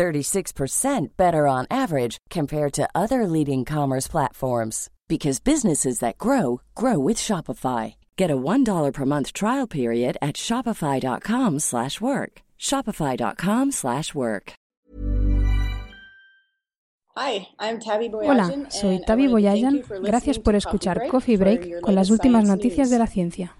[0.00, 6.98] 36% better on average compared to other leading commerce platforms because businesses that grow grow
[6.98, 7.94] with Shopify.
[8.16, 12.32] Get a $1 per month trial period at shopify.com/work.
[12.58, 14.52] shopify.com/work.
[17.16, 20.02] Hi, I'm Tabby Hola, soy and I Tavi wanna thank Boyajan.
[20.04, 22.90] Gracias por escuchar Coffee Break con las últimas noticias news.
[22.90, 23.59] de la ciencia.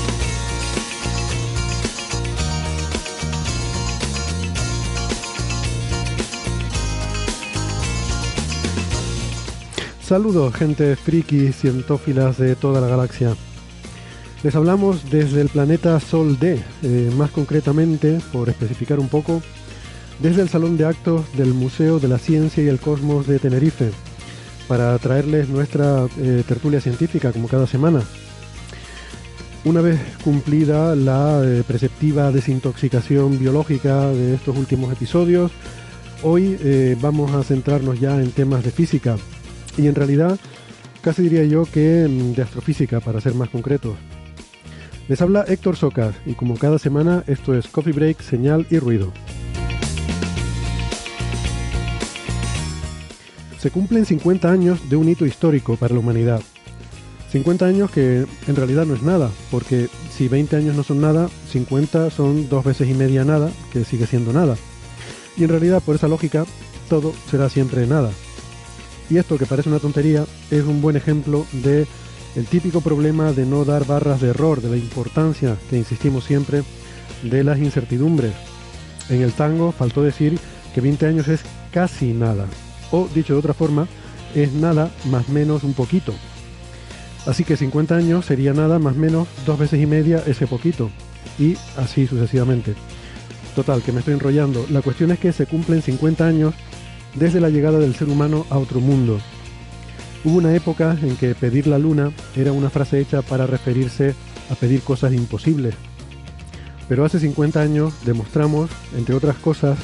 [10.11, 13.33] Saludos, gente friki cientófilas de toda la galaxia.
[14.43, 19.41] Les hablamos desde el planeta Sol D, eh, más concretamente, por especificar un poco,
[20.19, 23.91] desde el Salón de Actos del Museo de la Ciencia y el Cosmos de Tenerife,
[24.67, 28.01] para traerles nuestra eh, tertulia científica como cada semana.
[29.63, 35.53] Una vez cumplida la eh, preceptiva desintoxicación biológica de estos últimos episodios,
[36.21, 39.15] hoy eh, vamos a centrarnos ya en temas de física
[39.77, 40.39] y en realidad
[41.01, 43.95] casi diría yo que mm, de astrofísica para ser más concretos.
[45.07, 49.11] Les habla Héctor Socas y como cada semana esto es Coffee Break, Señal y Ruido.
[53.59, 56.41] Se cumplen 50 años de un hito histórico para la humanidad.
[57.31, 61.29] 50 años que en realidad no es nada, porque si 20 años no son nada,
[61.51, 64.57] 50 son dos veces y media nada, que sigue siendo nada.
[65.37, 66.45] Y en realidad, por esa lógica,
[66.89, 68.11] todo será siempre nada.
[69.11, 71.85] Y esto que parece una tontería es un buen ejemplo de
[72.37, 76.63] el típico problema de no dar barras de error, de la importancia que insistimos siempre
[77.21, 78.31] de las incertidumbres.
[79.09, 80.39] En el tango faltó decir
[80.73, 81.41] que 20 años es
[81.73, 82.45] casi nada,
[82.89, 83.85] o dicho de otra forma,
[84.33, 86.13] es nada más menos un poquito.
[87.25, 90.89] Así que 50 años sería nada más menos dos veces y media ese poquito,
[91.37, 92.75] y así sucesivamente.
[93.57, 94.65] Total, que me estoy enrollando.
[94.69, 96.53] La cuestión es que se cumplen 50 años
[97.15, 99.19] desde la llegada del ser humano a otro mundo.
[100.23, 104.13] Hubo una época en que pedir la luna era una frase hecha para referirse
[104.49, 105.73] a pedir cosas imposibles.
[106.87, 109.79] Pero hace 50 años demostramos, entre otras cosas,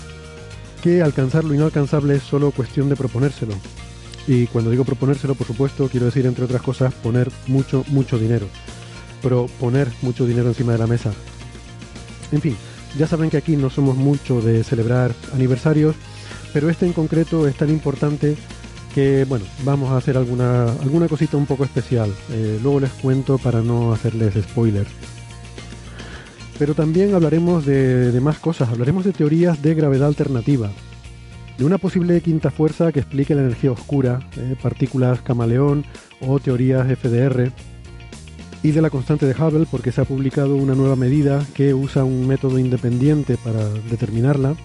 [0.84, 3.54] que alcanzar lo inalcanzable es solo cuestión de proponérselo.
[4.28, 8.48] Y cuando digo proponérselo, por supuesto, quiero decir, entre otras cosas, poner mucho, mucho dinero.
[9.22, 11.14] Pero poner mucho dinero encima de la mesa.
[12.32, 12.56] En fin,
[12.98, 15.96] ya saben que aquí no somos mucho de celebrar aniversarios,
[16.58, 18.36] pero este en concreto es tan importante
[18.96, 22.12] que, bueno, vamos a hacer alguna, alguna cosita un poco especial.
[22.32, 24.88] Eh, luego les cuento para no hacerles spoiler.
[26.58, 30.72] Pero también hablaremos de, de más cosas, hablaremos de teorías de gravedad alternativa,
[31.60, 35.86] de una posible quinta fuerza que explique la energía oscura, eh, partículas camaleón
[36.22, 37.52] o teorías FDR,
[38.64, 42.04] y de la constante de Hubble porque se ha publicado una nueva medida que usa
[42.04, 44.56] un método independiente para determinarla,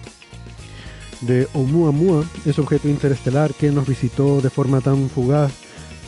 [1.25, 5.51] de Oumuamua, ese objeto interestelar que nos visitó de forma tan fugaz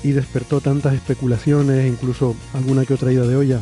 [0.03, 3.62] y despertó tantas especulaciones, incluso alguna que otra ida de olla.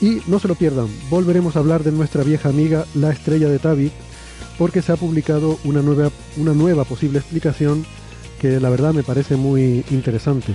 [0.00, 3.58] Y no se lo pierdan, volveremos a hablar de nuestra vieja amiga, la estrella de
[3.58, 3.92] Tabit,
[4.58, 7.86] porque se ha publicado una nueva, una nueva posible explicación
[8.40, 10.54] que la verdad me parece muy interesante.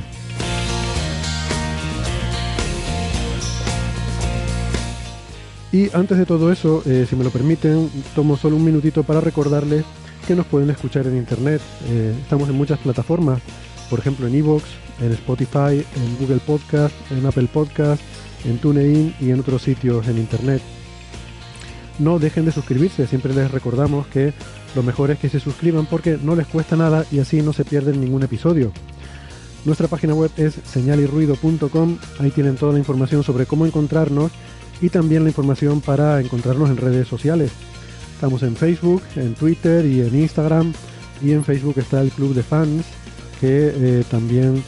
[5.71, 9.21] Y antes de todo eso, eh, si me lo permiten, tomo solo un minutito para
[9.21, 9.85] recordarles
[10.27, 11.61] que nos pueden escuchar en internet.
[11.87, 13.39] Eh, estamos en muchas plataformas,
[13.89, 14.63] por ejemplo en Evox,
[14.99, 18.01] en Spotify, en Google Podcast, en Apple Podcast,
[18.45, 20.61] en TuneIn y en otros sitios en internet.
[21.99, 24.33] No dejen de suscribirse, siempre les recordamos que
[24.75, 27.65] lo mejor es que se suscriban porque no les cuesta nada y así no se
[27.65, 28.71] pierden ningún episodio.
[29.65, 34.31] Nuestra página web es señalirruido.com, ahí tienen toda la información sobre cómo encontrarnos
[34.81, 37.51] y también la información para encontrarnos en redes sociales.
[38.15, 40.73] Estamos en Facebook, en Twitter y en Instagram
[41.21, 42.85] y en Facebook está el Club de Fans
[43.39, 44.63] que eh, también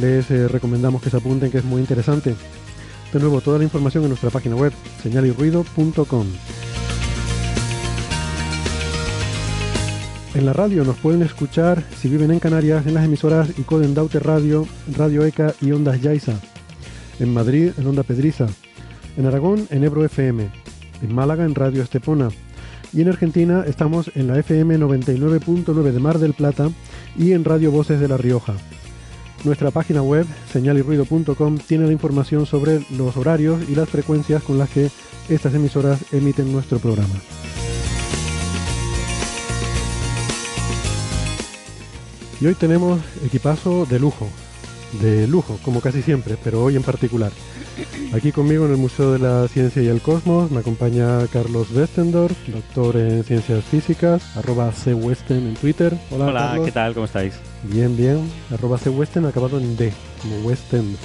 [0.00, 2.34] les eh, recomendamos que se apunten que es muy interesante.
[3.12, 4.72] De nuevo, toda la información en nuestra página web
[5.02, 6.26] señalirruido.com.
[10.34, 14.18] En la radio nos pueden escuchar si viven en Canarias en las emisoras Icoden Daute
[14.18, 14.66] Radio,
[14.96, 16.40] Radio ECA y Ondas Yaiza.
[17.20, 18.46] En Madrid en Onda Pedriza.
[19.16, 20.48] En Aragón en Ebro FM.
[21.02, 22.30] En Málaga en Radio Estepona.
[22.92, 26.70] Y en Argentina estamos en la FM 99.9 de Mar del Plata
[27.16, 28.54] y en Radio Voces de La Rioja.
[29.44, 34.70] Nuestra página web, señalirruido.com, tiene la información sobre los horarios y las frecuencias con las
[34.70, 34.90] que
[35.28, 37.14] estas emisoras emiten nuestro programa.
[42.40, 44.28] Y hoy tenemos equipazo de lujo,
[45.00, 47.32] de lujo, como casi siempre, pero hoy en particular.
[48.12, 52.36] Aquí conmigo en el Museo de la Ciencia y el Cosmos me acompaña Carlos Westendorf,
[52.48, 55.96] doctor en Ciencias Físicas, arroba cwesten en Twitter.
[56.10, 56.92] Hola, Hola ¿qué tal?
[56.94, 57.34] ¿Cómo estáis?
[57.62, 60.96] Bien, bien, arroba cwesten acabado en D, como Westen.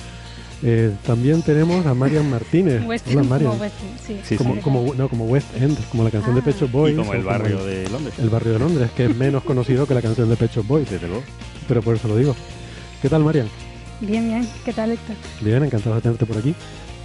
[0.63, 2.81] Eh, también tenemos a Marian Martínez.
[3.11, 3.51] Hola Marian.
[3.51, 3.75] Como, West,
[4.23, 4.35] sí.
[4.35, 6.45] como, como, no, como West End, como la canción de ah.
[6.45, 6.95] Pecho Boys.
[6.95, 8.15] Y como el barrio de Londres.
[8.19, 10.89] El barrio de Londres, que es menos conocido que la canción de Pecho Boys.
[10.89, 11.23] Desde luego.
[11.67, 12.35] Pero por eso lo digo.
[13.01, 13.47] ¿Qué tal Marian?
[14.01, 14.47] Bien, bien.
[14.63, 15.15] ¿Qué tal Héctor?
[15.41, 16.55] Bien, encantado de tenerte por aquí.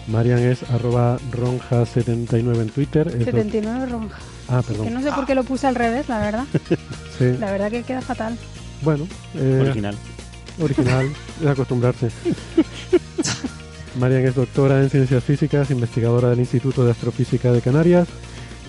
[0.08, 3.10] Marian es arroba ronja79 en Twitter.
[3.10, 4.18] 79 ronja.
[4.48, 4.86] Ah, perdón.
[4.86, 6.44] Que no sé por qué lo puse al revés, la verdad.
[7.18, 7.36] sí.
[7.38, 8.36] La verdad que queda fatal.
[8.82, 9.06] Bueno.
[9.34, 9.96] Eh, original.
[10.60, 11.10] Original,
[11.40, 12.10] es acostumbrarse.
[13.98, 18.08] Marian es doctora en Ciencias Físicas, investigadora del Instituto de Astrofísica de Canarias.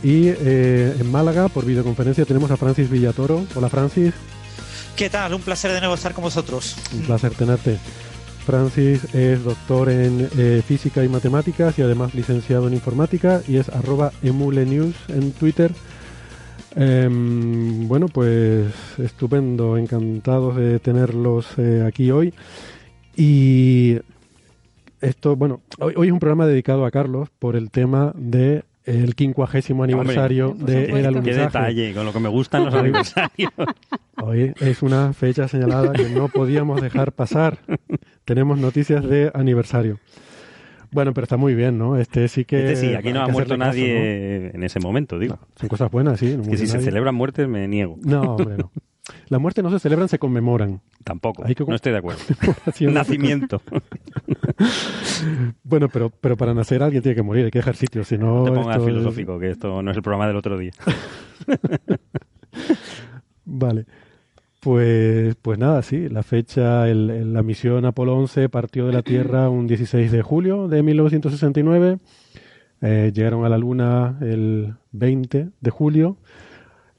[0.03, 3.45] Y eh, en Málaga, por videoconferencia, tenemos a Francis Villatoro.
[3.55, 4.13] Hola, Francis.
[4.95, 5.33] ¿Qué tal?
[5.33, 6.75] Un placer de nuevo estar con vosotros.
[6.93, 7.79] Un placer tenerte.
[8.44, 13.69] Francis es doctor en eh, física y matemáticas y además licenciado en informática y es
[13.69, 15.72] arroba emulenews en Twitter.
[16.75, 22.34] Em, bueno, pues estupendo, encantados de tenerlos eh, aquí hoy.
[23.16, 24.00] Y
[25.01, 29.16] esto, bueno, hoy, hoy, es un programa dedicado a Carlos por el tema de el
[29.16, 31.38] quincuagésimo aniversario de el alunizaje.
[31.38, 33.51] Qué detalle, con lo que me gustan los aniversarios.
[34.22, 37.60] Hoy es una fecha señalada que no podíamos dejar pasar.
[38.25, 39.99] Tenemos noticias de aniversario.
[40.91, 41.97] Bueno, pero está muy bien, ¿no?
[41.97, 42.71] Este sí que.
[42.71, 45.39] Este sí, aquí no ha muerto nadie en ese momento, digo.
[45.55, 46.37] son cosas buenas, sí.
[46.49, 47.97] que si se celebran muertes me niego.
[48.03, 48.71] No, hombre, no.
[49.27, 50.81] La muerte no se celebran, se conmemoran.
[51.03, 51.43] Tampoco.
[51.43, 52.21] no estoy de acuerdo.
[52.91, 53.61] Nacimiento.
[55.63, 58.45] bueno, pero, pero para nacer alguien tiene que morir, hay que dejar sitio, si no...
[58.45, 60.71] te pongas filosófico, que esto no es el programa del otro día.
[63.45, 63.85] vale.
[64.63, 69.50] Pues, pues nada, sí, la fecha, el, la misión Apolo 11 partió de la Tierra
[69.50, 72.00] un 16 de julio de 1969.
[72.81, 76.18] Eh, llegaron a la Luna el 20 de julio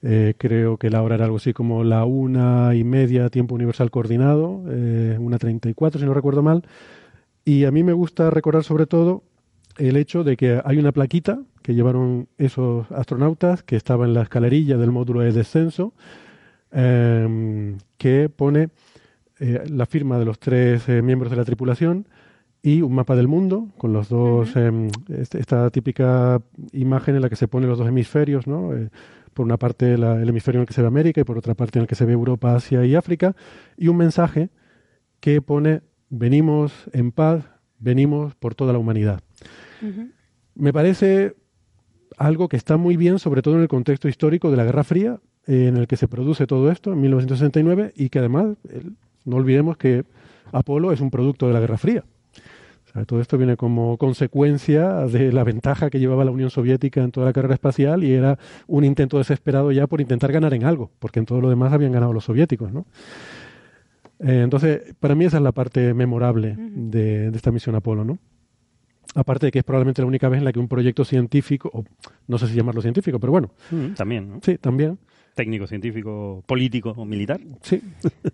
[0.06, 3.90] eh, creo que la hora era algo así como la una y media tiempo universal
[3.90, 6.62] coordinado, eh, una treinta y cuatro si no recuerdo mal.
[7.46, 9.22] Y a mí me gusta recordar sobre todo
[9.78, 14.22] el hecho de que hay una plaquita que llevaron esos astronautas que estaba en la
[14.22, 15.94] escalerilla del módulo de descenso
[16.74, 18.68] em, que pone
[19.40, 22.06] eh, la firma de los tres miembros de la tripulación
[22.62, 26.40] y un mapa del mundo con los dos, em, este, esta típica
[26.72, 28.70] imagen en la que se ponen los dos hemisferios, ¿no?
[29.34, 31.78] por una parte el hemisferio en el que se ve América y por otra parte
[31.78, 33.34] en el que se ve Europa, Asia y África,
[33.76, 34.48] y un mensaje
[35.20, 37.44] que pone venimos en paz,
[37.78, 39.20] venimos por toda la humanidad.
[40.54, 41.34] Me parece
[42.16, 45.14] algo que está muy bien, sobre todo en el contexto histórico de la Guerra Fría,
[45.14, 48.56] eh, en el que se produce todo esto, en 1969, y que además,
[49.24, 50.04] no olvidemos que
[50.52, 52.04] Apolo es un producto de la Guerra Fría
[53.04, 57.26] todo esto viene como consecuencia de la ventaja que llevaba la Unión Soviética en toda
[57.26, 61.18] la carrera espacial y era un intento desesperado ya por intentar ganar en algo, porque
[61.18, 62.86] en todo lo demás habían ganado los soviéticos, ¿no?
[64.20, 68.18] Eh, entonces, para mí esa es la parte memorable de, esta misión Apolo, ¿no?
[69.16, 71.84] Aparte de que es probablemente la única vez en la que un proyecto científico, o
[72.28, 73.50] no sé si llamarlo científico, pero bueno.
[73.96, 74.40] también, ¿no?
[74.40, 74.98] Sí, también
[75.34, 77.40] técnico, científico, político o militar.
[77.62, 77.82] Sí,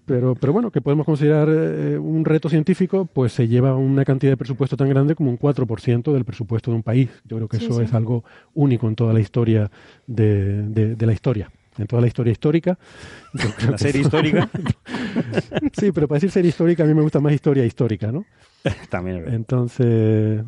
[0.07, 4.33] pero, pero bueno, que podemos considerar eh, un reto científico, pues se lleva una cantidad
[4.33, 7.11] de presupuesto tan grande como un 4% del presupuesto de un país.
[7.25, 9.71] Yo creo que eso es algo único en toda la historia
[10.07, 12.78] de, de, la historia en toda la historia histórica.
[13.71, 14.50] La serie histórica.
[15.73, 18.26] sí, pero para decir serie histórica a mí me gusta más historia histórica, ¿no?
[18.90, 19.25] También.
[19.33, 20.42] Entonces,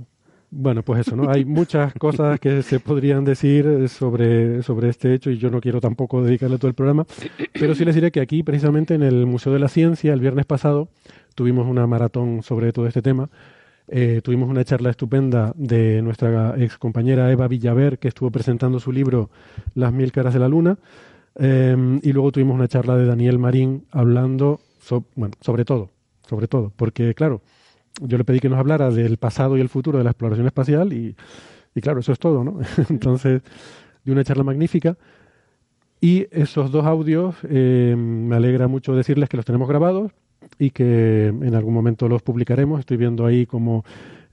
[0.54, 1.30] Bueno, pues eso, ¿no?
[1.30, 5.80] Hay muchas cosas que se podrían decir sobre, sobre este hecho y yo no quiero
[5.80, 7.06] tampoco dedicarle todo el programa,
[7.54, 10.44] pero sí les diré que aquí, precisamente en el Museo de la Ciencia, el viernes
[10.44, 10.90] pasado,
[11.34, 13.30] tuvimos una maratón sobre todo este tema.
[13.88, 18.92] Eh, tuvimos una charla estupenda de nuestra ex compañera Eva Villaver, que estuvo presentando su
[18.92, 19.30] libro
[19.74, 20.76] Las mil caras de la luna.
[21.36, 24.60] Eh, y luego tuvimos una charla de Daniel Marín hablando
[25.16, 25.90] bueno, sobre todo,
[26.28, 27.40] sobre todo, porque claro,
[28.00, 30.92] yo le pedí que nos hablara del pasado y el futuro de la exploración espacial
[30.92, 31.14] y,
[31.80, 32.60] claro, eso es todo, ¿no?
[32.88, 33.42] Entonces,
[34.04, 34.96] de una charla magnífica.
[36.00, 40.10] Y esos dos audios, eh, me alegra mucho decirles que los tenemos grabados
[40.58, 42.80] y que en algún momento los publicaremos.
[42.80, 43.84] Estoy viendo ahí cómo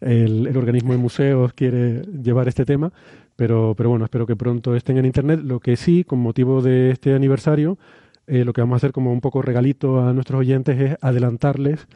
[0.01, 2.91] el, organismo de museos quiere llevar este tema,
[3.35, 5.41] pero, pero bueno, espero que pronto estén en Internet.
[5.43, 7.77] Lo que sí, con motivo de este aniversario,
[8.25, 11.87] eh, lo que vamos a hacer como un poco regalito a nuestros oyentes es adelantarles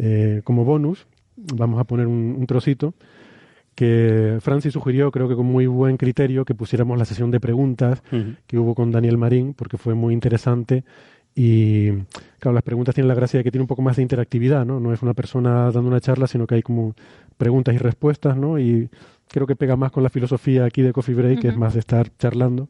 [0.00, 2.94] eh, como bonus, vamos a poner un, trocito,
[3.74, 8.02] que Francis sugirió, creo que con muy buen criterio, que pusiéramos la sesión de preguntas
[8.46, 10.84] que hubo con Daniel Marín, porque fue muy interesante.
[11.34, 11.90] Y
[12.38, 14.80] claro, las preguntas tienen la gracia de que tiene un poco más de interactividad, ¿no?
[14.80, 16.94] No es una persona dando una charla, sino que hay como
[17.36, 18.58] preguntas y respuestas, ¿no?
[18.58, 18.88] Y
[19.28, 21.80] creo que pega más con la filosofía aquí de Coffee Break, que es más de
[21.80, 22.68] estar charlando.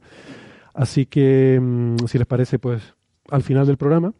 [0.74, 2.94] Así que, mm, si les parece, pues
[3.30, 4.12] al final del programa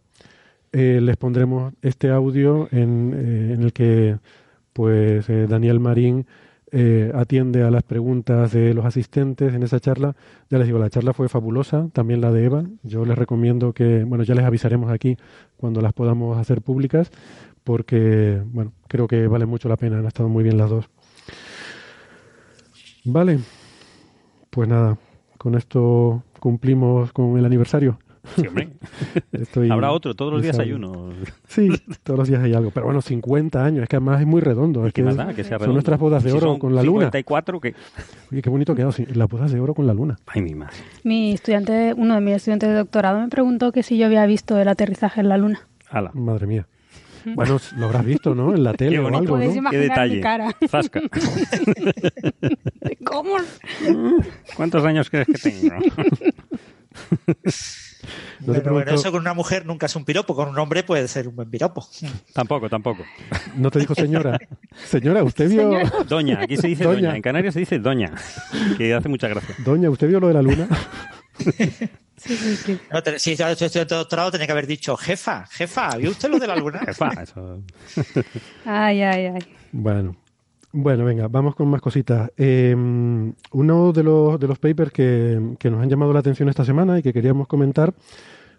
[0.72, 4.18] eh, les pondremos este audio en, eh, en el que
[4.72, 6.26] pues eh, Daniel Marín
[7.14, 10.14] atiende a las preguntas de los asistentes en esa charla.
[10.50, 12.64] Ya les digo, la charla fue fabulosa, también la de Eva.
[12.82, 15.16] Yo les recomiendo que, bueno, ya les avisaremos aquí
[15.56, 17.10] cuando las podamos hacer públicas,
[17.64, 20.90] porque, bueno, creo que vale mucho la pena, han estado muy bien las dos.
[23.06, 23.38] Vale,
[24.50, 24.98] pues nada,
[25.38, 27.98] con esto cumplimos con el aniversario.
[28.36, 28.68] Sí, hombre.
[29.70, 31.10] Habrá otro, todos los días hay uno.
[31.46, 31.68] Sí,
[32.02, 32.70] todos los días hay algo.
[32.70, 34.86] Pero bueno, 50 años, es que además es muy redondo.
[34.86, 37.06] Es que, son nuestras bodas de oro con la luna.
[37.06, 37.74] 54 que...
[38.32, 40.16] Oye, qué bonito quedado, las bodas de oro con la luna.
[40.26, 40.76] Ay, mi madre.
[41.04, 44.58] Mi estudiante, uno de mis estudiantes de doctorado me preguntó que si yo había visto
[44.58, 45.60] el aterrizaje en la luna.
[45.90, 46.10] Ala.
[46.14, 46.66] Madre mía.
[47.34, 48.54] Bueno, lo habrás visto, ¿no?
[48.54, 49.70] En la tele o algo, ¿no?
[49.70, 50.20] Qué detalle.
[50.20, 50.54] cara.
[50.68, 51.00] Zasca.
[53.04, 53.36] ¿Cómo?
[54.56, 55.74] ¿Cuántos años crees que tengo?
[58.40, 61.36] Bueno, eso con una mujer nunca es un piropo, con un hombre puede ser un
[61.36, 61.86] buen piropo.
[62.32, 63.04] Tampoco, tampoco.
[63.56, 64.38] No te dijo señora.
[64.86, 65.70] Señora, usted vio.
[66.08, 67.16] Doña, aquí se dice doña.
[67.16, 68.12] En Canarias se dice doña,
[68.76, 69.54] que hace mucha gracia.
[69.64, 70.68] Doña, ¿usted vio lo de la luna?
[72.18, 72.78] Sí, sí, sí.
[72.90, 76.48] No, si estudiante de doctorado, tenía que haber dicho jefa, jefa, ¿vio usted lo de
[76.48, 76.80] la luna?
[76.80, 77.62] jefa, eso.
[78.64, 79.56] Ay, ay, ay.
[79.70, 80.16] Bueno,
[80.72, 82.30] bueno, venga, vamos con más cositas.
[82.36, 86.98] Em, uno de los, de los papers que, nos han llamado la atención esta semana
[86.98, 87.94] y que queríamos comentar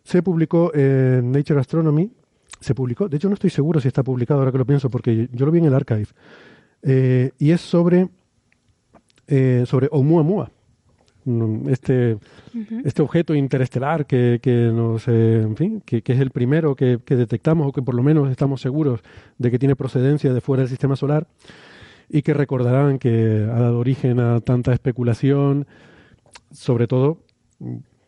[0.03, 2.11] se publicó en Nature Astronomy.
[2.59, 5.29] Se publicó, de hecho no estoy seguro si está publicado ahora que lo pienso, porque
[5.31, 6.07] yo lo vi en el archive.
[6.81, 8.09] Eh, y es sobre,
[9.27, 10.51] eh, sobre Oumuamua,
[11.67, 12.17] este,
[12.85, 16.99] este objeto interestelar que, que nos, eh, en fin, que, que, es el primero que,
[17.05, 19.01] que detectamos o que por lo menos estamos seguros
[19.37, 21.27] de que tiene procedencia de fuera del sistema solar
[22.09, 25.67] y que recordarán que ha dado origen a tanta especulación,
[26.51, 27.19] sobre todo,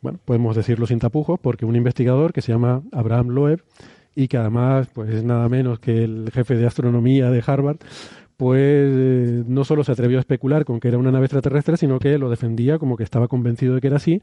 [0.01, 3.63] bueno, podemos decirlo sin tapujos, porque un investigador que se llama Abraham Loeb
[4.15, 7.77] y que además pues es nada menos que el jefe de astronomía de Harvard,
[8.37, 11.99] pues eh, no solo se atrevió a especular con que era una nave extraterrestre, sino
[11.99, 14.19] que lo defendía como que estaba convencido de que era así,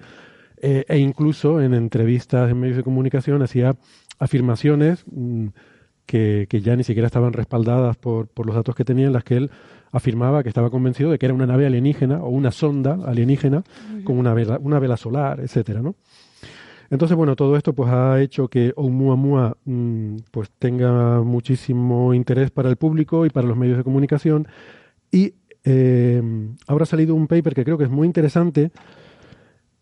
[0.61, 3.77] eh, e incluso en entrevistas en medios de comunicación hacía
[4.19, 5.47] afirmaciones mm,
[6.09, 9.37] que, ya ni siquiera estaban respaldadas por, por los datos que tenía, en las que
[9.37, 9.51] él
[9.93, 13.63] afirmaba que estaba convencido de que era una nave alienígena o una sonda alienígena
[14.05, 15.97] con una vela, una vela solar, etcétera, ¿no?
[16.91, 22.71] Entonces, bueno, todo esto pues ha hecho que Oumuamua mm, pues tenga muchísimo interés para
[22.71, 24.49] el público y para los medios de comunicación
[25.13, 25.35] y
[25.65, 26.23] eh,
[26.67, 28.71] ahora ha salido un paper que creo que es muy interesante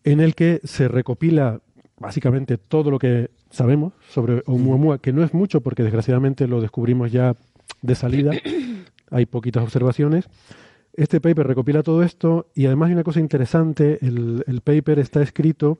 [0.02, 1.60] en el que se recopila
[1.96, 7.10] básicamente todo lo que sabemos sobre Oumuamua, que no es mucho porque desgraciadamente lo descubrimos
[7.10, 7.34] ya
[7.82, 8.32] de salida,
[9.10, 10.28] hay poquitas observaciones.
[10.92, 15.22] Este paper recopila todo esto y además hay una cosa interesante, el, el paper está
[15.22, 15.78] escrito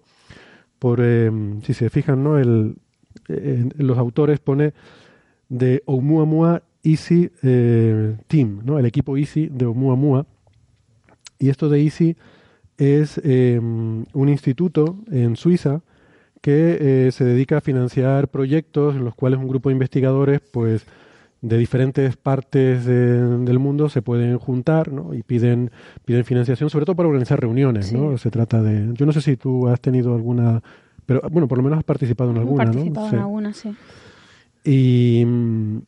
[0.78, 1.30] por, eh,
[1.62, 2.38] si se fijan, ¿no?
[2.38, 2.76] El,
[3.28, 4.74] los autores pone
[5.48, 8.78] de Oumuamua Easy eh, Team, ¿no?
[8.78, 10.26] el equipo Easy de Oumuamua.
[11.38, 12.16] Y esto de Easy
[12.78, 15.82] es eh, un instituto en Suiza
[16.46, 20.86] que eh, se dedica a financiar proyectos en los cuales un grupo de investigadores, pues,
[21.40, 25.12] de diferentes partes del mundo se pueden juntar ¿no?
[25.12, 25.72] y piden,
[26.04, 27.92] piden financiación, sobre todo para organizar reuniones.
[27.92, 28.16] ¿no?
[28.16, 28.94] Se trata de.
[28.94, 30.62] Yo no sé si tú has tenido alguna.
[31.04, 33.12] Pero bueno, por lo menos has participado en alguna, participado ¿no?
[33.12, 33.74] en alguna, sí.
[34.64, 35.78] Y mm,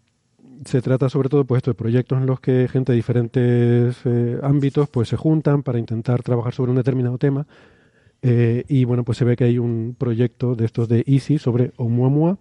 [0.65, 4.89] se trata sobre todo pues, de proyectos en los que gente de diferentes eh, ámbitos
[4.89, 7.47] pues, se juntan para intentar trabajar sobre un determinado tema.
[8.23, 11.73] Eh, y bueno, pues se ve que hay un proyecto de estos de Easy sobre
[11.77, 12.39] Oumuamua.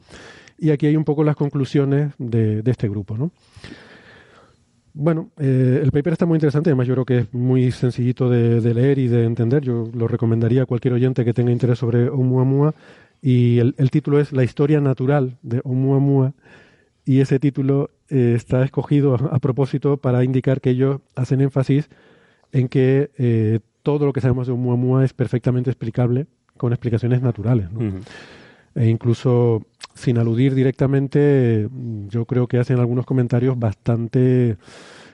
[0.58, 3.18] Y aquí hay un poco las conclusiones de, este grupo.
[3.18, 3.32] ¿no?
[4.94, 8.74] Bueno, eh, el paper está muy interesante, además yo creo que es muy sencillito de,
[8.74, 9.64] leer y de entender.
[9.64, 12.74] Yo lo recomendaría a cualquier oyente que tenga interés sobre Oumuamua.
[13.22, 16.34] Y el, título es La historia natural de Oumuamua
[17.04, 21.90] y ese título eh, está escogido a, propósito para indicar que ellos hacen énfasis
[22.52, 23.10] en que
[23.88, 26.28] todo lo que sabemos de Oumuamua es perfectamente explicable
[26.58, 27.70] con explicaciones naturales.
[28.76, 31.70] E incluso sin aludir directamente,
[32.10, 34.58] yo creo que hacen algunos comentarios bastante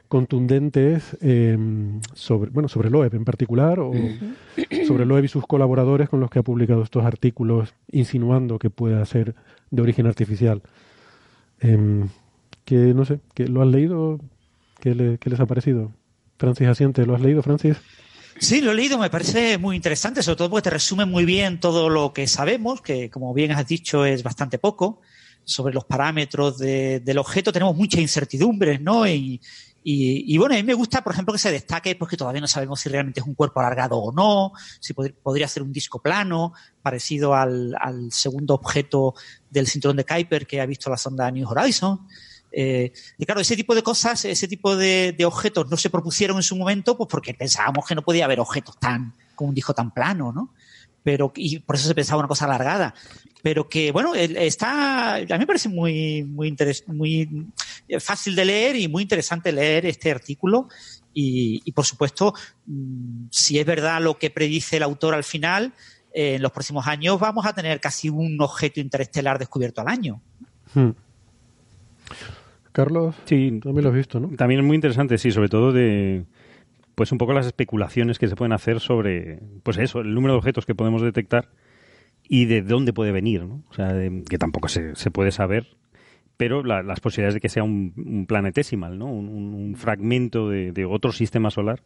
[0.07, 3.91] contundentes em, sobre, bueno, sobre Loeb en particular o
[4.87, 9.05] sobre Loeb y sus colaboradores con los que ha publicado estos artículos insinuando que puede
[9.05, 9.35] ser
[9.69, 10.63] de origen artificial.
[11.59, 12.07] Em,
[12.65, 14.19] que no sé, que ¿lo has leído?
[14.79, 15.91] ¿Qué, les ha parecido?
[16.39, 17.79] Francis Asiente, ¿lo has leído, Francis?
[18.39, 21.59] Sí, lo he leído, me parece muy interesante, sobre todo porque te resume muy bien
[21.59, 25.01] todo lo que sabemos, que como bien has dicho es bastante poco,
[25.43, 27.53] sobre los parámetros del objeto.
[27.53, 29.07] Tenemos muchas incertidumbres, ¿no?
[29.07, 29.39] Y,
[29.85, 32.79] y, bueno, a mí me gusta, por ejemplo, que se destaque porque todavía no sabemos
[32.79, 37.35] si realmente es un cuerpo alargado o no, si podría ser un disco plano, parecido
[37.35, 37.75] al,
[38.09, 39.13] segundo objeto
[39.49, 41.99] del cinturón de Kuiper que ha visto la sonda New Horizons.
[42.55, 46.43] Eh, y claro, ese tipo de cosas, ese tipo de, objetos no se propusieron en
[46.43, 49.91] su momento, pues porque pensábamos que no podía haber objetos tan, como un disco tan
[49.91, 50.53] plano, ¿no?
[51.01, 52.93] Pero, y por eso se pensaba una cosa alargada
[53.43, 56.55] pero que bueno, está, a mí me parece muy, muy,
[56.88, 57.48] muy
[58.00, 60.69] fácil de leer y muy interesante leer este artículo.
[61.13, 62.33] Y, por supuesto,
[62.65, 65.74] mm, si es verdad lo que predice el autor al final,
[66.13, 70.22] en los próximos años vamos a tener casi un objeto interestelar descubierto al año.
[70.74, 70.91] Hmm.
[72.73, 74.29] Carlos, sí, también lo has visto, ¿no?
[74.35, 76.25] También es muy interesante, sí, sobre todo de
[76.95, 80.39] pues un poco las especulaciones que se pueden hacer sobre pues eso, el número de
[80.39, 81.49] objetos que podemos detectar
[82.27, 83.63] y de dónde puede venir, ¿no?
[83.69, 83.93] O sea,
[84.29, 85.67] que tampoco se, se, puede saber,
[86.37, 89.07] pero las posibilidades de que sea un, un planetesimal, ¿no?
[89.07, 91.81] Un, fragmento de, otro sistema solar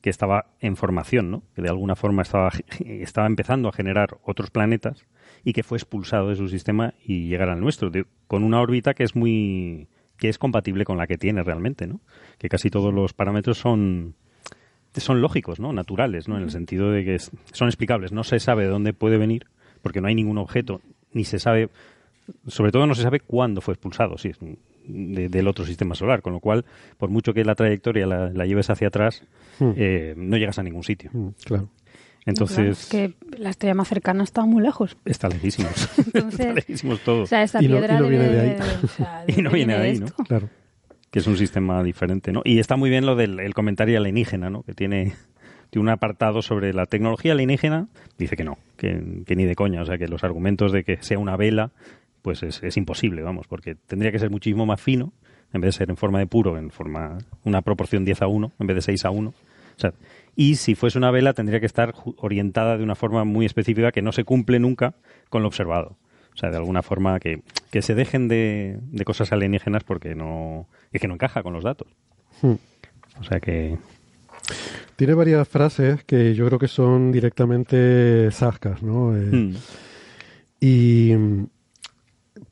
[0.00, 1.42] que estaba en formación, ¿no?
[1.54, 2.50] Que de alguna forma estaba,
[2.84, 5.06] estaba empezando a generar otros planetas
[5.44, 7.90] y que fue expulsado de su sistema y llegar al nuestro,
[8.26, 9.88] con una órbita que es muy
[10.24, 12.00] que es compatible con la que tiene realmente, ¿no?
[12.38, 14.14] Que casi todos los parámetros son
[14.96, 15.74] son lógicos, ¿no?
[15.74, 16.38] Naturales, ¿no?
[16.38, 18.10] En el sentido de que son explicables.
[18.10, 19.48] No se sabe de dónde puede venir,
[19.82, 20.80] porque no hay ningún objeto,
[21.12, 21.68] ni se sabe,
[22.46, 24.30] sobre todo no se sabe cuándo fue expulsado, sí,
[24.86, 26.64] del otro sistema solar, con lo cual,
[26.96, 29.24] por mucho que la trayectoria la, lleves hacia atrás,
[29.58, 29.72] hmm.
[29.76, 31.10] eh, no llegas a ningún sitio.
[31.12, 31.68] Hmm, claro.
[32.26, 32.86] Entonces.
[32.86, 34.96] que la estrella más cercana está muy lejos.
[35.04, 35.90] Está lejísimos.
[36.14, 37.24] está lejísimos todos.
[37.24, 38.56] O sea, esa piedra y no, viene de ahí.
[39.28, 40.06] y no viene de ahí, ¿no?
[40.06, 40.48] Claro.
[41.10, 42.42] Que es un sistema diferente, ¿no?
[42.44, 44.62] Y está muy bien lo del comentario alienígena, ¿no?
[44.62, 45.14] Que tiene
[45.78, 49.98] un apartado sobre la tecnología alienígena, dice que no, que, ni de coña, o sea
[49.98, 51.72] que los argumentos de que sea una vela,
[52.22, 55.12] pues es, imposible, vamos, porque tendría que ser muchísimo más fino,
[55.52, 58.52] en vez de ser en forma de puro, en forma, una proporción 10 a 1,
[58.58, 59.30] en vez de 6 a 1.
[59.30, 59.34] O
[59.76, 59.92] sea,
[60.36, 64.02] y si fuese una vela tendría que estar orientada de una forma muy específica que
[64.02, 64.94] no se cumple nunca
[65.28, 65.96] con lo observado.
[66.34, 70.66] O sea, de alguna forma que, que se dejen de, de cosas alienígenas porque no
[70.92, 71.88] es que no encaja con los datos.
[72.42, 72.54] Hmm.
[73.20, 73.78] O sea que
[74.96, 79.16] tiene varias frases que yo creo que son directamente sascas, ¿no?
[79.16, 79.54] Eh, hmm.
[80.60, 81.12] Y,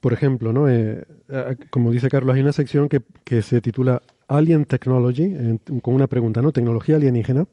[0.01, 0.69] por ejemplo, ¿no?
[0.69, 5.95] Eh, eh, como dice Carlos, hay una sección que, que se titula Alien Technology, con
[5.95, 6.53] una pregunta, ¿no?
[6.53, 7.47] Tecnología alienígena.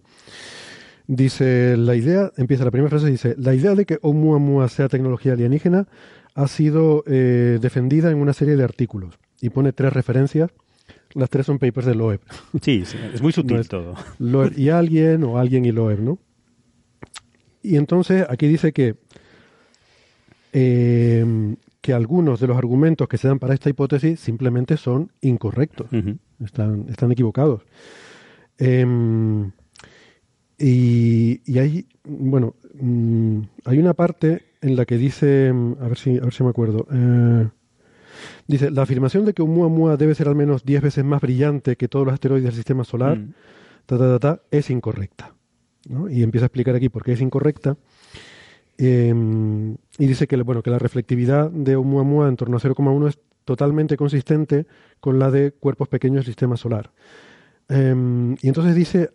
[1.07, 5.33] Dice, la idea, empieza la primera frase, dice, la idea de que Oumuamua sea tecnología
[5.33, 5.87] alienígena
[6.35, 9.15] ha sido defendida en una serie de artículos.
[9.41, 10.51] Y pone tres referencias
[11.13, 12.21] las tres son papers de Loeb.
[12.61, 13.95] Sí, es muy sutil todo.
[14.19, 16.19] Loeb y alguien o alguien y Loeb, ¿no?
[17.61, 18.95] Y entonces aquí dice que,
[20.53, 25.87] em, que algunos de los argumentos que se dan para esta hipótesis simplemente son incorrectos,
[26.43, 27.63] están, están equivocados.
[28.57, 29.51] Em,
[30.59, 36.17] y, y, hay, bueno, mm, hay una parte en la que dice, a ver si,
[36.17, 36.85] a ver si me acuerdo.
[36.91, 37.47] Eh,
[38.47, 41.87] Dice, la afirmación de que Oumuamua debe ser al menos 10 veces más brillante que
[41.87, 44.37] todos los asteroides del sistema solar, mm.
[44.51, 45.35] es incorrecta.
[46.09, 47.77] Y empieza a explicar aquí por qué es incorrecta.
[48.77, 53.19] Em, y dice que, bueno, que la reflectividad de Oumuamua en torno a 0,1 es
[53.45, 54.67] totalmente consistente
[54.99, 56.91] con la de cuerpos pequeños del sistema solar.
[57.67, 59.11] Em, y entonces dice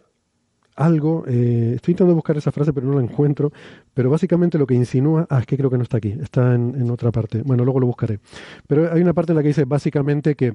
[0.77, 3.53] algo, eh, estoy intentando buscar esa frase pero no la encuentro,
[3.93, 6.91] pero básicamente lo que insinúa, ah, es que creo que no está aquí, está en,
[6.91, 8.19] otra parte, bueno, luego lo buscaré,
[8.67, 10.55] pero hay una parte en la que dice básicamente que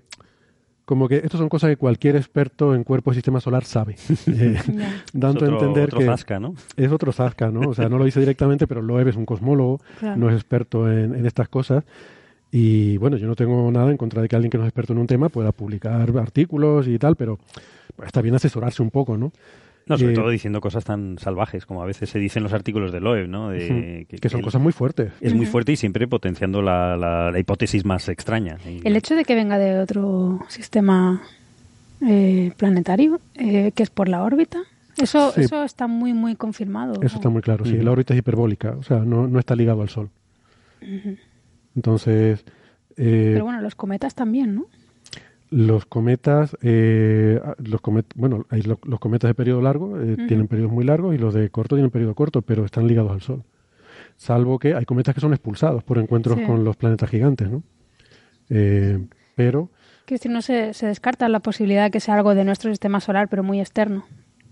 [0.85, 3.95] como que estas son cosas que cualquier experto en cuerpo y sistema solar sabe.
[4.27, 4.55] Eh,
[5.13, 6.55] dando Es a otro- entender otro que zasca, ¿no?
[6.75, 7.69] es otro Zasca, ¿no?
[7.69, 10.17] O sea, no lo dice directamente, pero Loeb es un cosmólogo, Claro.
[10.17, 11.83] no es experto en, en estas cosas.
[12.51, 14.93] Y bueno, yo no tengo nada en contra de que alguien que no es experto
[14.93, 17.37] en un tema pueda publicar artículos y tal, pero
[17.95, 19.31] pues, está bien asesorarse un poco, ¿no?
[19.89, 22.91] No, sobre Eh, todo diciendo cosas tan salvajes como a veces se dicen los artículos
[22.93, 23.49] de Loeb, ¿no?
[23.49, 25.11] De, que son él cosas muy fuertes.
[25.19, 28.57] Es muy fuerte y siempre potenciando la, la- la hipótesis más extraña.
[28.65, 31.21] Y- El hecho de que venga de otro sistema
[32.07, 34.59] eh, planetario, eh, que es por la órbita,
[35.01, 35.41] eso, Sí.
[35.41, 37.01] eso está muy, muy confirmado.
[37.01, 37.75] Eso está muy claro, sí.
[37.77, 40.09] La órbita es hiperbólica, o sea, no, no está ligado al Sol.
[41.75, 42.43] Entonces,
[42.97, 44.65] eh, Pero bueno, los cometas también, ¿no?
[45.51, 50.47] Los cometas, eh, los comet bueno, hay lo- los cometas de periodo largo eh, tienen
[50.47, 53.43] periodos muy largos y los de corto tienen periodo corto, pero están ligados al Sol.
[54.17, 56.45] Salvo que hay cometas que son expulsados por encuentros Sí.
[56.45, 57.63] con los planetas gigantes, ¿no?
[58.49, 58.99] Eh,
[59.35, 59.69] pero
[60.05, 62.99] Que si no se, se descarta la posibilidad de que sea algo de nuestro sistema
[62.99, 64.05] solar, pero muy externo.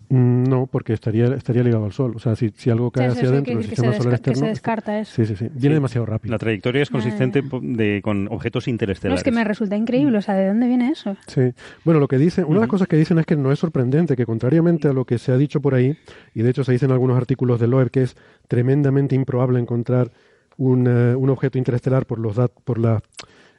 [0.10, 2.14] Mm, no, porque estaría, estaría ligado al Sol.
[2.16, 4.18] O sea, si, si algo cae Sí, hacia sí, adentro que sistema se solar desca-
[4.22, 4.50] que se externo.
[4.50, 5.14] descarta eso.
[5.16, 5.46] Sí, sí, sí.
[5.54, 5.74] Viene Sí.
[5.76, 6.32] demasiado rápido.
[6.32, 9.20] La trayectoria es consistente de, con objetos No, interestelares.
[9.20, 11.16] es que me resulta increíble, o sea, ¿de dónde viene eso?
[11.28, 11.42] Sí.
[11.84, 14.16] Bueno, lo que dicen, una de las cosas que dicen es que no es sorprendente
[14.16, 15.98] que contrariamente a lo que se ha dicho por ahí,
[16.34, 18.16] y de hecho se dice en algunos artículos de Loeb que es
[18.48, 20.12] tremendamente improbable encontrar
[20.58, 23.02] un, eh, un objeto interestelar por los dat- por las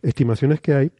[0.02, 0.90] estimaciones que hay,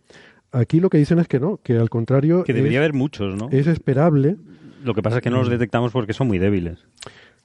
[0.52, 3.36] aquí lo que dicen es que no, que al contrario Que debería es, haber muchos,
[3.36, 3.48] ¿no?
[3.50, 4.36] es esperable
[4.84, 6.78] Lo que pasa es que no los detectamos porque son muy débiles.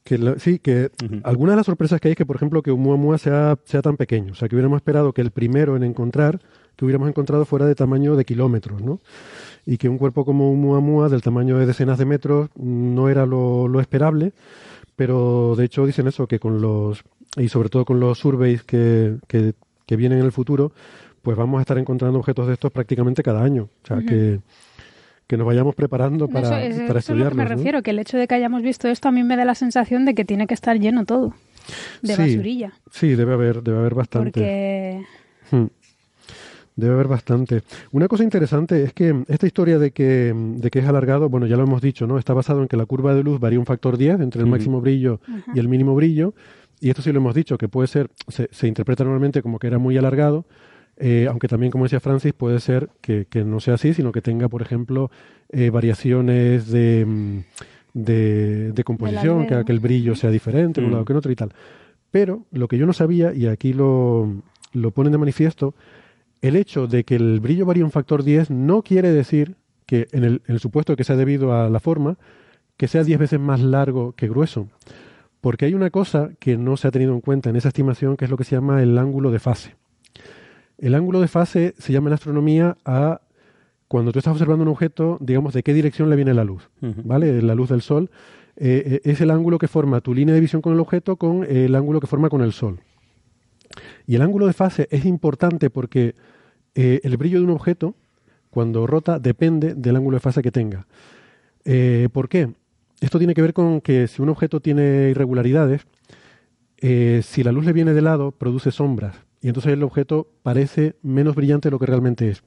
[0.04, 1.22] que la- sí, que Ujú.
[1.24, 3.96] alguna de las sorpresas que hay es que, por ejemplo, que Oumuamua sea, sea tan
[3.96, 4.34] pequeño.
[4.34, 6.42] O sea, que hubiéramos esperado que el primero en encontrar,
[6.76, 9.00] que hubiéramos encontrado fuera de tamaño de kilómetros, ¿no?
[9.66, 13.70] Y que un cuerpo como Oumuamua, del tamaño de decenas de metros, no era lo,
[13.70, 14.34] lo esperable.
[14.98, 17.04] Pero, de hecho, dicen eso, que con los,
[17.38, 19.54] y sobre todo con los surveys que, que,
[19.86, 20.74] que vienen en el futuro,
[21.22, 23.70] pues vamos a estar encontrando objetos de estos prácticamente cada año.
[23.84, 24.06] O sea, Ujú.
[24.06, 24.40] que,
[25.28, 27.82] que nos vayamos preparando para, eso es, para eso es a lo que me refiero,
[27.82, 30.14] que el hecho de que hayamos visto esto a mí me da la sensación de
[30.16, 31.34] que tiene que estar lleno todo
[32.02, 32.22] de Sí.
[32.22, 32.74] basurilla.
[32.92, 34.32] Sí, debe haber, debe haber bastante.
[34.32, 35.04] Porque
[35.52, 35.68] Hmm.
[36.76, 37.62] Debe haber bastante.
[37.92, 41.56] Una cosa interesante es que esta historia de que, de que es alargado, bueno, ya
[41.56, 42.18] lo hemos dicho, ¿no?
[42.18, 44.82] Está basado en que la curva de luz varía un factor 10 entre el máximo
[44.82, 45.20] brillo
[45.54, 46.34] y el mínimo brillo.
[46.80, 49.68] Y esto sí lo hemos dicho, que puede ser, se, se interpreta normalmente como que
[49.68, 50.46] era muy alargado,
[50.98, 54.22] eh, aunque también, como decía Francis, puede ser que, que no sea así, sino que
[54.22, 55.10] tenga, por ejemplo,
[55.50, 57.40] eh, variaciones de, mm,
[57.94, 59.66] de, de composición, que haga albedo.
[59.66, 60.94] que el brillo sea diferente en un Mm.
[60.94, 61.54] lado que en otro y tal.
[62.12, 64.32] Pero lo que yo no sabía, y aquí lo,
[64.74, 65.74] lo ponen de manifiesto,
[66.42, 70.24] el hecho de que el brillo varíe un factor 10 no quiere decir que en
[70.24, 72.18] el, en el supuesto de que sea debido a la forma,
[72.78, 74.68] que sea 10 veces más largo que grueso.
[75.42, 78.26] Porque hay una cosa que no se ha tenido en cuenta en esa estimación, que
[78.26, 79.76] es lo que se llama el ángulo de fase.
[80.78, 83.22] El ángulo de fase se llama en astronomía a
[83.88, 86.70] cuando tú estás observando un objeto, digamos, de qué dirección le viene la luz.
[86.82, 87.42] ¿Vale?
[87.42, 88.10] La luz del sol
[88.56, 91.44] eh, eh, es el ángulo que forma tu línea de visión con el objeto con
[91.44, 92.80] el ángulo que forma con el sol.
[94.06, 96.16] Y el ángulo de fase es importante porque
[96.76, 97.96] eh, el brillo de un objeto,
[98.50, 100.88] cuando rota, depende del ángulo de fase que tenga.
[101.66, 102.50] Eh, ¿Por qué?
[103.00, 105.86] Esto tiene que ver con que si un objeto tiene irregularidades,
[106.78, 109.16] eh, si la luz le viene de lado, produce sombras.
[109.44, 112.44] Y entonces el objeto parece menos brillante de lo que realmente es.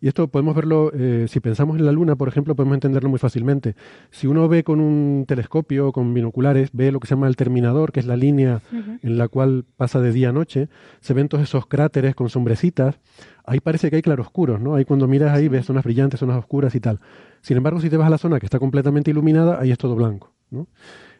[0.00, 3.18] Y esto podemos verlo, eh, si pensamos en la Luna, por ejemplo, podemos entenderlo muy
[3.18, 3.74] fácilmente.
[4.10, 7.36] Si uno ve con un telescopio o con binoculares, ve lo que se llama el
[7.36, 8.60] terminador, que es la línea
[9.02, 10.68] en la cual pasa de día a noche,
[11.00, 13.00] se ven todos esos cráteres con sombrecitas.
[13.46, 14.74] Ahí parece que hay claroscuros, ¿no?
[14.74, 17.00] Ahí cuando miras ahí ves zonas brillantes, zonas oscuras y tal.
[17.40, 19.94] Sin embargo, si te vas a la zona que está completamente iluminada, ahí es todo
[19.96, 20.68] blanco, ¿no?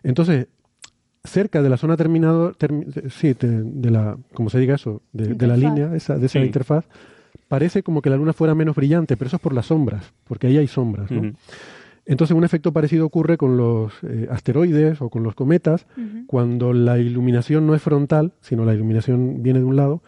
[0.02, 0.48] Entonces,
[1.24, 5.34] cerca de la zona terminador, termi- sí, de, de la, como se diga eso, de,
[5.34, 6.44] de la línea, esa, de esa Sí.
[6.46, 6.84] interfaz,
[7.48, 10.46] parece como que la luna fuera menos brillante, pero eso es por las sombras, porque
[10.48, 11.32] ahí hay sombras, ¿no?
[12.06, 15.86] Entonces, un efecto parecido ocurre con los eh, asteroides o con los cometas,
[16.26, 20.02] cuando la iluminación no es frontal, sino la iluminación viene de un lado,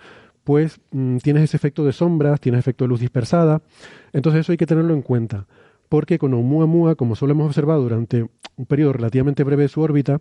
[0.44, 3.62] pues mm, tienes ese efecto de sombras, tienes efecto de luz dispersada.
[4.12, 5.46] Entonces eso hay que tenerlo en cuenta,
[5.88, 8.26] porque con Oumuamua, como solo hemos observado durante
[8.56, 10.20] un periodo relativamente breve de su órbita,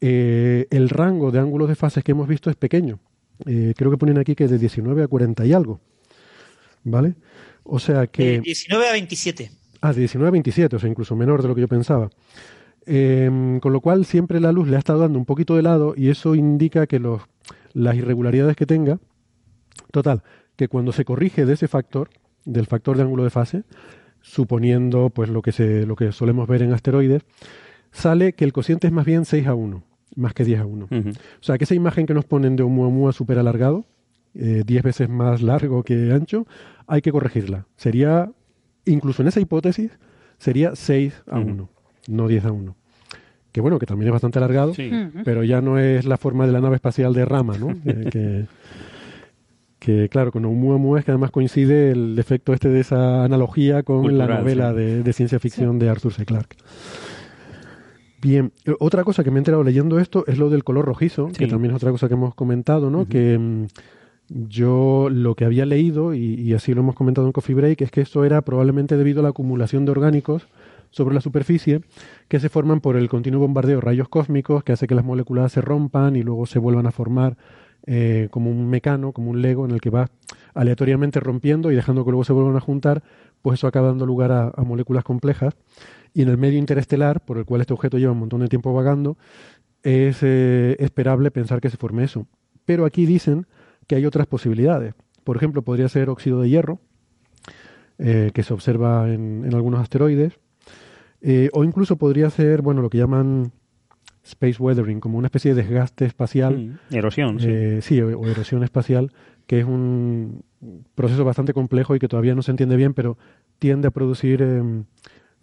[0.00, 2.98] eh, el rango de ángulos de fases que hemos visto es pequeño.
[3.46, 5.80] Eh, creo que ponen aquí que de 19 a 40 y algo.
[6.84, 7.14] ¿Vale?
[7.64, 8.24] O sea que...
[8.24, 9.50] De 19 a 27.
[9.80, 12.10] Ah, de 19 a 27, o sea, incluso menor de lo que yo pensaba.
[12.86, 15.92] Em, con lo cual siempre la luz le ha estado dando un poquito de lado
[15.94, 17.20] y eso indica que los,
[17.74, 18.98] las irregularidades que tenga,
[19.92, 20.22] total,
[20.56, 22.08] que cuando se corrige de ese factor,
[22.46, 23.64] del factor de ángulo de fase,
[24.22, 27.22] suponiendo pues lo que, se, lo que solemos ver en asteroides,
[27.92, 29.82] sale que el cociente es más bien 6 a 1,
[30.16, 30.88] más que 10 a 1.
[30.90, 31.10] Ujú.
[31.10, 33.84] O sea, que esa imagen que nos ponen de Oumuamua súper alargado,
[34.34, 36.46] eh, 10 veces más largo que ancho,
[36.86, 37.66] hay que corregirla.
[37.76, 38.30] Sería
[38.84, 39.98] incluso en esa hipótesis,
[40.38, 41.68] sería 6 a 1,
[42.08, 42.76] no 10 a 1.
[43.52, 44.72] Que bueno, que también es bastante alargado,
[45.24, 47.68] pero ya no es la forma de la nave espacial de Rama, ¿no?
[48.10, 48.46] que,
[49.78, 54.18] que, claro, con Oumuamua es que además coincide el efecto este de esa analogía con
[54.18, 56.24] la novela de, ciencia ficción de Arthur C.
[56.24, 56.56] Clarke.
[58.20, 61.46] Bien, otra cosa que me he enterado leyendo esto es lo del color rojizo, que
[61.46, 63.06] también es otra cosa que hemos comentado, ¿no?
[63.06, 63.66] Que mm,
[64.28, 68.00] yo lo que había leído, y, así lo hemos comentado en Coffee Break, es que
[68.00, 70.48] esto era probablemente debido a la acumulación de orgánicos
[70.90, 71.82] sobre la superficie
[72.28, 75.52] que se forman por el continuo bombardeo de rayos cósmicos que hace que las moléculas
[75.52, 77.36] se rompan y luego se vuelvan a formar
[77.86, 80.10] eh, como un mecano, como un lego en el que va
[80.54, 83.02] aleatoriamente rompiendo y dejando que luego se vuelvan a juntar,
[83.42, 85.54] pues eso acaba dando lugar a, moléculas complejas.
[86.14, 88.72] Y en el medio interestelar, por el cual este objeto lleva un montón de tiempo
[88.72, 89.16] vagando,
[89.82, 92.26] es eh, esperable pensar que se forme eso.
[92.64, 93.46] Pero aquí dicen
[93.86, 94.94] que hay otras posibilidades.
[95.24, 96.80] Por ejemplo, podría ser óxido de hierro,
[97.98, 100.38] eh, que se observa en, algunos asteroides,
[101.20, 103.52] eh, o incluso podría ser, bueno, lo que llaman
[104.24, 106.78] space weathering, como una especie de desgaste espacial.
[106.90, 107.80] Mm, erosión, sí.
[107.82, 109.12] Sí, o, erosión espacial,
[109.46, 110.42] que es un
[110.94, 113.16] proceso bastante complejo y que todavía no se entiende bien, pero
[113.58, 114.84] tiende a producir em,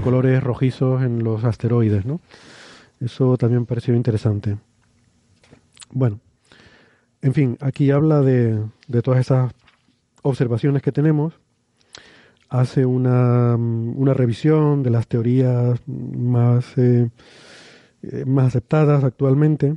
[0.02, 2.22] colores rojizos en los asteroides, ¿no?
[3.00, 4.58] Eso también pareció interesante.
[5.92, 6.20] Bueno,
[7.22, 8.64] en fin, aquí habla de,
[9.04, 9.54] todas esas
[10.22, 11.34] observaciones que tenemos,
[12.50, 17.10] hace una, una revisión de las teorías más, eh,
[18.04, 19.76] eh, más aceptadas actualmente.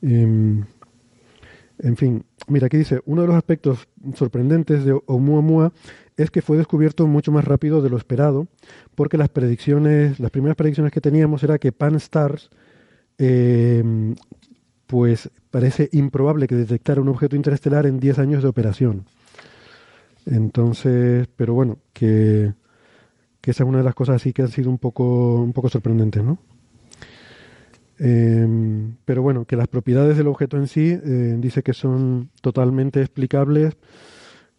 [0.00, 0.64] Em,
[1.80, 5.72] en fin, mira, aquí dice, uno de los aspectos sorprendentes de Oumuamua
[6.18, 8.48] es que fue descubierto mucho más rápido de lo esperado,
[8.96, 12.50] porque las predicciones, las primeras predicciones que teníamos era que Pan-STARRS
[13.18, 14.16] em,
[14.88, 19.06] pues parece improbable que detectara un objeto interestelar en 10 años de operación.
[20.26, 22.52] Entonces, pero bueno, que,
[23.44, 26.22] esa es una de las cosas así que han sido un poco, un poco sorprendentes,
[26.22, 26.38] ¿no?
[28.00, 33.00] Em, pero bueno, que las propiedades del objeto en sí eh, dice que son totalmente
[33.00, 33.76] explicables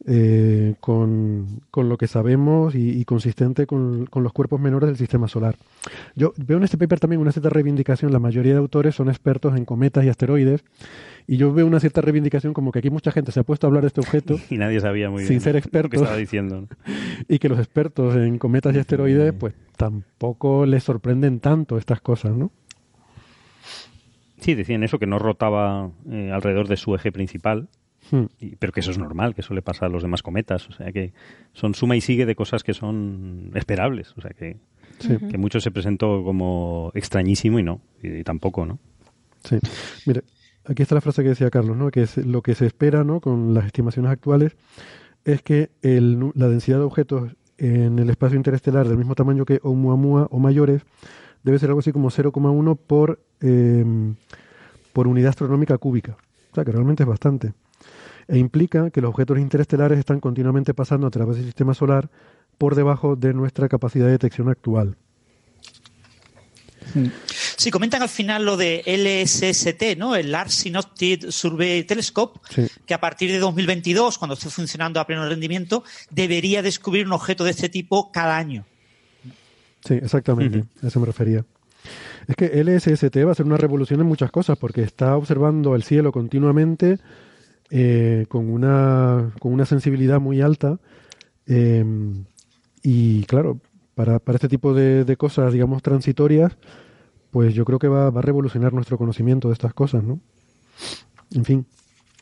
[0.07, 5.55] eh, con, lo que sabemos y, consistente con, los cuerpos menores del sistema solar.
[6.15, 9.57] Yo veo en este paper también una cierta reivindicación, la mayoría de autores son expertos
[9.57, 10.63] en cometas y asteroides,
[11.27, 13.69] y yo veo una cierta reivindicación como que aquí mucha gente se ha puesto a
[13.69, 16.67] hablar de este objeto y nadie sabía muy sin bien ser expertos, estaba diciendo.
[17.27, 22.35] y que los expertos en cometas y asteroides pues tampoco les sorprenden tanto estas cosas,
[22.35, 22.51] ¿no?
[24.39, 27.67] Sí, decían eso, que no rotaba eh, alrededor de su eje principal,
[28.11, 28.25] Hmm.
[28.57, 30.67] pero que eso es normal, que eso le pasa a los demás cometas.
[30.69, 31.13] O sea, que
[31.53, 34.13] son suma y sigue de cosas que son esperables.
[34.17, 34.57] O sea, que,
[34.99, 38.79] que mucho se presentó como extrañísimo y no, y, tampoco, ¿no?
[39.43, 39.57] Sí.
[40.05, 40.23] Mire,
[40.65, 41.91] aquí está la frase que decía Carlos, ¿no?
[41.91, 43.21] Que es lo que se espera, ¿no?
[43.21, 44.55] Con las estimaciones actuales
[45.25, 49.59] es que el, la densidad de objetos en el espacio interestelar del mismo tamaño que
[49.63, 50.81] Oumuamua o mayores
[51.43, 53.85] debe ser algo así como 0,1 por, eh,
[54.93, 56.17] por unidad astronómica cúbica.
[56.51, 57.53] O sea, que realmente es bastante
[58.29, 62.09] e implica que los objetos interestelares están continuamente pasando a través del sistema solar
[62.59, 64.95] por debajo de nuestra capacidad de detección actual.
[67.57, 70.15] Sí, comentan al final lo de LSST, ¿no?
[70.15, 72.39] El Large Synoptic Survey Telescope,
[72.85, 77.43] que a partir de 2022, cuando esté funcionando a pleno rendimiento, debería descubrir un objeto
[77.43, 78.65] de este tipo cada año.
[79.85, 81.45] Sí, exactamente, a eso me refería.
[82.27, 85.83] Es que LSST va a ser una revolución en muchas cosas, porque está observando el
[85.83, 86.99] cielo continuamente,
[87.69, 90.79] eh, con, una, con una sensibilidad muy alta.
[91.45, 91.83] Eh,
[92.83, 93.59] y claro,
[93.95, 96.57] para, para este tipo de, cosas, digamos, transitorias,
[97.31, 100.19] pues yo creo que va, va, a revolucionar nuestro conocimiento de estas cosas, ¿no?
[101.33, 101.65] En fin.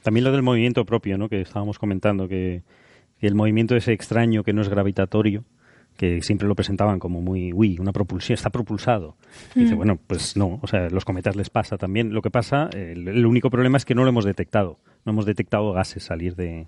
[0.03, 1.29] También lo del movimiento propio, ¿no?
[1.29, 2.63] Que estábamos comentando, que,
[3.19, 5.43] que el movimiento ese extraño que no es gravitatorio,
[5.97, 9.17] que siempre lo presentaban como muy, uy, una propulsión, está propulsado.
[9.55, 9.77] dice, mm.
[9.77, 12.13] bueno, pues no, o sea, los cometas les pasa también.
[12.13, 14.79] Lo que pasa, el, único problema es que no lo hemos detectado.
[15.05, 16.67] No hemos detectado gases salir de,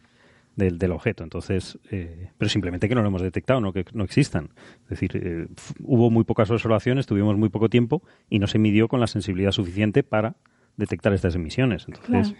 [0.56, 1.24] del, objeto.
[1.24, 4.50] Entonces, eh, pero simplemente que no lo hemos detectado, no que no existan.
[4.84, 5.48] Es decir, eh,
[5.84, 9.52] hubo muy pocas observaciones, tuvimos muy poco tiempo y no se midió con la sensibilidad
[9.52, 10.36] suficiente para
[10.76, 11.86] detectar estas emisiones.
[11.88, 12.36] Entonces,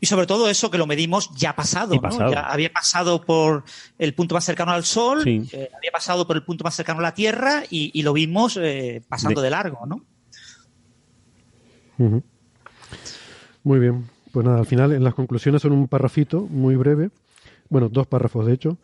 [0.00, 2.30] y sobre todo eso que lo medimos ya pasado, ¿no?
[2.30, 3.64] Ya había pasado por
[3.98, 7.02] el punto más cercano al Sol, eh, había pasado por el punto más cercano a
[7.02, 9.50] la Tierra y, lo vimos eh, pasando de...
[9.50, 10.02] largo, ¿no?
[13.62, 14.08] Muy bien.
[14.32, 17.10] Pues nada, al final en las conclusiones son un parrafito muy breve,
[17.68, 18.78] bueno, dos párrafos de hecho.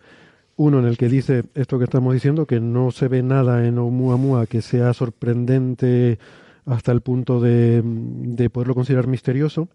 [0.56, 3.78] Uno en el que dice esto que estamos diciendo, que no se ve nada en
[3.78, 6.18] Oumuamua que sea sorprendente
[6.66, 9.68] hasta el punto de, de poderlo considerar misterioso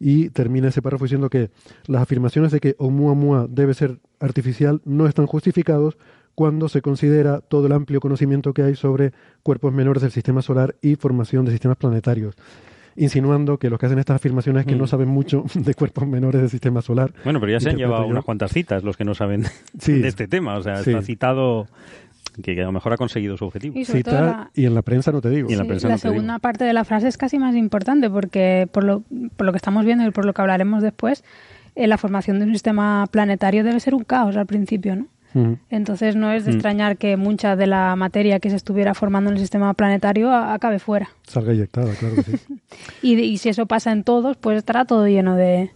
[0.00, 1.50] y termina ese párrafo diciendo que
[1.86, 5.96] las afirmaciones de que Oumuamua debe ser artificial no están justificados
[6.34, 9.12] cuando se considera todo el amplio conocimiento que hay sobre
[9.44, 12.34] cuerpos menores del sistema solar y formación de sistemas planetarios
[12.96, 14.88] insinuando que los que hacen estas afirmaciones es que no Mm.
[14.88, 17.12] saben mucho de cuerpos menores del sistema solar.
[17.24, 18.08] Bueno, pero ya se han llevado yo.
[18.10, 19.44] unas cuantas citas los que no saben
[19.80, 19.92] Sí.
[20.00, 20.56] de este tema.
[20.56, 20.90] O sea, Sí.
[20.90, 21.66] está citado
[22.42, 23.78] que, a lo mejor ha conseguido su objetivo.
[23.78, 25.48] Y sobre todo Cita, la- y en la prensa no te digo.
[25.48, 26.14] Y en la Sí, prensa la no te digo.
[26.14, 29.02] segunda parte de la frase es casi más importante porque por lo,
[29.36, 31.24] por lo que estamos viendo y por lo que hablaremos después,
[31.76, 35.06] eh, la formación de un sistema planetario debe ser un caos al principio, ¿no?
[35.68, 36.54] Entonces no es de Mm.
[36.54, 40.78] extrañar que mucha de la materia que se estuviera formando en el sistema planetario acabe
[40.78, 41.08] fuera.
[41.26, 42.36] Salga eyectada, claro que sí.
[43.02, 45.72] Y, si eso pasa en todos, pues estará todo lleno de,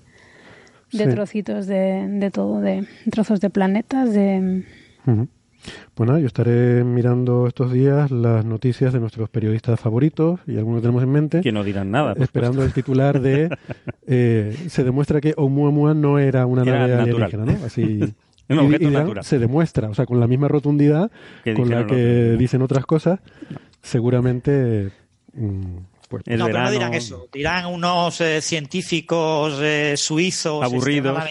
[0.93, 1.11] de Sí.
[1.11, 4.65] trocitos de, de todo, de trozos de planetas, de...
[5.95, 10.83] Pues nada, yo estaré mirando estos días las noticias de nuestros periodistas favoritos y algunos
[10.83, 11.41] tenemos en mente.
[11.41, 12.15] Que no dirán nada.
[12.19, 13.51] esperando el titular de
[14.07, 17.65] eh, se demuestra que Oumuamua no era una Era nave alienígena, ¿no?
[17.65, 18.15] Así
[18.49, 21.11] Un objeto y dirán, se demuestra, o sea, con la misma rotundidad
[21.55, 23.21] con la que dicen otras cosas,
[23.83, 24.91] seguramente
[25.35, 25.77] mm,
[26.09, 27.29] pues, El no, pero no verano- dirán eso.
[27.33, 31.23] Dirán unos eh, científicos eh, suizos Aburridos.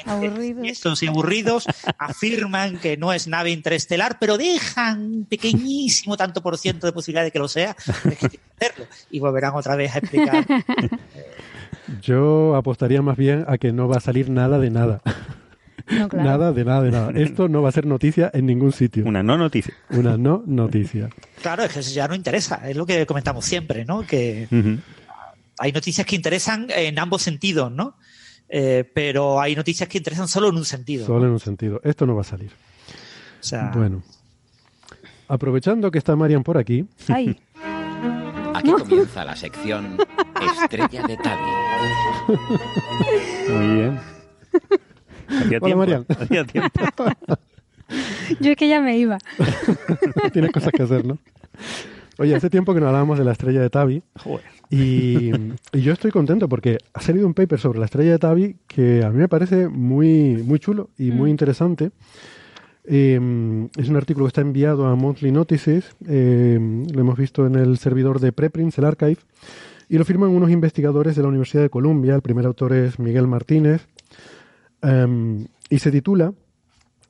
[0.64, 1.66] estos y aburridos
[1.98, 7.24] afirman que no es nave interestelar, pero dejan un pequeñísimo tanto por ciento de posibilidad
[7.24, 7.72] de que lo sea.
[7.72, 8.86] Hacerlo.
[9.12, 10.46] Y volverán otra vez a explicar.
[12.02, 15.02] yo apostaría más bien a que no va a salir nada de nada.
[15.92, 16.30] No, claro.
[16.30, 17.12] Nada de nada de nada.
[17.16, 19.06] Esto no va a ser noticia en ningún sitio.
[19.06, 19.74] Una no noticia.
[19.92, 21.10] Una no noticia.
[21.42, 22.68] Claro, es que eso ya no interesa.
[22.68, 24.06] Es lo que comentamos siempre, ¿no?
[24.06, 24.48] Que
[25.60, 27.96] hay noticias que interesan en ambos sentidos, ¿no?
[28.50, 31.06] Eh, pero hay noticias que interesan solo en un sentido.
[31.06, 31.82] Solo en un sentido.
[31.84, 32.52] Esto no va a salir.
[33.40, 34.04] O sea, Bueno.
[35.30, 37.38] Aprovechando que está Marian por aquí, Ay,
[38.54, 39.98] Aquí comienza la sección
[40.64, 41.52] Estrella de Tabi.
[43.50, 44.00] Muy bien.
[45.28, 46.06] Hacía Hola, tiempo, Marian.
[46.10, 46.80] hacía tiempo.
[48.40, 49.18] yo es que ya me iba.
[50.34, 51.18] tienes cosas que hacer, ¿no?
[52.20, 54.44] Oye, hace tiempo que no hablábamos de la estrella de Tabi Joder.
[54.72, 55.32] y,
[55.72, 59.04] y yo estoy contento porque ha salido un paper sobre la estrella de Tabi que
[59.04, 61.92] a mí me parece muy, muy chulo y muy interesante.
[62.90, 66.58] Eh, es un artículo que está enviado a Monthly Notices, eh,
[66.92, 69.18] lo hemos visto en el servidor de Preprints, el archive,
[69.90, 72.16] y lo firman unos investigadores de la Universidad de Columbia.
[72.16, 73.88] El primer autor es Miguel Martínez
[74.82, 76.34] eh, y se titula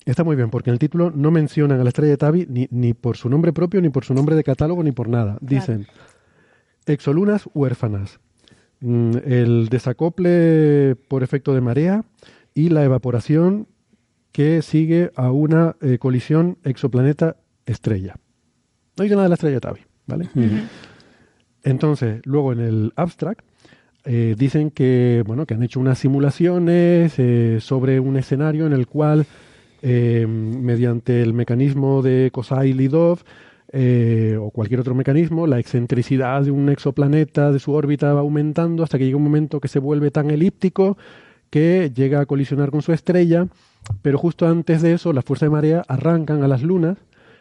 [0.07, 2.65] Está muy bien, porque en el título no mencionan a la estrella de Tabi ni,
[2.71, 5.37] ni por su nombre propio, ni por su nombre de catálogo, ni por nada.
[5.41, 5.85] Dicen
[6.85, 8.21] exolunas huérfanas,
[8.79, 12.05] mm, el desacople por efecto de marea
[12.53, 13.67] y la evaporación
[14.31, 18.15] que sigue a una eh, colisión exoplaneta-estrella.
[18.95, 20.29] No dice nada de la estrella de Tabi, ¿vale?
[21.63, 23.45] Entonces, luego en el abstract
[24.07, 28.87] eh, dicen que, bueno, que han hecho unas simulaciones eh, sobre un escenario en el
[28.87, 29.25] cual,
[29.81, 33.19] eh, mediante el mecanismo de Kosai-Lidov
[33.73, 38.81] eh, o cualquier otro mecanismo, la excentricidad de un exoplaneta de su órbita va aumentando
[38.81, 40.97] hasta que llega un momento que se vuelve tan elíptico
[41.49, 43.47] que llega a colisionar con su estrella,
[44.01, 46.97] pero justo antes de eso las fuerzas de marea arrancan a las lunas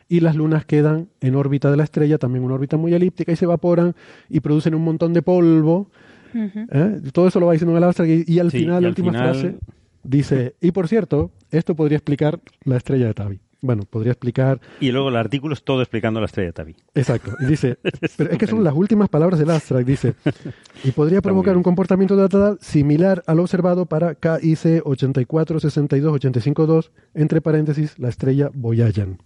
[0.08, 3.36] y las lunas quedan en órbita de la estrella, también una órbita muy elíptica, y
[3.36, 3.94] se evaporan
[4.28, 5.88] y producen un montón de polvo.
[6.36, 7.00] ¿Eh?
[7.12, 8.88] Todo eso lo va diciendo en el abstract y, y al Sí, final, y la
[8.88, 9.56] al última final- frase,
[10.02, 13.40] dice, y por cierto, esto podría explicar la estrella de Tabi.
[13.62, 16.76] Bueno, podría explicar, Y luego el artículo es todo explicando la estrella de Tabi.
[16.94, 17.78] exacto, y dice,
[18.16, 20.14] pero es que son las últimas palabras del abstract, dice,
[20.84, 27.98] y podría provocar un comportamiento de data similar al observado para KIC 8462852, entre paréntesis,
[27.98, 29.18] la estrella Boyajan.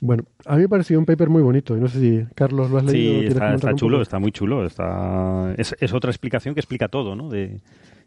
[0.00, 1.76] Bueno, a mí me pareció un paper muy bonito.
[1.76, 3.12] y No sé si, Carlos, lo has leído.
[3.14, 4.66] Sí, ¿Quieres está, chulo, está muy chulo.
[4.66, 5.54] Está...
[5.56, 7.28] Es, es otra explicación que explica todo, ¿no?
[7.28, 7.60] De,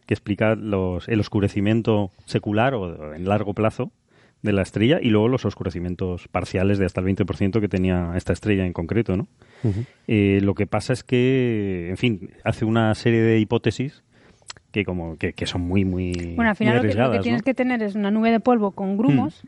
[0.08, 3.92] que explica los, el oscurecimiento secular o en largo plazo
[4.42, 8.34] de la estrella y luego los oscurecimientos parciales de hasta el 20% que tenía esta
[8.34, 9.28] estrella en concreto, ¿no?
[10.08, 14.04] Eh, lo que pasa es que, en fin, hace una serie de hipótesis
[14.72, 17.24] que como que, que son muy, muy, Bueno, al final lo que, lo que arriesgadas,
[17.24, 17.46] tienes ¿no?
[17.46, 19.42] que tener es una nube de polvo con grumos.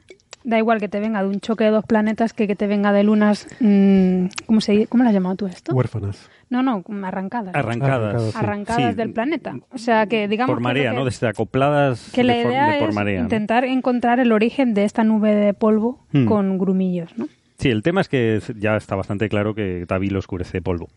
[0.43, 2.93] Da igual que te venga de un choque de dos planetas que que te venga
[2.93, 3.45] de lunas.
[3.59, 5.73] mm, ¿Cómo, se, ¿Cómo lo has llamado tú esto?
[5.73, 6.29] Huérfanas.
[6.49, 7.53] No, no, arrancadas.
[7.53, 7.99] Arrancadas.
[8.15, 8.37] Arrancadas, sí.
[8.37, 9.55] Arrancadas Sí, del planeta.
[9.71, 10.51] O sea, que digamos.
[10.53, 11.05] Por que marea, que- ¿no?
[11.05, 13.19] Desde acopladas Que la de, idea de por es marea.
[13.19, 13.23] ¿no?
[13.25, 16.25] intentar encontrar el origen de esta nube de polvo Hmm.
[16.25, 17.27] con grumillos, ¿no?
[17.57, 20.87] Sí, el tema es que ya está bastante claro que Tabi lo oscurece polvo.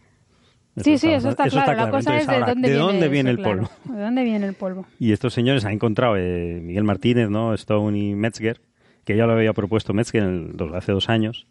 [0.76, 1.72] sí, sí, eso está, eso claro.
[1.72, 3.56] está La cosa Entonces, es de ahora, dónde ¿de viene, dónde eso, viene el claro.
[3.84, 3.94] polvo?
[3.96, 4.86] ¿De dónde viene el polvo?
[5.00, 7.52] Y estos señores han encontrado, eh, Miguel Martínez, ¿no?
[7.54, 8.60] Stone y Metzger,
[9.04, 11.46] que ya lo había propuesto Metzger en el- dos- hace dos años,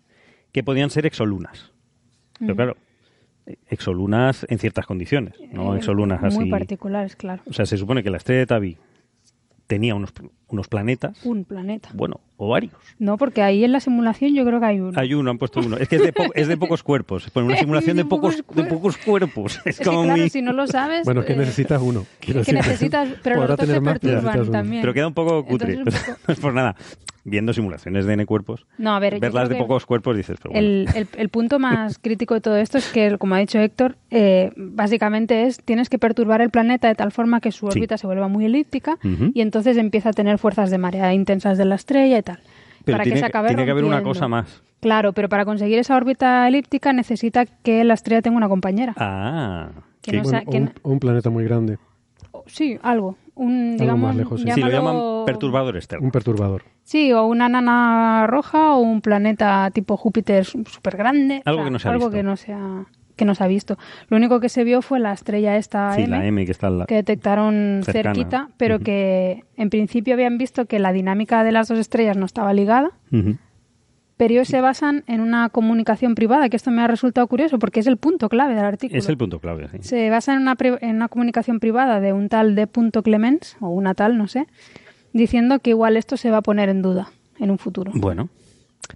[0.52, 1.72] que podían ser exolunas.
[2.39, 2.78] Pero claro,
[3.70, 6.38] exolunas en ciertas condiciones, no Eh, exolunas así.
[6.39, 7.41] Muy particulares, claro.
[7.47, 8.78] O sea, se supone que la estrella de Tabi
[9.68, 10.14] tenía unos,
[10.52, 11.26] unos planetas.
[11.26, 11.89] Un planeta.
[11.93, 12.74] Bueno, o varios.
[12.99, 14.99] No, porque ahí en la simulación yo creo que hay uno.
[14.99, 15.78] Hay uno, han puesto uno.
[15.78, 17.30] Es que es de, po- es de pocos cuerpos.
[17.32, 19.58] Pone una simulación de, De pocos, de pocos cuerpos.
[19.60, 20.30] Es, Es que como claro, muy...
[20.30, 21.06] si no lo sabes...
[21.06, 22.06] Bueno, es que eh, necesitas uno.
[22.20, 24.82] Quiero que necesitas, pero los podrá otros necesitas perturban también.
[24.82, 25.74] Pero queda un poco cutre.
[25.74, 26.76] Entonces, un poco- No es por nada.
[27.24, 30.68] Viendo simulaciones de N cuerpos, No, a ver, verlas de pocos cuerpos dices, pero bueno.
[30.68, 33.95] el, el- el punto más crítico de todo esto es que, como ha dicho Héctor,
[34.10, 37.78] eh, básicamente es tienes que perturbar el planeta de tal forma que su Sí.
[37.78, 38.97] órbita se vuelva muy elíptica
[39.36, 42.39] y entonces empieza a tener fuerzas de marea intensas de la estrella y tal.
[42.84, 44.62] Pero para tiene, que se acabe tiene que haber una cosa más.
[44.82, 48.94] Claro, pero para conseguir esa órbita elíptica necesita que la estrella tenga una compañera.
[48.98, 49.70] Ah.
[50.02, 50.18] Que sí.
[50.18, 51.78] no Bueno, sea- o, que un, o un planeta muy grande,
[52.32, 53.18] O- Sí, algo.
[53.36, 54.52] Un, Algo digamos, más lejos, sí.
[54.52, 54.72] Sí, lo llámalo-
[55.22, 56.06] llaman perturbador externo.
[56.06, 56.64] un perturbador.
[56.84, 61.42] Sí, o una nana roja o un planeta tipo Júpiter súper grande.
[61.46, 62.18] Algo que no se ha algo visto.
[62.18, 62.86] que no se ha,
[63.22, 63.78] que no se ha visto.
[64.09, 66.72] Lo único que se vio fue la estrella esta Sí, M, la M que está
[66.88, 68.15] detectaron Cercana.
[68.15, 72.26] cerquita, pero que en principio habían visto que la dinámica de las dos estrellas no
[72.26, 72.89] estaba ligada,
[74.17, 77.80] pero ellos se basan en una comunicación privada, que esto me ha resultado curioso porque
[77.80, 78.97] es el punto clave del artículo.
[78.97, 79.78] Es el punto clave, sí.
[79.82, 82.67] Se basa en una, en una comunicación privada de un tal D.
[83.03, 84.47] Clemens, o una tal, no sé,
[85.13, 87.91] diciendo que igual esto se va a poner en duda en un futuro.
[87.93, 88.30] Bueno.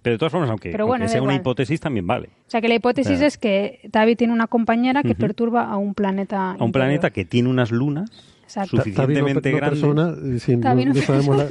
[0.01, 2.27] Pero de todas formas, aunque, Pero bueno, aunque da sea una hipótesis, también vale.
[2.47, 3.27] O sea que la hipótesis Claro.
[3.27, 6.37] es que Tavi tiene una compañera que perturba a un planeta.
[6.37, 6.71] A un interior.
[6.71, 8.11] planeta que tiene unas lunas
[8.45, 8.77] Exacto.
[8.77, 9.79] Suficientemente no grandes.
[9.81, 11.49] persona, eh, sí, no, no sabemos las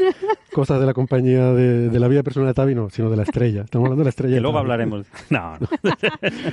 [0.52, 3.24] cosas de la compañía de, de la vida personal de Tavi, no, sino de la
[3.24, 3.62] estrella.
[3.62, 4.36] Estamos hablando de la estrella.
[4.36, 5.04] Que luego hablaremos.
[5.28, 5.68] No, no.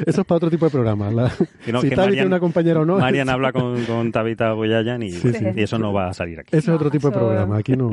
[0.05, 1.11] Eso es para otro tipo de programa.
[1.11, 1.31] La-
[1.63, 2.97] Que no, si que Tavi Marian- tiene una compañera o no.
[2.97, 5.45] Marian habla con, con Tabitha Boyayan y, Sí, sí.
[5.55, 6.49] y eso no va a salir aquí.
[6.57, 7.57] Ese es otro tipo de eso- programa.
[7.57, 7.91] Aquí no.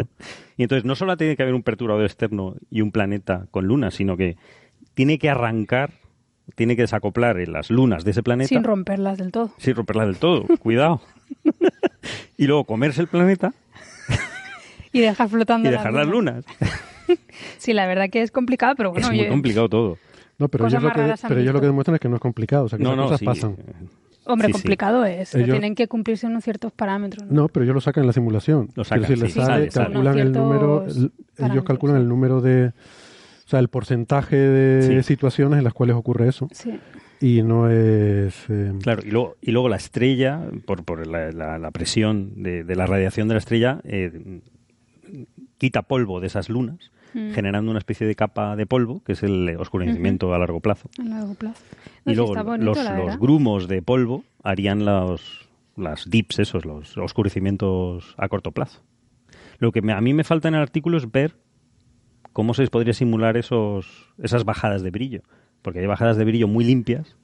[0.57, 3.95] Y entonces no solo tiene que haber un perturbador externo y un planeta con lunas,
[3.95, 4.37] sino que
[4.95, 5.93] tiene que arrancar,
[6.55, 9.53] tiene que desacoplar en las lunas de ese planeta Sin romperlas del todo.
[9.59, 10.45] sin romperlas del todo.
[10.61, 11.01] Cuidado.
[12.37, 13.53] y luego comerse el planeta
[14.93, 16.45] Y dejar flotando y dejar las lunas.
[17.57, 19.97] Sí, la verdad que es complicado, pero bueno, es muy oye, complicado todo.
[20.39, 22.65] No, pero ellos, lo que, pero ellos lo que demuestran es que no es complicado.
[22.65, 23.25] O sea, que No, esas no, cosas sí.
[23.25, 23.57] pasan.
[24.27, 24.53] hombre, Sí, sí.
[24.53, 25.35] complicado es.
[25.35, 27.27] Ellos- Tienen que cumplirse unos ciertos parámetros.
[27.27, 27.43] ¿no?
[27.43, 28.69] No, pero ellos lo sacan en la simulación.
[28.75, 29.87] Lo sacan, Quiero decir, sí, les sale, sale, sale.
[29.87, 32.73] calculan el número, el- ellos calculan el número de,
[33.49, 35.03] o sea, el porcentaje de Sí.
[35.15, 36.49] situaciones en las cuales ocurre eso.
[36.53, 36.79] Sí.
[37.19, 41.59] Y no es, eh, Claro, y luego, y luego la estrella, por, por la, la-
[41.59, 44.41] la presión de, de la radiación de la estrella, eh,
[45.57, 47.31] quita polvo de esas lunas, Mm.
[47.31, 50.91] generando una especie de capa de polvo, que es el oscurecimiento a largo plazo.
[51.01, 51.63] A largo plazo.
[52.05, 56.99] No, y sí, luego bonito, los, grumos de polvo harían los, las dips, esos, los
[56.99, 58.83] oscurecimientos a corto plazo.
[59.59, 61.35] Lo que me- a mí me falta en el artículo es ver
[62.39, 65.23] cómo se podría simular esos, esas bajadas de brillo.
[65.61, 67.17] Porque hay bajadas de brillo muy limpias,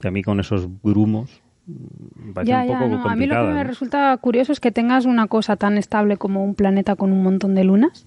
[0.00, 3.02] que a mí con esos grumos mm, Ya, un ya, poco no.
[3.10, 3.64] A mí lo que me ¿no?
[3.64, 7.54] resulta curioso es que tengas una cosa tan estable como un planeta con un montón
[7.54, 8.06] de lunas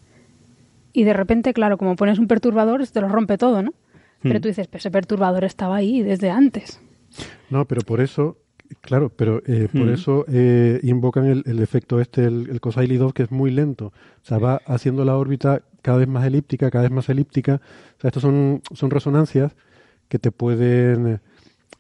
[0.94, 3.76] y de repente, claro, como pones un perturbador, te lo rompe todo, ¿no?
[4.24, 4.42] Pero Hmm.
[4.42, 6.82] tú dices, pero ese perturbador estaba ahí desde antes.
[7.52, 8.40] no, pero por eso,
[8.80, 9.94] claro, pero eh, por Mm.
[9.94, 13.88] eso eh, invocan el, el efecto este, el, el Kosaili-2, que es muy lento.
[13.88, 17.62] O sea, va haciendo la órbita cada vez más elíptica, cada vez más elíptica.
[17.98, 19.56] O sea, estos son, son resonancias
[20.08, 21.20] que te pueden,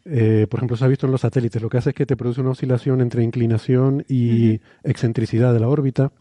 [0.05, 2.15] eh, por ejemplo, se ha visto en los satélites, lo que hace es que te
[2.17, 6.11] produce una oscilación entre inclinación y excentricidad de la órbita,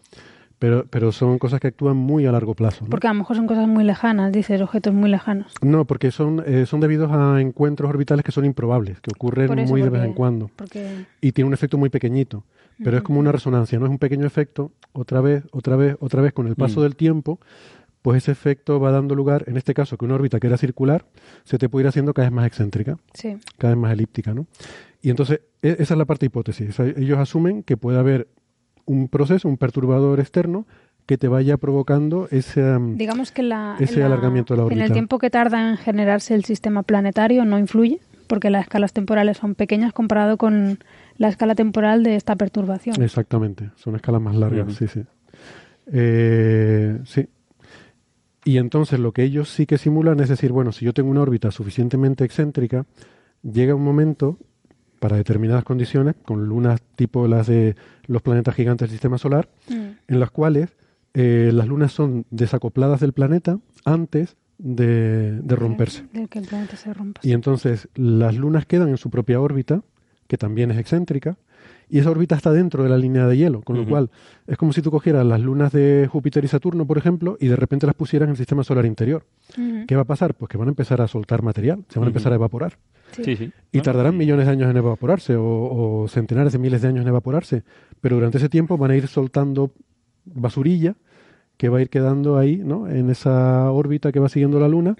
[0.60, 2.84] pero, pero son cosas que actúan muy a largo plazo.
[2.84, 2.90] ¿no?
[2.90, 5.52] Porque a lo mejor son cosas muy lejanas, dices, objetos muy lejanos.
[5.62, 9.72] No, porque son, eh, son debidos a encuentros orbitales que son improbables, que ocurren eso,
[9.72, 10.50] muy de vez en cuando.
[10.54, 12.44] Porque Y tiene un efecto muy pequeñito,
[12.84, 16.22] pero es como una resonancia, no es un pequeño efecto, otra vez, otra vez, otra
[16.22, 16.82] vez, con el paso Mm.
[16.84, 17.40] del tiempo,
[18.02, 21.04] pues ese efecto va dando lugar, en este caso, que una órbita que era circular,
[21.44, 23.36] se te puede ir haciendo cada vez más excéntrica, sí.
[23.58, 24.46] cada vez más elíptica, ¿no?
[25.02, 26.78] Y entonces, e- esa es la parte hipótesis.
[26.80, 28.28] Ellos asumen que puede haber
[28.92, 30.66] un proceso, un perturbador externo,
[31.06, 32.62] que te vaya provocando ese...
[32.62, 34.92] um, Digamos que la, Ese en la- alargamiento de la en el órbita.
[34.94, 39.54] tiempo que tarda en generarse el sistema planetario no influye, porque las escalas temporales son
[39.54, 40.78] pequeñas comparado con
[41.16, 43.02] la escala temporal de esta perturbación.
[43.02, 45.02] Exactamente, son escalas más largas, sí, sí.
[45.92, 47.28] Eh, sí.
[48.44, 51.22] Y entonces lo que ellos sí que simulan es decir, bueno, si yo tengo una
[51.22, 52.86] órbita suficientemente excéntrica,
[53.42, 54.38] llega un momento,
[55.00, 57.74] para determinadas condiciones, con lunas tipo las de
[58.06, 59.96] los planetas gigantes del sistema solar, Mm.
[60.06, 60.70] en las cuales
[61.14, 66.04] eh, las lunas son desacopladas del planeta antes de, de romperse.
[66.12, 67.20] De que el planeta se rompa.
[67.24, 69.82] Y entonces las lunas quedan en su propia órbita,
[70.28, 71.36] que también es excéntrica,
[71.90, 74.10] y esa órbita está dentro de la línea de hielo, con lo cual
[74.46, 77.56] es como si tú cogieras las lunas de Júpiter y Saturno, por ejemplo, y de
[77.56, 79.24] repente las pusieras en el sistema solar interior.
[79.86, 80.34] ¿Qué va a pasar?
[80.34, 82.78] Pues que van a empezar a soltar material, se van a empezar a evaporar.
[83.12, 83.24] Sí.
[83.24, 83.52] Sí, sí.
[83.72, 84.18] Y tardarán sí.
[84.18, 85.44] millones de años en evaporarse, o,
[86.02, 87.64] o centenares de miles de años en evaporarse,
[88.00, 89.72] pero durante ese tiempo van a ir soltando
[90.24, 90.94] basurilla
[91.56, 92.88] que va a ir quedando ahí, ¿no?
[92.88, 94.96] En esa órbita que va siguiendo la Luna.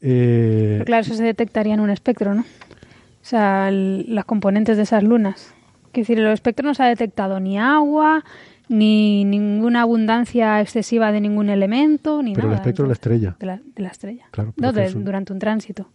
[0.00, 2.40] Eh, Pero claro, eso se detectaría en un espectro, ¿no?
[2.40, 5.54] O sea, el- las componentes de esas lunas.
[5.92, 8.24] Es decir, el espectro no se ha detectado ni agua,
[8.68, 13.36] ni ninguna abundancia excesiva de ningún elemento, ni pero el espectro de la estrella.
[13.38, 14.24] de la, de la estrella.
[14.30, 15.90] Claro, No, que de- es un- durante un tránsito.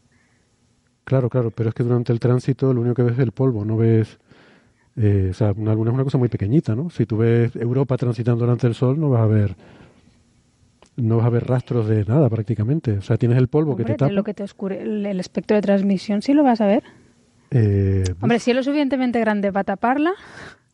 [1.03, 3.63] Claro, claro, pero es que durante el tránsito lo único que ves es el polvo,
[3.65, 4.19] no ves...
[4.97, 6.89] eh, o sea, una luna es una cosa muy pequeñita, ¿no?
[6.89, 9.55] Si tú ves Europa transitando delante del Sol, no vas a ver...
[10.95, 12.93] No vas a ver rastros de nada prácticamente.
[12.97, 14.11] O sea, tienes el polvo que te tapa.
[14.11, 16.83] lo que te oscure el, el espectro de transmisión sí lo vas a ver.
[17.51, 20.11] Eh, Hombre, si es lo suficientemente grande para taparla,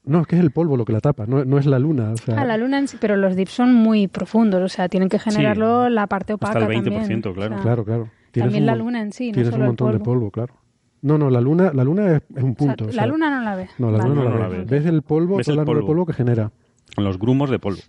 [0.05, 2.11] no, es que es el polvo lo que la tapa, no, no es la luna.
[2.11, 4.89] O sea, a la luna en sí, pero los dips son muy profundos, o sea,
[4.89, 7.21] tienen que generarlo la parte opaca Hasta el 20%, también.
[7.21, 7.35] claro.
[7.55, 8.09] O sea, Claro, claro.
[8.31, 10.31] Tienes También un la luna en sí, no Tienes solo un el montón de polvo.
[10.31, 10.55] claro.
[11.03, 12.87] No, no, la luna, la luna es, es un o sea, punto.
[12.93, 13.67] la luna no la ve.
[13.77, 14.09] No, la Vale.
[14.09, 14.59] luna no, No, la no la ves.
[14.69, 14.83] ves.
[14.83, 16.51] Ves el polvo, Ves el polvo que genera.
[16.97, 17.81] Los grumos de polvo.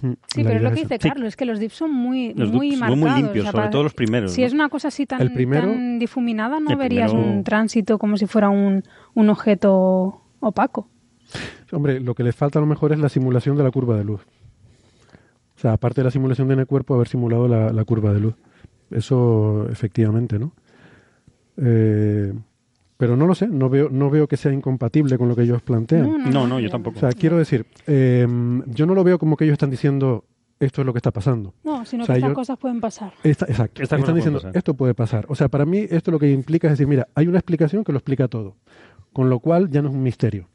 [0.00, 1.08] Sí, La pero es lo que dice Sí.
[1.08, 3.12] Carlos, es que los dips son muy, Los muy dips son marcados.
[3.14, 4.46] muy limpios, o sea, sobre para- todo los primeros, Si ¿no?
[4.46, 8.16] es una cosa así tan, El primero- tan difuminada, no verías primero- un tránsito como
[8.16, 8.82] si fuera un,
[9.14, 10.88] un objeto opaco.
[11.72, 14.04] Hombre, lo que le falta a lo mejor es la simulación de la curva de
[14.04, 14.20] luz.
[15.56, 18.12] O sea, aparte de la simulación de en el cuerpo, haber simulado la, la curva
[18.12, 18.34] de luz.
[18.90, 20.52] Eso, efectivamente, ¿no?
[21.56, 22.32] Eh,
[22.96, 25.62] pero no lo sé, no veo, no veo que sea incompatible con lo que ellos
[25.62, 26.30] plantean.
[26.30, 26.96] No, no, yo tampoco.
[26.96, 28.26] O sea, quiero decir, eh,
[28.66, 30.24] yo no lo veo como que ellos están diciendo
[30.58, 31.52] esto es lo que está pasando.
[31.64, 33.12] No, sino O sea, que estas cosas pueden pasar.
[33.22, 33.82] Esta- exacto.
[33.82, 34.56] Están diciendo, pasar.
[34.56, 35.26] esto puede pasar.
[35.28, 37.92] O sea, para mí esto lo que implica es decir, mira, hay una explicación que
[37.92, 38.56] lo explica todo.
[39.12, 40.48] Con lo cual ya no es un misterio.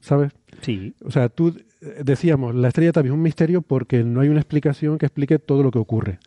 [0.00, 0.32] ¿Sabes?
[0.62, 0.94] Sí.
[1.04, 1.48] O sea, tú
[1.82, 5.38] eh, decíamos, la estrella Tabi es un misterio porque no hay una explicación que explique
[5.38, 6.18] todo lo que ocurre.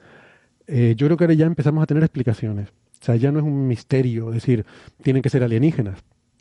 [0.67, 2.69] Eh, yo creo que ahora ya empezamos a tener explicaciones.
[3.01, 4.65] O sea, ya no es un misterio decir,
[5.01, 5.99] tienen que ser alienígenas.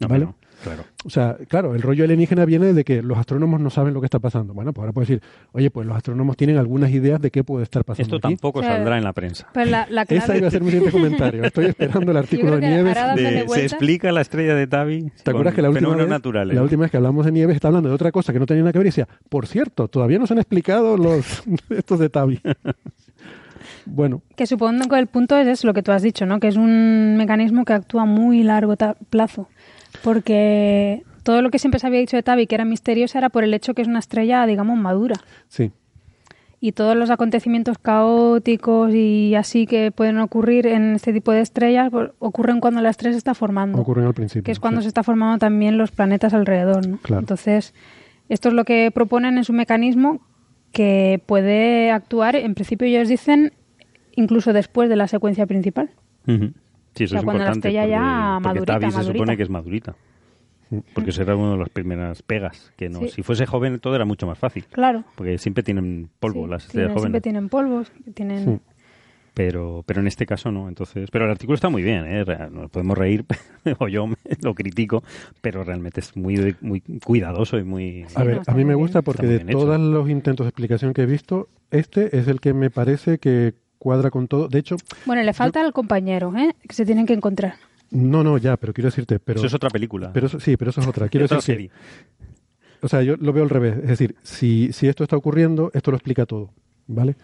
[0.08, 0.24] ¿Vale?
[0.24, 0.34] no,
[0.64, 0.84] claro.
[1.04, 4.06] O sea, claro, el rollo alienígena viene de que los astrónomos no saben lo que
[4.06, 4.54] está pasando.
[4.54, 7.64] Bueno, pues ahora puedes decir, oye, pues los astrónomos tienen algunas ideas de qué puede
[7.64, 8.16] estar pasando.
[8.16, 8.34] Esto aquí.
[8.34, 9.48] tampoco O sea, saldrá en la prensa.
[9.52, 10.24] Pero la, la clave...
[10.24, 11.44] Esa iba a ser mi siguiente comentario.
[11.44, 12.96] Estoy esperando el artículo de Nieves.
[13.14, 16.56] De- se explica la estrella de Tabi ¿Te acuerdas que la última, vez, naturales.
[16.56, 18.62] la última vez que hablamos de Nieves está hablando de otra cosa que no tenía
[18.62, 22.08] nada que ver y decía, por cierto, todavía no se han explicado los estos de
[22.08, 22.40] Tabi.
[23.86, 26.40] bueno, Que supongo que el punto es eso, lo que tú has dicho, ¿no?
[26.40, 28.74] Que es un mecanismo que actúa a muy largo
[29.10, 29.48] plazo.
[30.02, 33.44] Porque todo lo que siempre se había dicho de Tabi, que era misteriosa, era por
[33.44, 35.16] el hecho que es una estrella, digamos, madura.
[35.48, 35.72] sí.
[36.62, 41.88] Y todos los acontecimientos caóticos y así que pueden ocurrir en este tipo de estrellas
[41.90, 43.78] pues, ocurren cuando la estrella se está formando.
[43.80, 44.42] Ocurren al principio.
[44.42, 44.84] que es cuando sí.
[44.84, 46.98] se está formando también los planetas alrededor, ¿no?
[46.98, 47.20] Claro.
[47.20, 47.72] Entonces,
[48.28, 50.20] esto es lo que proponen es un mecanismo
[50.70, 53.54] que puede actuar, en principio ellos dicen,
[54.20, 55.90] incluso después de la secuencia principal.
[56.26, 56.52] Ujú.
[56.94, 57.68] Sí, eso O sea, es cuando la importante.
[57.68, 59.18] estrella porque, ya porque madurita, Tabi se madurita.
[59.18, 59.94] supone que es madurita.
[60.94, 62.72] Porque eso era una de las primeras pegas.
[62.76, 63.08] Que no, Sí.
[63.08, 64.64] Si fuese joven todo era mucho más fácil.
[64.70, 65.02] Claro.
[65.16, 67.02] Porque siempre tienen polvo Sí, las estrellas tienen- jóvenes.
[67.02, 68.44] siempre tienen polvos, tienen...
[68.44, 68.60] Sí.
[69.34, 70.68] Pero, pero en este caso no.
[70.68, 72.24] Entonces, pero el artículo está muy bien, ¿eh?
[72.50, 73.24] Nos podemos reír,
[73.78, 75.02] o yo me- lo critico,
[75.40, 78.04] pero realmente es muy, muy cuidadoso y muy.
[78.16, 81.02] A ver, no, a mí me gusta porque de todos los intentos de explicación que
[81.02, 84.46] he visto, este es el que me parece que cuadra con todo.
[84.46, 84.76] De hecho,
[85.06, 86.54] Bueno, le falta al compañero, ¿eh?
[86.68, 87.54] Que se tienen que encontrar.
[87.90, 90.12] no, no, ya, pero quiero decirte, pero, Eso es otra película.
[90.12, 91.08] pero eso- sí, pero eso es otra.
[91.08, 91.70] Quiero Otra decir que,
[92.82, 93.78] o sea, yo lo veo al revés.
[93.82, 96.50] Es decir, si, si esto está ocurriendo, esto lo explica todo,
[96.86, 97.16] ¿vale?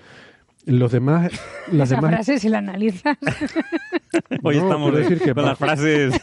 [0.65, 1.31] Los demás,
[1.71, 3.17] las Esa demás, frase, si la analizas...
[4.43, 6.19] Hoy No, estamos decir que con las frases.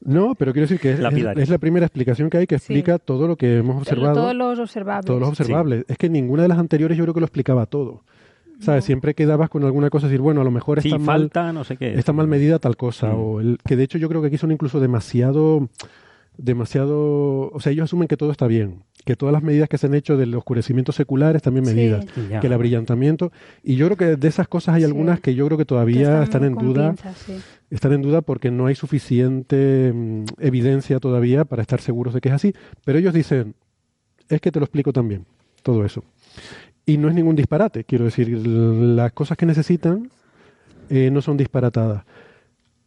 [0.00, 1.42] no, pero quiero decir que es, es- Lapidarias.
[1.44, 2.72] es la primera explicación que hay que Sí.
[2.72, 4.14] explica todo lo que hemos observado.
[4.14, 5.06] Todos los observables.
[5.06, 5.84] todos los observables.
[5.88, 8.02] Es que ninguna de las anteriores yo creo que lo explicaba todo.
[8.60, 8.84] ¿Sabes?
[8.84, 11.64] Siempre quedabas con alguna cosa, decir, bueno, a lo mejor Sí, está mal, falta, no
[11.64, 11.94] sé qué.
[11.94, 13.08] está mal medida tal cosa.
[13.08, 13.20] Mm.
[13.20, 15.68] O el, que de hecho yo creo que aquí son incluso demasiado,
[16.38, 19.86] demasiado, o sea, ellos asumen que todo está bien, que todas las medidas que se
[19.86, 22.04] han hecho del oscurecimiento secular están bien medidas,
[22.40, 23.32] que el abrillantamiento,
[23.62, 24.86] y yo creo que de esas cosas hay Sí.
[24.86, 27.26] algunas que yo creo que que todavía están en duda, pinzas,
[27.70, 32.28] están en duda porque no hay suficiente mm, evidencia todavía para estar seguros de que
[32.28, 32.52] es así,
[32.84, 33.54] pero ellos dicen,
[34.28, 35.24] es que te lo explico también,
[35.62, 36.04] todo eso.
[36.86, 40.08] Y no es ningún disparate, quiero decir, las cosas que necesitan
[40.88, 42.04] eh, no son disparatadas.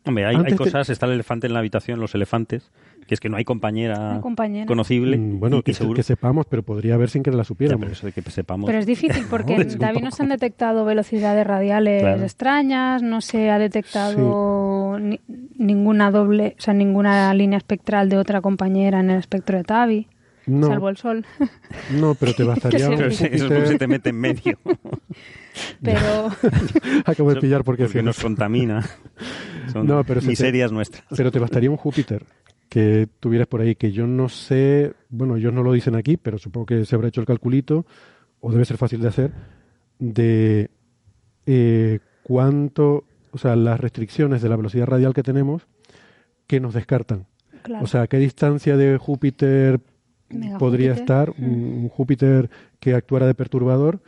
[0.06, 2.72] Hombre, hay, cosas, está el elefante en la habitación, los elefantes,
[3.06, 4.22] que es que no hay compañera,
[4.66, 5.18] conocible.
[5.18, 5.98] Mm, bueno, y que, seguro.
[5.98, 7.82] que sepamos, pero podría haber sin que la Ya, supiéramos.
[7.82, 8.68] pero eso de que sepamos.
[8.68, 12.24] Pero es difícil porque no poco- se han detectado velocidades radiales Claro.
[12.24, 15.20] extrañas, no se ha detectado ni-
[15.58, 20.08] ninguna doble, o sea, ninguna línea espectral de otra compañera en el espectro de Tabi,
[20.50, 21.26] no, salvo el Sol.
[21.92, 23.14] no, pero te bastaría un Pero ve.
[23.14, 24.58] eso es porque se te mete en medio,
[25.82, 26.30] Pero
[27.06, 28.86] Acabo de pillar porque, porque nos contamina.
[29.74, 31.04] Son No, pero se te- miserias nuestras.
[31.16, 32.26] Pero te bastaría un Júpiter
[32.70, 36.38] que tuvieras por ahí, que yo no sé, bueno, ellos no lo dicen aquí, pero
[36.38, 37.86] supongo que se habrá hecho el calculito,
[38.42, 39.32] o debe ser fácil de hacer,
[39.98, 40.70] de
[41.48, 45.68] eh, cuánto, o sea, las restricciones de la velocidad radial que tenemos
[46.46, 47.26] que nos descartan.
[47.64, 47.84] Claro.
[47.84, 49.80] O sea, qué distancia de Júpiter
[50.58, 51.44] podría estar Mm.
[51.44, 52.50] un, un Júpiter
[52.80, 54.00] que actuara de perturbador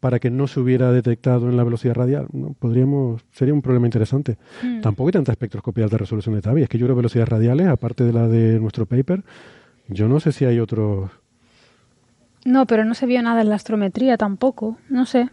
[0.00, 2.26] para que no se hubiera detectado en la velocidad radial.
[2.32, 2.54] ¿no?
[2.58, 4.36] Podríamos, sería un problema interesante.
[4.62, 4.80] Mm.
[4.80, 6.62] Tampoco hay tanta espectroscopía de alta resolución de TAVI.
[6.62, 9.24] Es que yo creo velocidades radiales, aparte de la de nuestro paper,
[9.88, 11.10] yo no sé si hay otros.
[12.44, 14.76] No, pero no se vio nada en la astrometría tampoco.
[14.88, 15.28] No sé.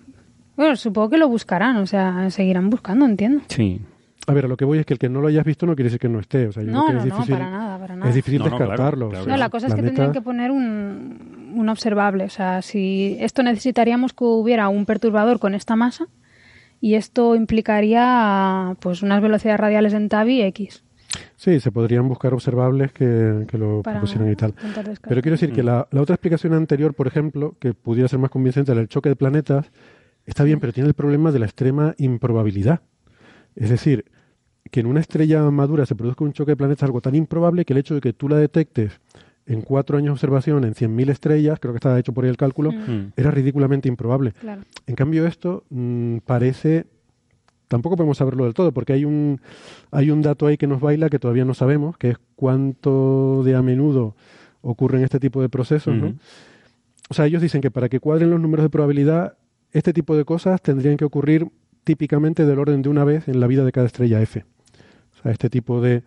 [0.55, 3.41] Bueno, supongo que lo buscarán, o sea, seguirán buscando, entiendo.
[3.47, 3.81] Sí.
[4.25, 5.75] A ver, a lo que voy es que el que no lo hayas visto no
[5.75, 6.47] quiere decir que no esté.
[6.47, 8.09] O sea, yo No, creo no, es no, difícil, para nada, para nada.
[8.09, 9.09] Es difícil No, no, claro, descartarlo.
[9.09, 9.21] claro.
[9.23, 12.23] o sea, No, la cosa es que planeta- tendrían que poner un, un observable.
[12.23, 16.05] O sea, si esto necesitaríamos que hubiera un perturbador con esta masa
[16.79, 20.83] y esto implicaría pues unas velocidades radiales en TAVI X.
[21.35, 24.53] Sí, se podrían buscar observables que, que lo Para propusieran y tal.
[25.07, 28.31] Pero quiero decir que la, la otra explicación anterior, por ejemplo, que pudiera ser más
[28.31, 29.69] convincente, la del choque de planetas,
[30.25, 32.81] está bien, pero tiene el problema de la extrema improbabilidad.
[33.55, 34.05] Es decir,
[34.71, 37.65] que en una estrella madura se produzca un choque de planetas es algo tan improbable
[37.65, 38.99] que el hecho de que tú la detectes
[39.45, 42.37] en cuatro años de observación en 100.000 estrellas, creo que estaba hecho por ahí el
[42.37, 43.11] cálculo, Mm.
[43.17, 44.31] era ridículamente improbable.
[44.39, 44.61] Claro.
[44.87, 46.85] En cambio, esto mm, parece.
[47.67, 49.41] Tampoco podemos saberlo del todo, porque hay un,
[49.91, 53.55] hay un dato ahí que nos baila que todavía no sabemos, que es cuánto de
[53.55, 54.15] a menudo
[54.61, 55.95] ocurren este tipo de procesos.
[57.09, 59.37] O sea, ellos dicen que para que cuadren los números de probabilidad,
[59.71, 61.47] este tipo de cosas tendrían que ocurrir
[61.83, 64.45] típicamente del orden de una vez en la vida de cada estrella F.
[65.23, 66.03] Sea, este tipo de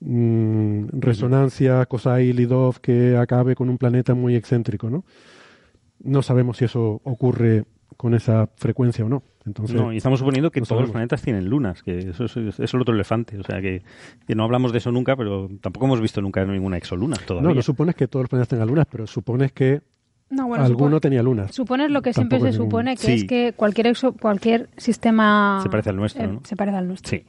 [0.00, 5.04] mm, resonancia Cosai-Lidov que acabe con un planeta muy excéntrico, ¿no?
[6.04, 7.64] No sabemos si eso ocurre
[7.96, 9.22] con esa frecuencia o no.
[9.44, 12.36] Entonces, no, y estamos suponiendo que no todos los planetas tienen lunas, que eso es,
[12.36, 13.38] es el otro elefante.
[13.38, 13.82] O sea, que,
[14.26, 17.48] que no hablamos de eso nunca, pero tampoco hemos visto nunca ninguna exoluna todavía.
[17.50, 19.82] no, no supones que todos los planetas tengan lunas, pero supones que
[20.30, 21.54] No, bueno, alguno tenía lunas.
[21.54, 23.12] Supones lo que siempre se ningún- supone que Sí.
[23.12, 26.40] es que cualquier exo- cualquier sistema Se parece al nuestro, ¿no?
[26.44, 27.10] se parece al nuestro.
[27.10, 27.24] Sí,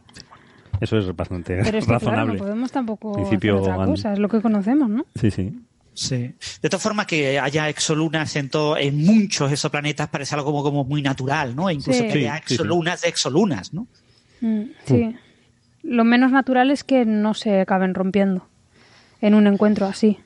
[0.82, 2.34] eso es bastante Pero es que, claro, razonable.
[2.34, 5.06] no podemos tampoco Principio hacer otra cosa, es lo que conocemos, ¿no?
[5.16, 5.54] Sí, sí.
[5.96, 6.34] Sí.
[6.62, 10.84] De todas formas, que haya exolunas en, todo, en muchos exoplanetas parece algo como, como
[10.86, 11.70] muy natural, ¿no?
[11.70, 12.08] E incluso Sí.
[12.08, 12.54] que haya Sí, sí, sí.
[12.56, 13.86] exolunas de exolunas, ¿no?
[14.42, 15.16] Mm, sí.
[15.84, 18.48] Lo menos natural es que no se acaben rompiendo
[19.22, 20.18] en un encuentro así.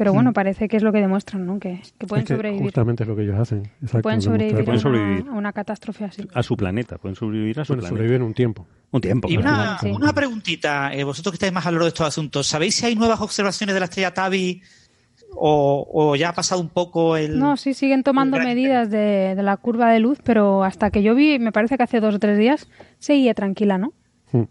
[0.00, 1.58] Pero bueno, parece que es lo que demuestran, ¿no?
[1.60, 2.62] Que, que pueden Es que sobrevivir.
[2.64, 3.70] Justamente es lo que ellos hacen.
[3.82, 5.22] Exacto, pueden sobrevivir, que- Pueden a, sobrevivir.
[5.24, 6.26] Una, a una catástrofe así.
[6.32, 7.96] A su planeta, pueden sobrevivir a su Bueno, planeta.
[7.98, 8.66] sobreviven un tiempo.
[8.92, 9.28] Un tiempo.
[9.30, 9.56] Y claro.
[9.62, 9.90] una, Sí.
[9.90, 12.94] una preguntita, eh, vosotros que estáis más a lo de estos asuntos, ¿sabéis si hay
[12.96, 14.62] nuevas observaciones de la estrella Tabi
[15.34, 17.38] o, o ya ha pasado un poco el...
[17.38, 21.02] No, sí, siguen tomando gran medidas de, de la curva de luz, pero hasta que
[21.02, 23.92] yo vi, me parece que hace dos o tres días, seguía tranquila, ¿no?
[24.32, 24.44] Hmm.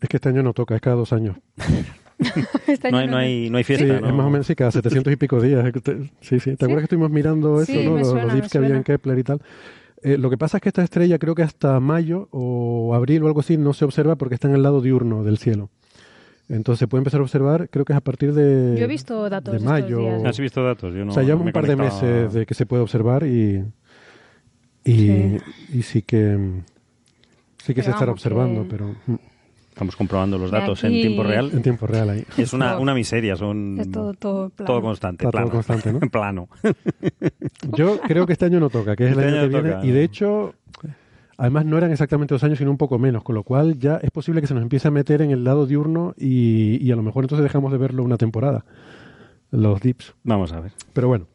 [0.00, 1.36] Es que este año no toca, es cada dos años.
[2.66, 4.06] Este No hay, no, hay, no hay fiesta, Sí, ¿no?
[4.08, 5.70] es más o menos, sí, cada 700 y pico días.
[5.82, 6.56] Te- Sí, sí.
[6.56, 7.98] ¿Te acuerdas que estuvimos mirando eso, Sí, no?
[7.98, 8.82] los, suena, los dips que había en.
[8.84, 9.40] Kepler y tal.
[10.02, 13.26] Eh, lo que pasa es que esta estrella creo que hasta mayo o abril o
[13.26, 15.68] algo así no se observa porque está en el lado diurno del cielo.
[16.48, 19.28] Entonces se puede empezar a observar, creo que es a partir de, Yo he visto
[19.28, 19.98] datos de estos mayo.
[19.98, 20.24] días.
[20.24, 20.94] ¿Has visto datos?
[20.94, 23.26] Yo no, o sea, lleva no un par de meses de que se puede observar
[23.26, 23.64] y,
[24.84, 25.38] y, Sí.
[25.72, 26.38] y sí que
[27.58, 29.14] sí que Pero se estará observando, que- pero mm,
[29.76, 31.50] Estamos comprobando los datos aquí- en tiempo real.
[31.52, 32.24] en tiempo real ahí.
[32.38, 34.66] Es una, una miseria, son Es todo, todo plano.
[34.66, 35.50] todo constante, Está todo plano.
[35.50, 36.00] constante, ¿no?
[36.10, 36.48] plano.
[37.76, 39.70] Yo creo que este año no toca, que es el Este año año que viene.
[39.76, 40.54] toca, Y de hecho,
[41.36, 44.10] además no eran exactamente dos años, sino un poco menos, con lo cual ya es
[44.10, 47.02] posible que se nos empiece a meter en el lado diurno y, y a lo
[47.02, 48.64] mejor entonces dejamos de verlo una temporada,
[49.50, 50.14] los dips.
[50.24, 50.72] Vamos a ver.
[50.94, 51.26] Pero bueno,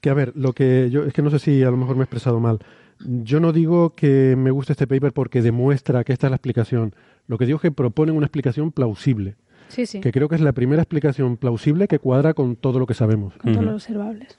[0.00, 2.02] que a ver, lo que yo es que no sé si a lo mejor me
[2.02, 2.60] he expresado mal.
[3.06, 6.94] Yo no digo que me guste este paper porque demuestra que esta es la explicación.
[7.26, 9.36] Lo que digo es que proponen una explicación plausible,
[9.68, 12.86] Sí, sí, que creo que es la primera explicación plausible que cuadra con todo lo
[12.86, 13.34] que sabemos.
[13.38, 14.38] con todos los observables.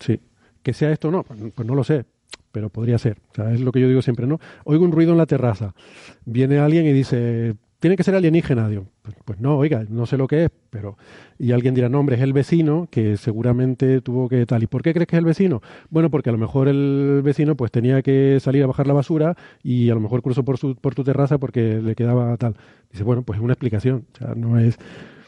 [0.00, 0.20] Sí.
[0.62, 2.04] Que sea esto o no, pues, pues no lo sé,
[2.52, 3.16] pero podría ser.
[3.32, 4.38] O sea, es lo que yo digo siempre, ¿no?
[4.64, 5.74] Oigo un ruido en la terraza.
[6.24, 8.68] Viene alguien y dice, tiene que ser alienígena.
[8.68, 8.86] Digo,
[9.24, 10.96] pues, no, oiga, no sé lo que es, pero...
[11.38, 14.62] Y alguien dirá, no, hombre, es el vecino que seguramente tuvo que tal.
[14.62, 15.62] ¿Y por qué crees que es el vecino?
[15.90, 19.36] Bueno, porque a lo mejor el vecino pues tenía que salir a bajar la basura
[19.62, 22.56] y a lo mejor cruzó por, su, por tu terraza porque le quedaba tal.
[22.90, 24.06] Dice, bueno, pues es una explicación.
[24.14, 24.76] O sea, no es...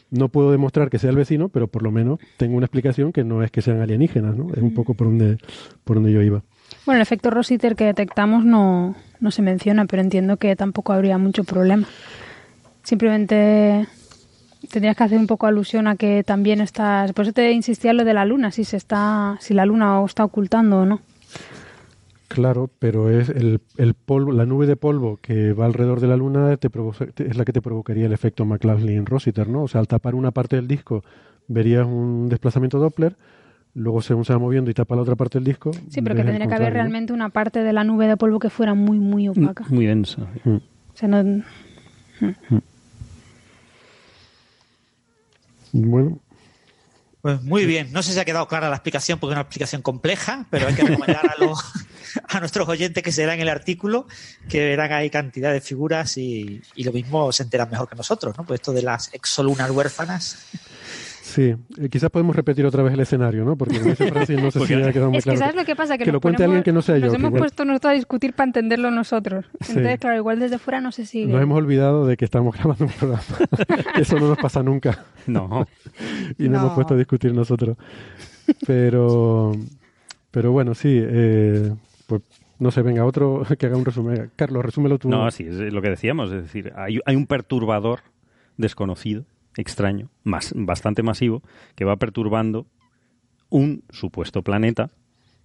[0.09, 3.23] No puedo demostrar que sea el vecino, pero por lo menos tengo una explicación que
[3.23, 4.49] no es que sean alienígenas, ¿no?
[4.53, 5.37] Es un poco por donde,
[5.85, 6.43] por donde yo iba.
[6.85, 11.17] Bueno, el efecto Rositer que detectamos no, no se menciona, pero entiendo que tampoco habría
[11.17, 11.87] mucho problema.
[12.83, 13.87] Simplemente
[14.71, 17.13] tendrías que hacer un poco alusión a que también estás...
[17.13, 19.99] Por eso te insistía en lo de la luna, si se está, si la luna
[20.01, 21.01] o está ocultando o no.
[22.27, 26.15] Claro, pero es el, el polvo, la nube de polvo que va alrededor de la
[26.15, 26.69] Luna te
[27.25, 29.63] es la que te provocaría el efecto McLaughlin-Rossiter, ¿no?
[29.63, 31.03] O sea, al tapar una parte del disco
[31.49, 33.17] verías un desplazamiento Doppler,
[33.73, 35.71] luego según se va moviendo y tapa la otra parte del disco.
[35.89, 38.49] Sí, pero que tendría que haber realmente una parte de la nube de polvo que
[38.49, 39.65] fuera muy, muy opaca.
[39.67, 40.25] Muy densa.
[40.45, 40.55] Mm.
[40.55, 40.61] O
[40.95, 41.43] sea, no...
[45.73, 46.19] Bueno,
[47.21, 47.91] Pues muy bien.
[47.91, 50.75] No sé si ha quedado clara la explicación porque es una explicación compleja, pero hay
[50.75, 51.25] que recomendar
[52.27, 54.07] a, nuestros oyentes que se lean el artículo,
[54.49, 58.37] que verán ahí cantidad de figuras y, y lo mismo se enteran mejor que nosotros,
[58.37, 58.45] ¿no?
[58.45, 60.37] Pues esto de las exolunas huérfanas.
[61.31, 63.55] Sí, eh, quizás podemos repetir otra vez el escenario, ¿no?
[63.55, 65.39] Porque con esa frase no sé si ha quedado muy Es que claro.
[65.39, 65.97] ¿sabes lo que pasa?
[65.97, 67.93] Que, lo cuente ponemos- alguien que no sea yo, Nos hemos igual- puesto nosotros a
[67.95, 69.45] discutir para entenderlo nosotros.
[69.61, 69.73] Sí.
[69.73, 71.31] Entonces, claro, igual desde fuera no se sigue.
[71.31, 73.23] Nos hemos olvidado de que estamos grabando un programa.
[73.99, 75.05] Eso no nos pasa nunca.
[75.27, 75.67] No.
[76.37, 76.59] y nos No.
[76.59, 77.77] hemos puesto a discutir nosotros.
[78.67, 79.53] Pero,
[80.31, 81.73] pero bueno, sí, eh,
[82.07, 82.21] pues
[82.59, 84.31] no sé, venga, otro que haga un resumen.
[84.35, 85.09] Carlos, resúmelo tú.
[85.09, 86.31] No, sí, es lo que decíamos.
[86.31, 88.01] Es decir, hay, hay un perturbador
[88.57, 89.23] desconocido,
[89.57, 91.41] extraño, más, bastante masivo,
[91.75, 92.67] que va perturbando
[93.49, 94.89] un supuesto planeta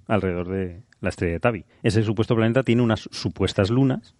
[0.06, 1.64] alrededor de la estrella de Tabi.
[1.82, 4.14] Ese supuesto planeta tiene unas supuestas lunas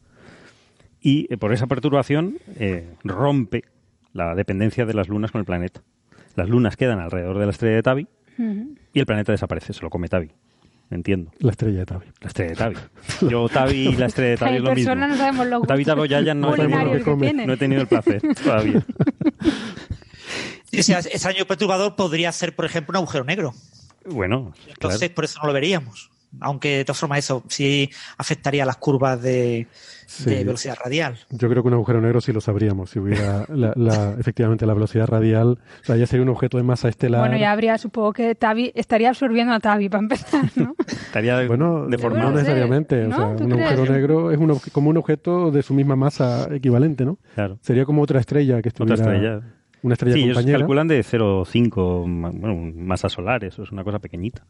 [1.01, 3.65] y eh, por esa perturbación eh, rompe
[4.13, 5.83] la dependencia de las lunas con el planeta.
[6.35, 8.09] Las lunas quedan alrededor de la estrella de Tabi
[8.93, 10.31] y el planeta desaparece, se lo come Tabi.
[10.91, 11.33] Entiendo.
[11.39, 12.07] La estrella de Tabi.
[12.21, 12.77] La estrella de Tabi.
[13.29, 14.95] Yo, Tabi y la estrella de Tabi es lo mismo.
[14.95, 18.85] no sabemos los Tabi no, no he tenido el placer todavía.
[20.81, 23.53] Ese extraño perturbador podría ser, por ejemplo, un agujero negro.
[24.09, 25.15] Bueno, Entonces, claro.
[25.15, 26.11] por eso no lo veríamos.
[26.41, 29.69] Aunque de todas formas eso sí afectaría a las curvas de,
[30.07, 30.29] Sí.
[30.29, 31.19] de velocidad radial.
[31.31, 34.75] Yo creo que un agujero negro sí lo sabríamos, si hubiera la, la- efectivamente la
[34.75, 35.59] velocidad radial.
[35.83, 37.21] O sea, ya sería un objeto de masa estelar.
[37.23, 40.75] Bueno, ya habría, supongo que Tabi estaría absorbiendo a Tabi para empezar, ¿no?
[40.87, 42.31] Estaría Bueno, deformado.
[42.31, 43.05] no necesariamente.
[43.05, 43.17] ¿No?
[43.17, 43.67] O sea, ¿Tú un crees?
[43.73, 47.19] agujero negro es un obje- como un objeto de su misma masa equivalente, ¿no?
[47.35, 47.59] Claro.
[47.63, 49.15] Sería como otra estrella que Otra estuviera.
[49.15, 49.41] estrella.
[49.87, 50.59] Una estrella Sí, ellos compañera.
[50.59, 53.55] calculan de 0,5 ma- bueno, masas solares.
[53.55, 54.45] Eso es una cosa pequeñita.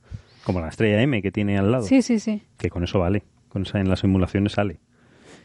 [0.45, 1.85] Como la estrella M que tiene al lado.
[1.85, 2.43] Sí, sí, sí.
[2.57, 3.23] Que con eso vale.
[3.51, 4.79] Con esa en las simulaciones sale.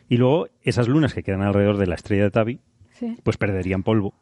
[0.08, 2.60] Y luego esas lunas que quedan alrededor de la estrella de Tabi,
[2.94, 3.18] sí.
[3.24, 4.14] pues perderían polvo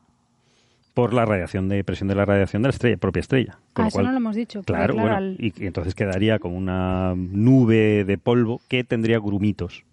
[0.93, 3.59] por la radiación de presión de la radiación de la estrella, propia estrella.
[3.74, 4.59] Con Ah, lo eso cual- no lo hemos dicho.
[4.61, 9.20] porque, Claro, bueno, al- y, y entonces quedaría como una nube de polvo que tendría
[9.20, 9.84] grumitos.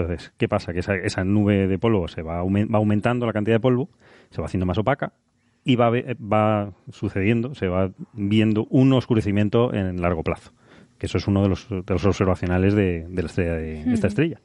[0.00, 0.72] Entonces, ¿qué pasa?
[0.72, 3.88] Que esa, esa nube de polvo se va, aumen- va aumentando la cantidad de polvo,
[4.30, 5.12] se va haciendo más opaca
[5.64, 10.52] y va, sucediendo, se va viendo un oscurecimiento en largo plazo.
[10.98, 14.06] Que eso es uno de los, de los observacionales de, de la estrella de, esta
[14.06, 14.40] estrella.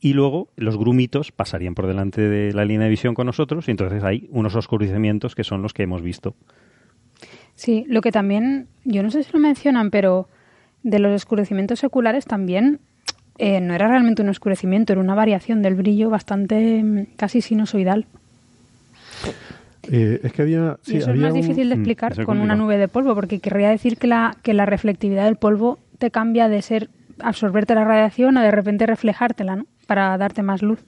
[0.00, 3.70] Y luego los grumitos pasarían por delante de la línea de visión con nosotros y
[3.70, 6.34] entonces hay unos oscurecimientos que son los que hemos visto.
[7.54, 10.28] Sí, lo que también, yo no sé si lo mencionan, pero
[10.82, 12.80] de los oscurecimientos seculares también
[13.38, 18.06] eh, no era realmente un oscurecimiento, era una variación del brillo bastante mm, casi sinusoidal.
[19.90, 20.78] Eh, es que había.
[20.86, 23.14] y Sí, eso es más un- difícil de Mm, explicar con una nube de polvo,
[23.14, 26.88] porque querría decir que la, que la reflectividad del polvo te cambia de ser
[27.20, 29.66] absorberte la radiación a de repente reflejártela, ¿no?
[29.86, 30.80] Para darte más luz.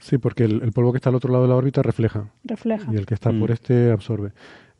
[0.00, 2.26] Sí, porque el, el polvo que está al otro lado de la órbita refleja.
[2.44, 2.92] Refleja.
[2.92, 3.40] Y el que está Mm.
[3.40, 4.32] por este absorbe.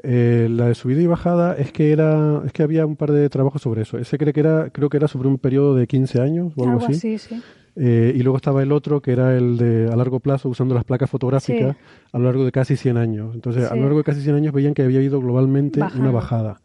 [0.04, 3.28] Eh, la de subida y bajada es que era es que había un par de
[3.28, 3.98] trabajos sobre eso.
[3.98, 6.80] Ese creo que era creo que era sobre un periodo de 15 años o algo,
[6.80, 7.40] Algo así, sí.
[7.76, 10.84] Eh, y luego estaba el otro que era el de a largo plazo usando las
[10.84, 11.82] placas fotográficas Sí.
[12.12, 13.34] a lo largo de casi 100 años.
[13.34, 16.60] Entonces, a lo largo de casi 100 años veían que había habido globalmente una bajada.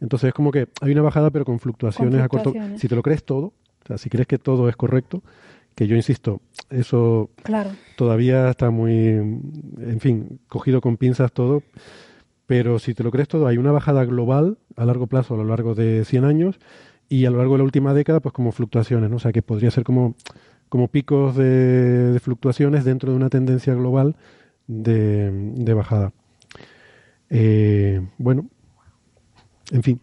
[0.00, 2.52] Entonces, es como que hay una bajada pero con fluctuaciones, a corto.
[2.76, 5.22] Si te lo crees todo, o sea, si crees que todo es correcto,
[5.74, 7.70] que yo insisto, eso Claro.
[7.96, 11.62] todavía está muy, en fin, cogido con pinzas todo,
[12.48, 15.44] pero si te lo crees todo, hay una bajada global a largo plazo a lo
[15.44, 16.58] largo de 100 años
[17.06, 19.16] y a lo largo de la última década, pues como fluctuaciones, ¿no?
[19.16, 20.14] O sea, que podría ser como,
[20.70, 24.16] como picos de, de fluctuaciones dentro de una tendencia global
[24.66, 26.14] de, bajada.
[27.28, 28.48] Eh, bueno,
[29.70, 30.00] en fin,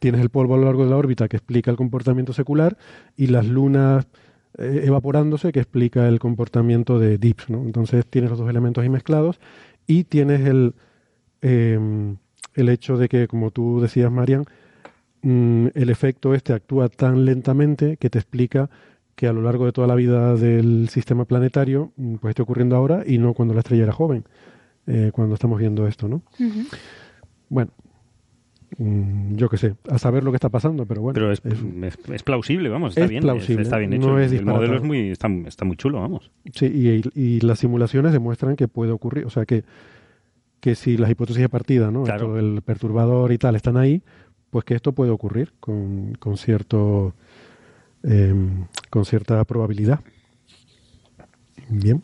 [0.00, 2.76] tienes el polvo a lo largo de la órbita que explica el comportamiento secular
[3.16, 4.08] y las lunas
[4.58, 7.58] eh, evaporándose que explica el comportamiento de dips, ¿no?
[7.62, 9.38] Entonces tienes los dos elementos ahí mezclados
[9.86, 10.74] y tienes el,
[11.48, 11.78] eh,
[12.54, 14.44] el hecho de que, como tú decías, Marian,
[15.22, 18.68] mm, el efecto este actúa tan lentamente que te explica
[19.14, 22.76] que a lo largo de toda la vida del sistema planetario mm, pues esté ocurriendo
[22.76, 24.24] ahora y no cuando la estrella era joven,
[24.86, 26.22] eh, cuando estamos viendo esto, ¿no?
[27.48, 27.70] Bueno,
[28.78, 31.14] mm, yo qué sé, a saber lo que está pasando, pero bueno.
[31.14, 33.22] Pero es, es- es- es plausible, vamos, está Es bien.
[33.22, 34.18] plausible, está bien no hecho.
[34.18, 36.30] es el modelo es muy, está, está muy chulo, vamos.
[36.52, 39.24] Sí, y, y las simulaciones demuestran que puede ocurrir.
[39.26, 39.64] O sea, que,
[40.66, 42.02] que si las hipótesis de partida, ¿no?
[42.02, 42.26] Claro.
[42.26, 44.02] Esto del perturbador y tal, están ahí,
[44.50, 47.14] pues que esto puede ocurrir con, con cierto
[48.02, 50.00] em, con cierta probabilidad.
[51.68, 52.02] Bien.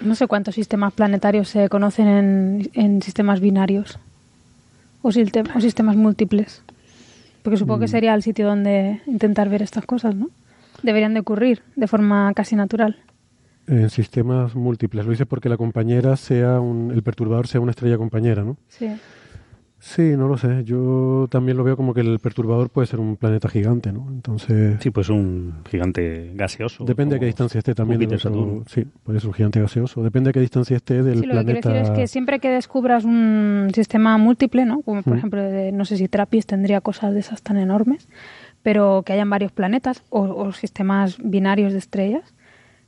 [0.00, 3.98] No sé cuántos sistemas planetarios se conocen en, en sistemas binarios.
[5.02, 5.12] o, o
[5.60, 6.62] sistemas múltiples.
[7.42, 7.88] Porque supongo que Mm.
[7.88, 10.30] sería el sitio donde intentar ver estas cosas, ¿no?
[10.82, 12.96] Deberían de ocurrir de forma casi natural.
[13.66, 15.04] En sistemas múltiples.
[15.04, 18.56] Lo dices porque la compañera sea un, el perturbador sea una estrella compañera, ¿no?
[18.68, 18.88] Sí.
[19.78, 20.64] Sí, no lo sé.
[20.64, 24.06] Yo también lo veo como que el perturbador puede ser un planeta gigante, ¿no?
[24.10, 26.84] Entonces, Sí, pues un gigante gaseoso.
[26.86, 28.00] depende a qué distancia esté también.
[28.00, 28.64] Júpiter, Saturno.
[28.66, 30.02] sí, puede ser un gigante gaseoso.
[30.02, 31.68] Depende a qué distancia esté del Sí, lo que quiero planeta.
[31.70, 34.80] decir es que siempre que descubras un sistema múltiple, ¿no?
[34.80, 35.16] Como por Mm.
[35.18, 38.08] ejemplo, de- no sé si Trappist tendría cosas de esas tan enormes,
[38.62, 42.33] pero que hayan varios planetas o, o sistemas binarios de estrellas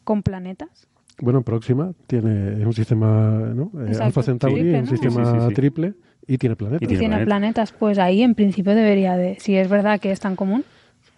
[0.07, 0.87] con planetas.
[1.21, 3.71] Bueno, Próxima tiene es un sistema, ¿no?
[3.87, 5.55] Eh, Alpha Centauri triple, un sistema Sí, sí, sí, sí.
[5.55, 5.95] triple
[6.27, 6.83] y tiene planetas.
[6.83, 7.27] Y tiene tiene planeta.
[7.29, 10.65] planetas, pues ahí en principio debería de, si es verdad que es tan común.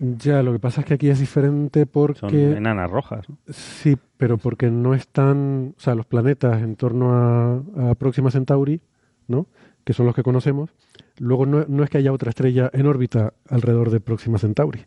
[0.00, 3.28] Ya, lo que pasa es que aquí es diferente Son porque enanas rojas.
[3.28, 3.36] ¿no?
[3.48, 8.80] sí, pero porque no están, o sea, los planetas en torno a, a Próxima Centauri,
[9.26, 9.46] ¿no?
[9.84, 10.70] Que son los que conocemos.
[11.18, 14.86] Luego no, no es que haya otra estrella en órbita alrededor de Próxima Centauri.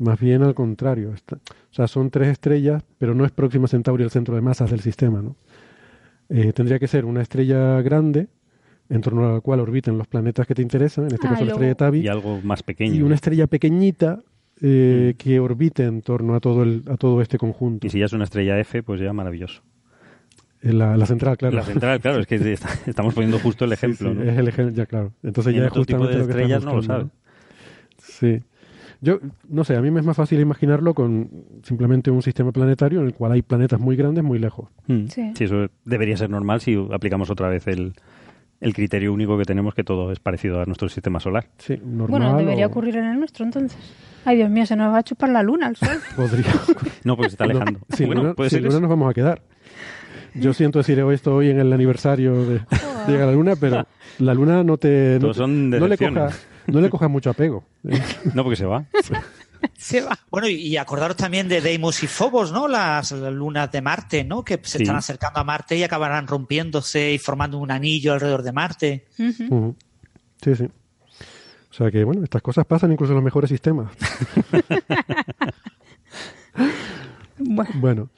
[0.00, 1.12] Más bien al contrario.
[1.14, 4.70] está- o sea, son tres estrellas, pero no es Próxima Centauri el centro de masas
[4.70, 5.36] del sistema, ¿no?
[6.28, 8.26] Eh, tendría que ser una estrella grande
[8.88, 11.44] en torno a la cual orbiten los planetas que te interesan, en este Ah, caso
[11.44, 12.94] la estrella Tabi, Y algo más pequeño.
[12.94, 14.20] y una estrella pequeñita
[14.62, 15.16] eh, Mm.
[15.16, 17.86] que orbite en torno a todo el, a todo este conjunto.
[17.86, 19.62] Y si ya es una estrella F, pues ya maravilloso.
[20.62, 21.56] En La, la central, claro.
[21.56, 24.10] La central, claro, es que está- estamos poniendo justo el ejemplo.
[24.12, 24.22] sí, ¿no?
[24.22, 25.12] es el ejemplo, ya claro.
[25.22, 27.10] Entonces En ya es otro tipo justamente de lo que estrellas no lo
[28.02, 28.42] Sí.
[29.02, 31.30] Yo, no sé, a mí me es más fácil imaginarlo con
[31.62, 34.68] simplemente un sistema planetario en el cual hay planetas muy grandes muy lejos.
[34.88, 35.06] Mm.
[35.06, 35.32] Sí.
[35.34, 37.94] Sí, eso debería ser normal si aplicamos otra vez el,
[38.60, 41.46] el criterio único que tenemos, que todo es parecido a nuestro sistema solar.
[41.58, 42.20] Sí, normal.
[42.20, 43.78] Bueno, debería o- ocurrir en el nuestro entonces.
[44.26, 45.88] Ay, Dios mío, se nos va a chupar la luna, el sol.
[46.16, 46.52] Podría.
[47.04, 47.78] No, porque se está alejando.
[47.88, 49.40] No, sin bueno, luna, puede sin ser luna nos vamos a quedar.
[50.34, 52.60] Yo siento decir esto hoy en el aniversario de, de
[53.08, 53.84] llegar a la luna, pero
[54.18, 55.14] la luna no te.
[55.14, 56.28] No, Todos son no le coja,
[56.70, 57.64] no le coja mucho apego.
[58.34, 58.84] No, porque se va.
[59.76, 60.18] Se va.
[60.30, 62.66] Bueno, y acordaros también de Deimos y Phobos, ¿no?
[62.66, 64.42] Las, las lunas de Marte, ¿no?
[64.42, 64.84] Que se Sí.
[64.84, 69.06] están acercando a Marte y acabarán rompiéndose y formando un anillo alrededor de Marte.
[69.16, 69.34] Sí,
[70.56, 70.64] sí.
[70.64, 73.92] O sea que, bueno, estas cosas pasan incluso en los mejores sistemas.
[77.38, 78.08] Bueno, Bueno,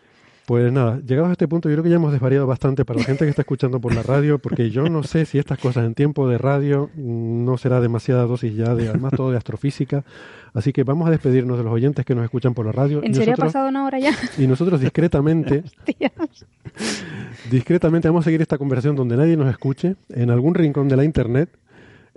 [0.46, 3.04] pues nada, llegados a este punto, yo creo que ya hemos desvariado bastante para la
[3.04, 5.94] gente que está escuchando por la radio, porque yo no sé si estas cosas en
[5.94, 10.04] tiempo de radio no será demasiada dosis ya, de, además todo de astrofísica.
[10.52, 13.02] Así que vamos a despedirnos de los oyentes que nos escuchan por la radio.
[13.02, 14.12] ¿en y serio ha nosotros, pasado una hora ya?
[14.36, 15.62] y nosotros discretamente,
[17.50, 21.04] discretamente vamos a seguir esta conversación donde nadie nos escuche, en algún rincón de la
[21.04, 21.50] internet.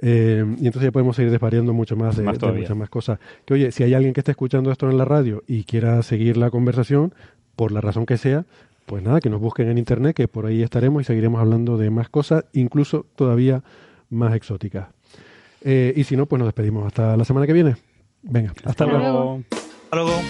[0.01, 3.19] eh, y entonces ya podemos seguir desvariando mucho más de, Más de muchas más cosas.
[3.45, 6.35] Que oye, si hay alguien que esté escuchando esto en la radio y quiera seguir
[6.35, 7.13] la conversación,
[7.55, 8.45] por la razón que sea,
[8.85, 11.89] pues nada, que nos busquen en internet, que por ahí estaremos y seguiremos hablando de
[11.89, 13.63] más cosas, incluso todavía
[14.09, 14.87] más exóticas.
[15.61, 17.75] Eh, y si no, pues nos despedimos hasta la semana que viene.
[18.21, 18.99] Venga, hasta, Hasta luego.
[18.99, 19.43] luego.
[19.51, 20.21] Hasta luego.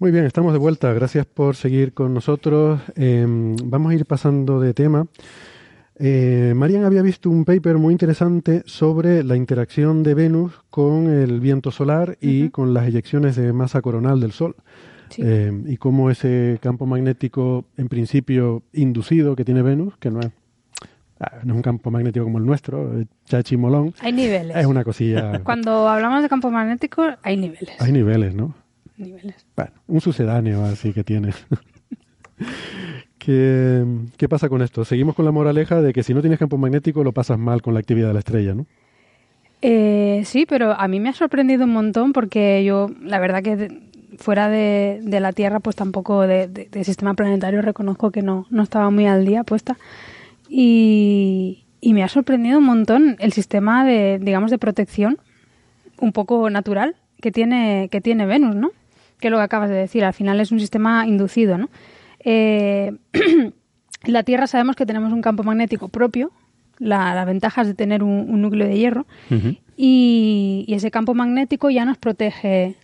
[0.00, 0.92] Muy bien, estamos de vuelta.
[0.92, 2.80] Gracias por seguir con nosotros.
[2.94, 3.26] Eh,
[3.64, 5.06] vamos a ir pasando de tema.
[6.00, 11.40] Eh, Marian había visto un paper muy interesante sobre la interacción de Venus con el
[11.40, 12.50] viento solar y Ujú.
[12.52, 14.54] con las eyecciones de masa coronal del Sol.
[15.10, 15.22] Sí.
[15.24, 20.28] Eh, y cómo ese campo magnético, en principio inducido que tiene Venus, que no es,
[21.18, 24.54] ah, no es un campo magnético como el nuestro, eh, chachi molón, Hay niveles.
[24.56, 25.40] es una cosilla.
[25.44, 27.74] Cuando hablamos de campo magnético, hay niveles.
[27.80, 28.54] Hay niveles, ¿no?
[28.98, 29.46] niveles.
[29.56, 31.32] Bueno, un sucedáneo así que tiene.
[33.28, 33.84] ¿Qué,
[34.16, 34.86] ¿Qué pasa con esto?
[34.86, 37.74] Seguimos con la moraleja de que si no tienes campo magnético lo pasas mal con
[37.74, 38.64] la actividad de la estrella, ¿no?
[39.60, 43.82] Eh, sí, pero a mí me ha sorprendido un montón porque yo, la verdad que
[44.16, 48.46] fuera de, de la Tierra, pues tampoco de, de- de sistema planetario reconozco que no,
[48.48, 49.76] no estaba muy al día puesta.
[50.48, 55.18] Y, y me ha sorprendido un montón el sistema de, digamos, de protección
[56.00, 58.70] un poco natural que tiene, que tiene Venus, ¿no?
[59.20, 61.68] Que es lo que acabas de decir, al final es un sistema inducido, ¿no?
[62.20, 62.92] Eh,
[64.04, 66.30] la Tierra sabemos que tenemos un campo magnético propio,
[66.78, 69.06] la, la ventaja es de tener un, un núcleo de hierro,
[69.76, 72.74] y, y ese campo magnético ya nos protege,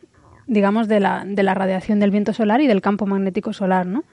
[0.46, 4.04] digamos, de la, de la radiación del viento solar y del campo magnético solar, ¿no?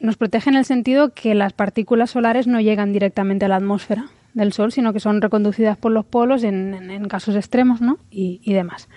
[0.00, 4.06] Nos protege en el sentido que las partículas solares no llegan directamente a la atmósfera
[4.34, 7.98] del Sol, sino que son reconducidas por los polos en, en- en casos extremos, ¿no?
[8.10, 8.88] Y, y demás.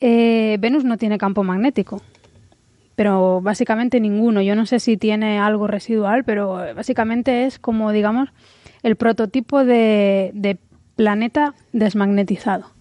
[0.00, 2.02] Eh, Venus no tiene campo magnético,
[2.98, 4.42] pero básicamente ninguno.
[4.42, 8.30] Yo no sé si tiene algo residual, pero básicamente es como, digamos,
[8.82, 10.58] el prototipo de, de
[10.96, 12.72] planeta desmagnetizado.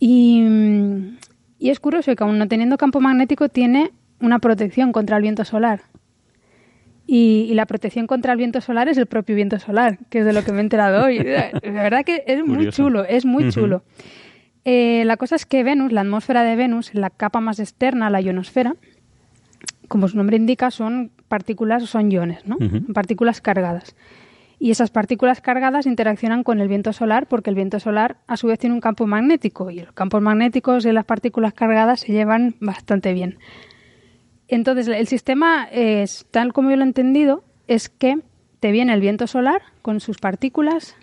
[0.00, 1.18] Y, mm,
[1.60, 5.44] y es curioso que aún no teniendo campo magnético tiene una protección contra el viento
[5.44, 5.82] solar.
[7.06, 10.32] Y, la protección contra el viento solar es el propio viento solar, que es de
[10.32, 11.20] lo que me he enterado hoy.
[11.20, 13.84] La verdad que es muy chulo, es muy chulo.
[14.64, 18.20] Eh, la cosa es que Venus, la atmósfera de Venus, la capa más externa, la
[18.20, 18.74] ionosfera,
[19.88, 22.56] como su nombre indica, son partículas, son iones, ¿no?
[22.92, 23.96] Partículas cargadas.
[24.58, 28.46] Y esas partículas cargadas interaccionan con el viento solar porque el viento solar a su
[28.46, 32.54] vez tiene un campo magnético y los campos magnéticos y las partículas cargadas se llevan
[32.60, 33.38] bastante bien.
[34.48, 38.20] Entonces, el sistema, es, tal como yo lo he entendido, es que
[38.60, 40.96] te viene el viento solar con sus partículas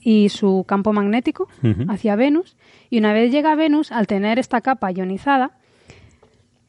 [0.00, 1.48] y su campo magnético
[1.88, 2.56] hacia Venus,
[2.88, 5.52] y una vez llega a Venus, al tener esta capa ionizada,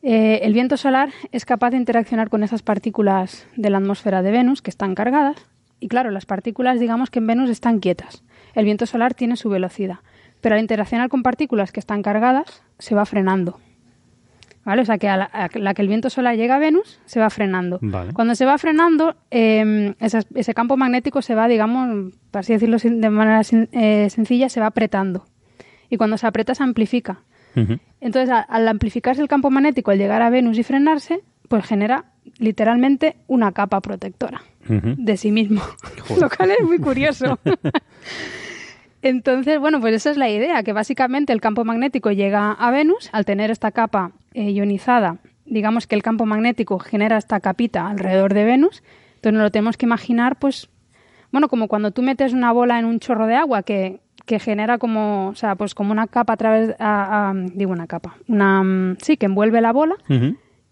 [0.03, 4.31] eh, el viento solar es capaz de interaccionar con esas partículas de la atmósfera de
[4.31, 5.35] Venus que están cargadas,
[5.79, 8.23] y claro, las partículas, digamos que en Venus están quietas.
[8.53, 9.99] El viento solar tiene su velocidad,
[10.39, 13.59] pero al interaccionar con partículas que están cargadas, se va frenando.
[14.63, 14.83] ¿Vale?
[14.83, 17.79] O sea que a la, que el viento solar llega a Venus se va frenando.
[18.13, 23.09] Cuando se va frenando, em, ese, campo magnético se va, digamos, para así decirlo de
[23.09, 23.41] manera
[23.71, 25.25] eh, sencilla, se va apretando.
[25.89, 27.23] Y cuando se aprieta se amplifica.
[27.99, 32.05] Entonces, al amplificarse el campo magnético al llegar a Venus y frenarse, pues genera
[32.37, 35.61] literalmente una capa protectora de sí mismo,
[36.19, 37.37] lo cual es muy curioso.
[39.01, 43.09] Entonces, bueno, pues esa es la idea, que básicamente el campo magnético llega a Venus
[43.11, 45.17] al tener esta capa eh, ionizada.
[45.45, 48.83] Digamos que el campo magnético genera esta capita alrededor de Venus.
[49.15, 50.69] Entonces nos lo tenemos que imaginar, pues,
[51.31, 53.99] bueno, como cuando tú metes una bola en un chorro de agua que,
[54.31, 56.73] que genera como, o sea, pues como una capa a través,
[57.53, 59.95] digo una capa, una, sí, que envuelve la bola.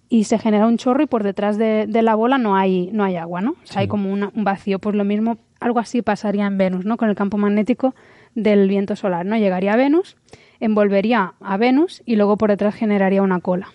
[0.07, 3.17] Y se genera un chorro y por detrás de, la bola no hay, no hay
[3.17, 3.51] agua, ¿no?
[3.61, 4.79] O sea, hay como un vacío.
[4.79, 6.95] Pues lo mismo, algo así pasaría en Venus, ¿no?
[6.95, 7.95] Con el campo magnético
[8.33, 9.35] del viento solar, ¿no?
[9.35, 10.15] Llegaría a Venus,
[10.61, 13.67] envolvería a Venus y luego por detrás generaría una cola.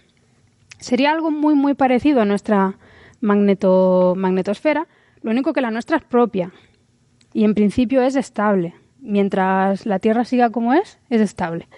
[0.78, 2.78] Sería algo muy muy parecido a nuestra
[3.20, 4.86] magneto, magnetosfera,
[5.20, 6.52] lo único que la nuestra es propia
[7.34, 8.72] y en principio es estable.
[9.04, 11.68] Mientras la Tierra siga como es, es estable.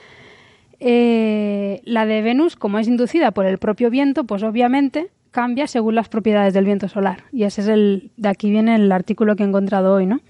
[0.78, 5.94] Eh, la de Venus, como es inducida por el propio viento, pues obviamente cambia según
[5.94, 7.24] las propiedades del viento solar.
[7.32, 10.20] Y ese es el, de aquí viene el artículo que he encontrado hoy, ¿no?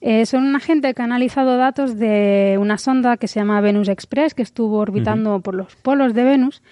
[0.00, 3.88] Eh, son una gente que ha analizado datos de una sonda que se llama Venus
[3.88, 6.62] Express, que estuvo orbitando por los polos de Venus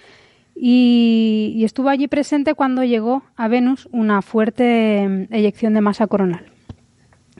[0.55, 6.45] y, estuvo allí presente cuando llegó a Venus una fuerte mm, eyección de masa coronal.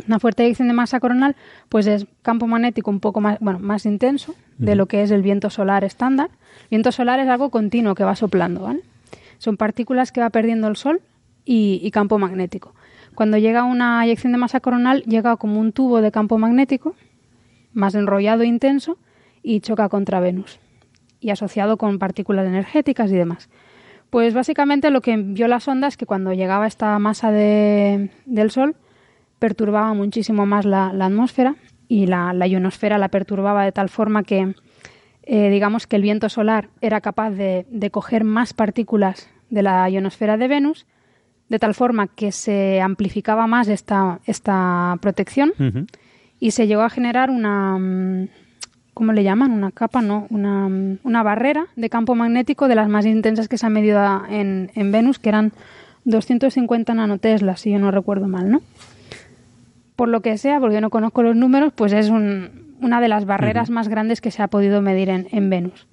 [0.08, 1.36] Una fuerte eyección de masa coronal,
[1.70, 5.22] pues es campo magnético un poco más, bueno, más intenso de lo que es el
[5.22, 6.30] viento solar estándar.
[6.70, 8.82] viento solar es algo continuo que va soplando, ¿vale?
[9.38, 11.02] Son partículas que va perdiendo el Sol
[11.46, 12.74] y campo magnético.
[13.14, 16.96] Cuando llega una eyección de masa coronal, llega como un tubo de campo magnético,
[17.74, 18.98] más enrollado e intenso,
[19.41, 20.60] y choca contra Venus,
[21.20, 23.50] y asociado con partículas energéticas y demás.
[24.10, 28.10] Pues básicamente lo que vio la sonda es que cuando llegaba esta masa del
[28.52, 28.76] Sol,
[29.40, 31.56] perturbaba muchísimo más la, atmósfera
[31.88, 34.56] y la, ionosfera la perturbaba de tal forma que,
[35.24, 39.90] eh, digamos que el viento solar era capaz de, de coger más partículas de la
[39.90, 40.86] ionosfera de Venus
[41.50, 45.54] de tal forma que se amplificaba más esta, esta protección
[46.40, 48.30] y se llegó a generar una, mm,
[48.94, 49.52] ¿cómo le llaman?
[49.52, 53.58] Una capa, no, una, mm, una barrera de campo magnético de las más intensas que
[53.58, 55.54] se han medido en, en Venus, que eran
[56.06, 58.62] 250 nanoteslas, si yo no recuerdo mal, ¿no?
[59.96, 63.26] Por lo que sea, porque yo no conozco los números, pues es una de las
[63.26, 65.88] barreras más grandes que se ha podido medir en, en Venus.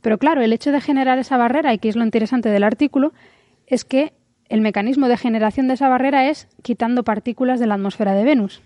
[0.00, 3.12] Pero claro, el hecho de generar esa barrera, y que es lo interesante del artículo,
[3.66, 4.12] es que
[4.48, 8.62] el mecanismo de generación de esa barrera es quitando partículas de la atmósfera de Venus.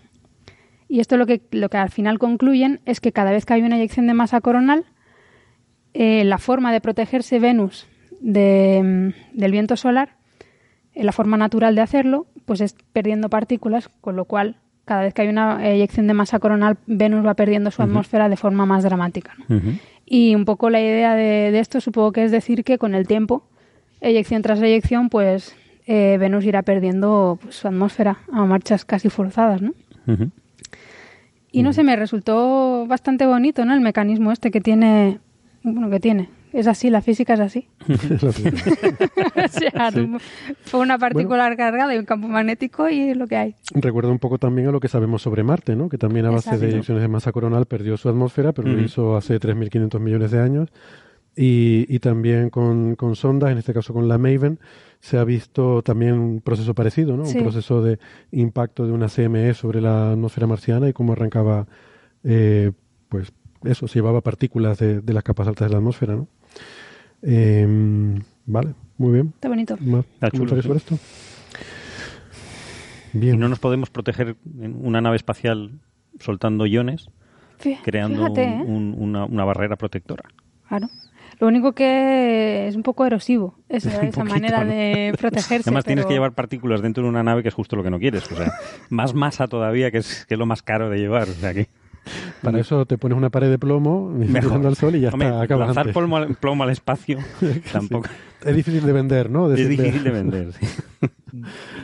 [0.87, 3.61] Y esto lo que, lo que al final concluyen es que cada vez que hay
[3.61, 4.85] una eyección de masa coronal,
[5.93, 7.87] eh, la forma de protegerse Venus
[8.21, 10.17] del viento solar,
[10.93, 14.57] eh, la forma natural de hacerlo, pues es perdiendo partículas, con lo cual
[14.89, 18.37] cada vez que hay una eyección de masa coronal, Venus va perdiendo su atmósfera de
[18.37, 19.35] forma más dramática.
[20.03, 23.05] Y un poco la idea de, de, esto supongo que es decir que con el
[23.05, 23.43] tiempo,
[24.01, 29.61] eyección tras eyección, pues eh, Venus irá perdiendo pues, su atmósfera a marchas casi forzadas,
[29.61, 29.73] ¿no?
[31.51, 33.75] Y no sé, me resultó bastante bonito, ¿no?
[33.75, 35.19] El mecanismo este que tiene,
[35.61, 36.29] bueno, que tiene.
[36.51, 37.67] Es así, la física es así.
[37.87, 39.91] o sea,
[40.63, 43.55] fue una partícula cargada y un campo magnético y es lo que hay.
[43.73, 45.89] Recuerda un poco también a lo que sabemos sobre Marte, ¿no?
[45.89, 49.15] Que también a base de eyecciones de masa coronal perdió su atmósfera, pero lo hizo
[49.15, 50.69] hace 3.500 millones de años.
[51.35, 54.59] Y, y también con, con sondas, en este caso con la Maven,
[54.99, 57.23] se ha visto también un proceso parecido, ¿no?
[57.23, 57.99] Un proceso de
[58.31, 61.67] impacto de una CME sobre la atmósfera marciana y cómo arrancaba,
[62.23, 62.71] eh,
[63.07, 63.31] pues
[63.63, 66.27] eso, se llevaba partículas de, las capas altas de la atmósfera, ¿no?
[67.21, 69.27] Em, Vale, muy bien.
[69.35, 69.77] Está bonito.
[69.79, 70.67] ¿Más Está chulo, comentarios sí.
[70.67, 70.97] sobre esto?
[73.13, 73.39] Y Bien.
[73.39, 75.79] no nos podemos proteger en una nave espacial
[76.19, 77.09] soltando iones,
[77.59, 78.63] Fí- creando Fíjate, un- ¿eh?
[78.65, 80.23] un- una, una barrera protectora.
[80.67, 80.87] Claro.
[81.39, 84.71] Lo único que es un poco erosivo esa, esa poquito, manera ¿no?
[84.71, 85.69] de protegerse.
[85.69, 87.89] Además tienes pero- que llevar partículas dentro de una nave que es justo lo que
[87.89, 88.31] no quieres.
[88.31, 88.51] O sea,
[88.89, 91.23] más masa todavía, que es, que es lo más caro de llevar.
[91.29, 91.67] O sea que
[92.41, 95.41] Para eso te pones una pared de plomo mirando al sol y ya Hombre, está,
[95.41, 95.93] acabas lanzar antes.
[95.95, 97.19] plomo al, plomo al espacio
[97.71, 98.07] tampoco
[98.43, 99.51] Es difícil de vender, ¿no?
[99.53, 100.53] es difícil de vender.
[100.53, 100.67] sí.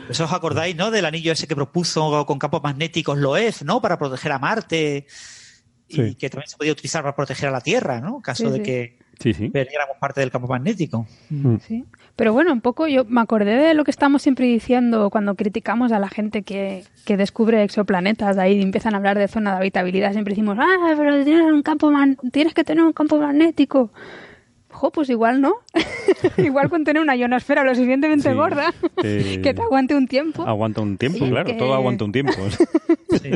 [0.08, 0.90] Eso os acordáis, ¿no?
[0.90, 3.80] Del anillo ese que propuso con campos magnéticos Loef, ¿no?
[3.80, 5.06] Para proteger a Marte
[5.88, 6.14] y Sí.
[6.16, 8.16] que también se podía utilizar para proteger a la Tierra, ¿no?
[8.16, 8.62] En caso Sí, de sí.
[8.62, 9.48] que Sí, sí.
[9.48, 11.06] perdiéramos parte del campo magnético.
[11.30, 11.56] Mm.
[11.56, 11.84] Sí.
[12.16, 15.92] Pero bueno, un poco yo me acordé de lo que estamos siempre diciendo cuando criticamos
[15.92, 20.12] a la gente que, que descubre exoplanetas, ahí empiezan a hablar de zona de habitabilidad,
[20.12, 23.90] siempre decimos, ah, pero tienes, un campo man- tienes que tener un campo magnético.
[24.76, 25.54] Jo, pues igual no.
[26.36, 28.34] igual con tener una ionosfera lo suficientemente Sí.
[28.34, 30.46] gorda Eh, que te aguante un tiempo.
[30.46, 31.46] Aguanta un tiempo, Sí, claro.
[31.46, 32.32] que- Todo aguanta un tiempo.
[33.22, 33.30] Sí.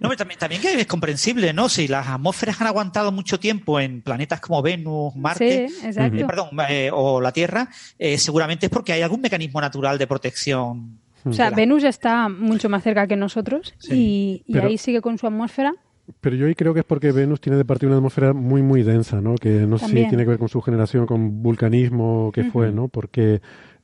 [0.00, 1.68] No, pero también, también que es comprensible, ¿no?
[1.70, 6.18] Si las atmósferas han aguantado mucho tiempo en planetas como Venus, Marte, Sí, exacto.
[6.18, 7.68] eh, perdón, eh, o la Tierra,
[7.98, 10.98] eh, seguramente es porque hay algún mecanismo natural de protección.
[11.24, 13.94] O sea, Venus está mucho más cerca que nosotros Sí.
[13.94, 15.72] y, y Pero- ahí sigue con su atmósfera.
[16.20, 18.82] Pero yo ahí creo que es porque Venus tiene de partida una atmósfera muy, muy
[18.82, 19.34] densa, ¿no?
[19.36, 22.70] Que no sé si tiene que ver con su generación, con vulcanismo, o qué fue,
[22.72, 22.88] ¿no?
[22.88, 23.40] Porque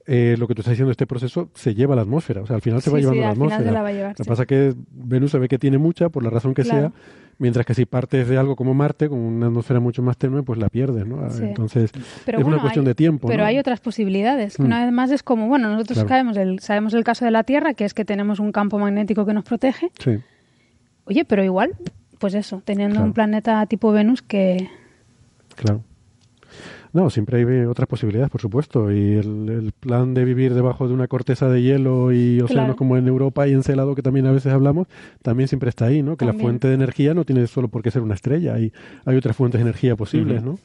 [0.06, 2.42] eh, lo que tú estás diciendo, este proceso se lleva a la atmósfera.
[2.42, 3.64] O sea, al final se va sí, llevando a la atmósfera.
[3.64, 4.28] se la va a llevar, Lo que sí.
[4.28, 6.80] pasa es que Venus se ve que tiene mucha, por la razón que Claro.
[6.80, 6.92] sea,
[7.38, 10.58] mientras que si partes de algo como Marte, con una atmósfera mucho más tenue, pues
[10.58, 11.18] la pierdes, ¿no?
[11.40, 11.90] Entonces,
[12.24, 13.46] Pero es bueno, una cuestión hay- de tiempo, Pero ¿no?
[13.48, 14.56] hay otras posibilidades.
[14.56, 14.66] que Mm.
[14.66, 16.08] Una vez más es como, bueno, nosotros Claro.
[16.08, 19.26] sabemos, el, sabemos el caso de la Tierra, que es que tenemos un campo magnético
[19.26, 19.90] que nos protege.
[19.98, 20.18] Sí.
[21.04, 21.72] Oye, pero igual,
[22.18, 23.06] pues eso, teniendo Claro.
[23.06, 24.68] un planeta tipo Venus que...
[25.56, 25.82] Claro.
[26.92, 28.90] No, siempre hay otras posibilidades, por supuesto.
[28.90, 32.76] Y el, el plan de vivir debajo de una corteza de hielo y océanos Claro.
[32.76, 34.86] como en Europa y encelado, que también a veces hablamos,
[35.22, 36.16] también siempre está ahí, ¿no?
[36.16, 38.72] Que la fuente de energía no tiene solo por qué ser una estrella, hay,
[39.04, 40.58] hay otras fuentes de energía posibles, ¿no?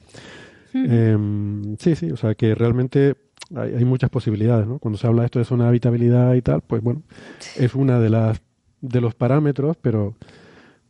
[0.73, 3.15] Em, sí, sí, o sea que realmente
[3.55, 4.79] hay, hay muchas posibilidades, ¿no?
[4.79, 7.03] Cuando se habla de esto de zona de habitabilidad y tal, pues bueno,
[7.57, 8.41] es una de las
[8.81, 10.15] de los parámetros, pero,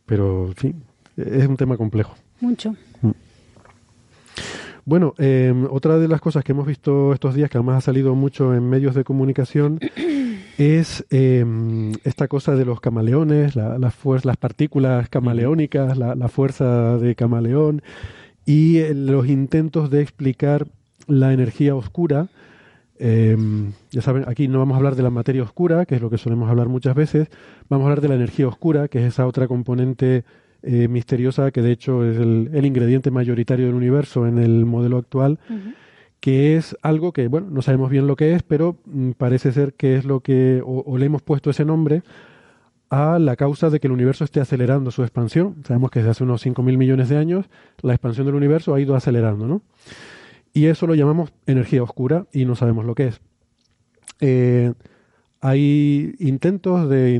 [0.06, 0.82] pero, en fin,
[1.16, 2.14] es un tema complejo.
[2.40, 2.74] Mucho.
[4.86, 8.14] Bueno, eh, otra de las cosas que hemos visto estos días, que además ha salido
[8.14, 9.80] mucho en medios de comunicación,
[10.58, 11.44] es eh,
[12.04, 17.82] esta cosa de los camaleones, la, las partículas camaleónicas, la, la fuerza de camaleón
[18.44, 20.66] y eh, los intentos de explicar
[21.06, 22.28] la energía oscura.
[22.98, 23.36] Eh,
[23.90, 26.18] ya saben, aquí no vamos a hablar de la materia oscura, que es lo que
[26.18, 27.28] solemos hablar muchas veces,
[27.68, 30.24] vamos a hablar de la energía oscura, que es esa otra componente
[30.62, 34.96] eh, misteriosa que de hecho es el, el ingrediente mayoritario del universo en el modelo
[34.96, 35.38] actual,
[36.20, 39.74] que es algo que, bueno, no sabemos bien lo que es, pero mm, parece ser
[39.74, 42.02] que es lo que, o, o le hemos puesto ese nombre
[42.88, 45.56] a la causa de que el universo esté acelerando su expansión.
[45.66, 47.46] Sabemos que desde hace unos 5.000 millones de años
[47.82, 49.62] la expansión del universo ha ido acelerando, ¿no?
[50.54, 53.20] Y eso lo llamamos energía oscura y no sabemos lo que es.
[54.20, 54.72] Eh,
[55.40, 57.16] hay intentos de,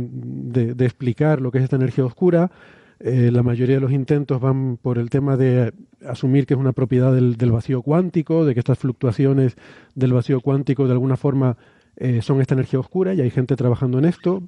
[0.79, 2.53] explicar lo que es esta energía oscura.
[3.01, 5.75] Eh, la mayoría de los intentos van por el tema de
[6.07, 9.57] asumir que es una propiedad del, vacío cuántico, de que estas fluctuaciones
[9.97, 11.57] del vacío cuántico de alguna forma
[11.97, 14.45] eh, son esta energía oscura y hay gente trabajando en esto.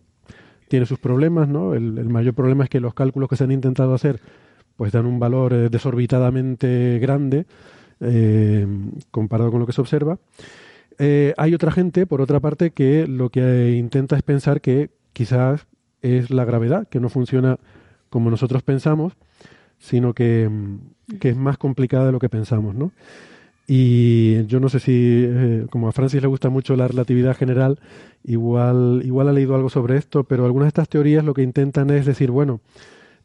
[0.68, 1.74] Tiene sus problemas, ¿no?
[1.74, 4.20] El, mayor problema es que los cálculos que se han intentado hacer
[4.76, 7.46] pues dan un valor desorbitadamente grande
[8.00, 8.66] eh,
[9.10, 10.18] comparado con lo que se observa.
[10.98, 14.90] Eh, hay otra gente, por otra parte, que lo que eh, intenta es pensar que
[15.12, 15.66] quizás
[16.02, 17.58] es la gravedad, que no funciona
[18.10, 19.14] como nosotros pensamos,
[19.78, 22.92] sino que, mm, que es más complicada de lo que pensamos, ¿no?
[23.66, 25.28] Y yo no sé si,
[25.70, 27.80] como a Francis le gusta mucho la relatividad general,
[28.22, 31.90] igual, igual ha leído algo sobre esto, pero algunas de estas teorías lo que intentan
[31.90, 32.60] es decir, bueno,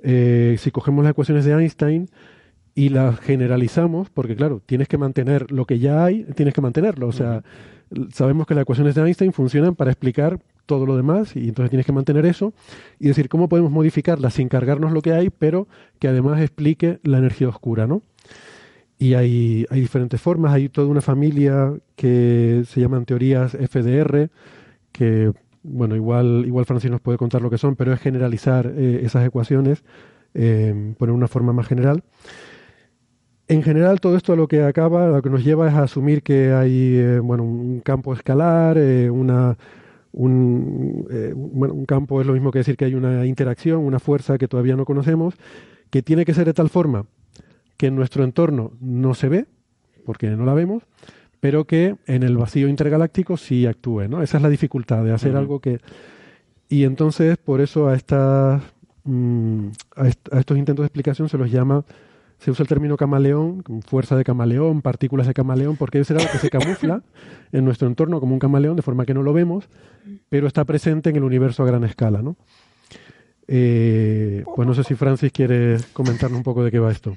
[0.03, 2.10] si cogemos las ecuaciones de Einstein
[2.73, 7.07] y las generalizamos, porque claro, tienes que mantener lo que ya hay, tienes que mantenerlo.
[7.07, 7.43] O sea,
[8.14, 11.85] sabemos que las ecuaciones de Einstein funcionan para explicar todo lo demás y entonces tienes
[11.85, 12.53] que mantener eso
[12.99, 15.68] y decir cómo podemos modificarlas sin cargarnos lo que hay, pero
[15.99, 18.03] que además explique la energía oscura, ¿no?
[18.98, 24.30] Y hay, hay diferentes formas, hay toda una familia que se llaman teorías FDR,
[24.91, 25.34] que,
[25.64, 29.26] bueno, igual, igual Francis nos puede contar lo que son, pero es generalizar eh, esas
[29.26, 29.84] ecuaciones,
[30.35, 32.03] eh, poner una forma más general.
[33.52, 36.23] En general, todo esto a lo que acaba, lo que nos lleva es a asumir
[36.23, 39.57] que hay eh, bueno, un campo escalar, eh, una,
[40.14, 43.99] un, eh, bueno, un campo es lo mismo que decir que hay una interacción, una
[43.99, 45.34] fuerza que todavía no conocemos,
[45.90, 47.07] que tiene que ser de tal forma
[47.76, 49.48] que en nuestro entorno no se ve,
[50.06, 50.84] porque no la vemos,
[51.41, 54.23] pero que en el vacío intergaláctico sí actúe, ¿no?
[54.23, 55.82] Esa es la dificultad de hacer algo que...
[56.69, 58.64] Y entonces, por eso a, estas,
[59.03, 59.68] mm,
[59.98, 60.07] a,
[60.40, 61.84] estos intentos de explicación se los llama,
[62.41, 66.39] se usa el término camaleón, fuerza de camaleón, partículas de camaleón, porque es algo que
[66.39, 67.03] se camufla
[67.51, 69.65] en nuestro entorno como un camaleón, de forma que no lo vemos,
[70.27, 72.35] pero está presente en el universo a gran escala, ¿no?
[73.47, 77.15] Eh, pues no sé si Francis quiere comentarnos un poco de qué va esto.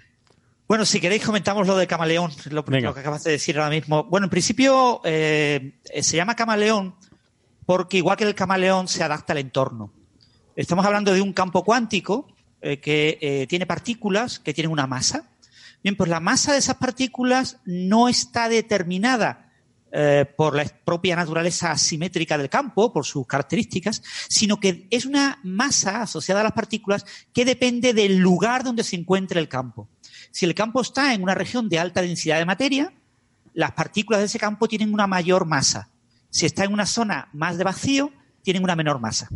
[0.69, 4.05] Bueno, si queréis comentamos lo de camaleón, lo, que acabas de decir ahora mismo.
[4.05, 6.97] Bueno, en principio eh, se llama camaleón
[7.65, 9.91] porque igual que el camaleón se adapta al entorno.
[10.55, 12.34] Estamos hablando de un campo cuántico
[12.67, 15.29] eh, que eh, tiene partículas que tienen una masa.
[15.83, 19.41] Bien, pues la masa de esas partículas no está determinada
[20.37, 26.03] por la propia naturaleza asimétrica del campo, por sus características, sino que es una masa
[26.03, 29.89] asociada a las partículas que depende del lugar donde se encuentre el campo.
[30.33, 32.93] Si el campo está en una región de alta densidad de materia,
[33.53, 35.91] las partículas de ese campo tienen una mayor masa.
[36.29, 38.11] Si está en una zona más de vacío,
[38.43, 39.29] tienen una menor masa.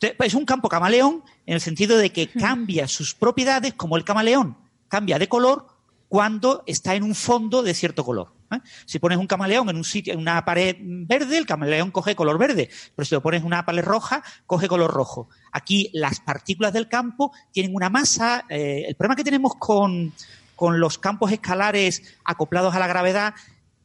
[0.00, 4.04] Pues, es un campo camaleón en el sentido de que cambia sus propiedades como el
[4.04, 4.56] camaleón.
[4.88, 5.66] Cambia de color
[6.08, 8.32] cuando está en un fondo de cierto color.
[8.50, 8.58] ¿eh?
[8.86, 12.38] Si pones un camaleón en un sitio, en una pared verde, el camaleón coge color
[12.38, 15.28] verde, pero si lo pones en una pared roja, coge color rojo.
[15.52, 18.44] Aquí las partículas del campo tienen una masa.
[18.48, 20.12] Eh, el problema que tenemos con,
[20.56, 23.34] con los campos escalares acoplados a la gravedad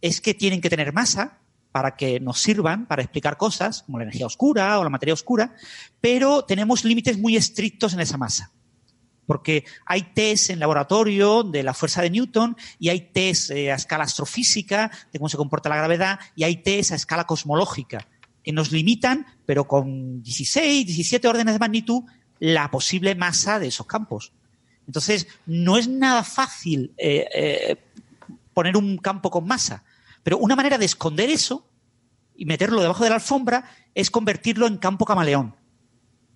[0.01, 1.39] es que tienen que tener masa
[1.73, 5.53] para que nos sirvan para explicar cosas, como la energía oscura o la materia oscura,
[5.99, 8.53] pero tenemos límites muy estrictos en esa masa
[9.25, 13.75] porque hay test en laboratorio de la fuerza de Newton y hay test eh, a
[13.75, 18.07] escala astrofísica de cómo se comporta la gravedad y hay test a escala cosmológica
[18.43, 22.03] que nos limitan, pero con 16, 17 órdenes de magnitud,
[22.39, 24.33] la posible masa de esos campos.
[24.85, 27.77] Entonces, no es nada fácil eh, eh,
[28.53, 29.85] poner un campo con masa,
[30.23, 31.69] pero una manera de esconder eso
[32.35, 35.55] y meterlo debajo de la alfombra es convertirlo en campo camaleón.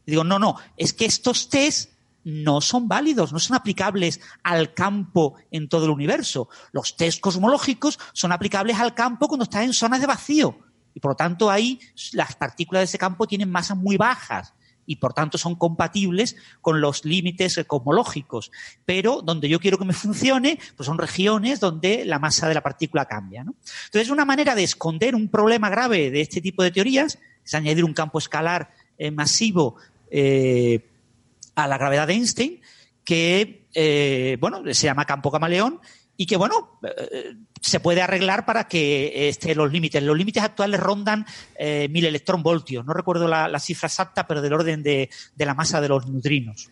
[0.06, 1.92] Digo, no, no, es que estos test
[2.24, 6.50] no son válidos, no son aplicables al campo en todo el universo.
[6.72, 10.60] Los test cosmológicos son aplicables al campo cuando está en zonas de vacío.
[10.94, 11.80] Y por lo tanto ahí
[12.12, 14.54] las partículas de ese campo tienen masas muy bajas
[14.88, 18.52] y por tanto son compatibles con los límites cosmológicos.
[18.86, 22.64] Pero donde yo quiero que me funcione, pues son regiones donde la masa de la
[22.64, 23.42] partícula cambia.
[23.42, 27.84] Entonces, una manera de esconder un problema grave de este tipo de teorías es añadir
[27.84, 29.76] un campo escalar eh, masivo
[30.10, 30.90] eh,
[31.56, 32.62] a la gravedad de Einstein,
[33.04, 35.80] que, eh, bueno, se llama campo camaleón
[36.18, 40.02] y que, bueno, eh, se puede arreglar para que esté los límites.
[40.02, 41.26] Los límites actuales rondan
[41.56, 42.84] eh, mil electronvoltios.
[42.86, 46.72] No recuerdo la, cifra exacta, pero del orden de, la masa de los neutrinos.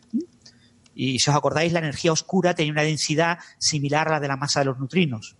[0.95, 4.37] Y si os acordáis, la energía oscura tenía una densidad similar a la de la
[4.37, 5.35] masa de los neutrinos.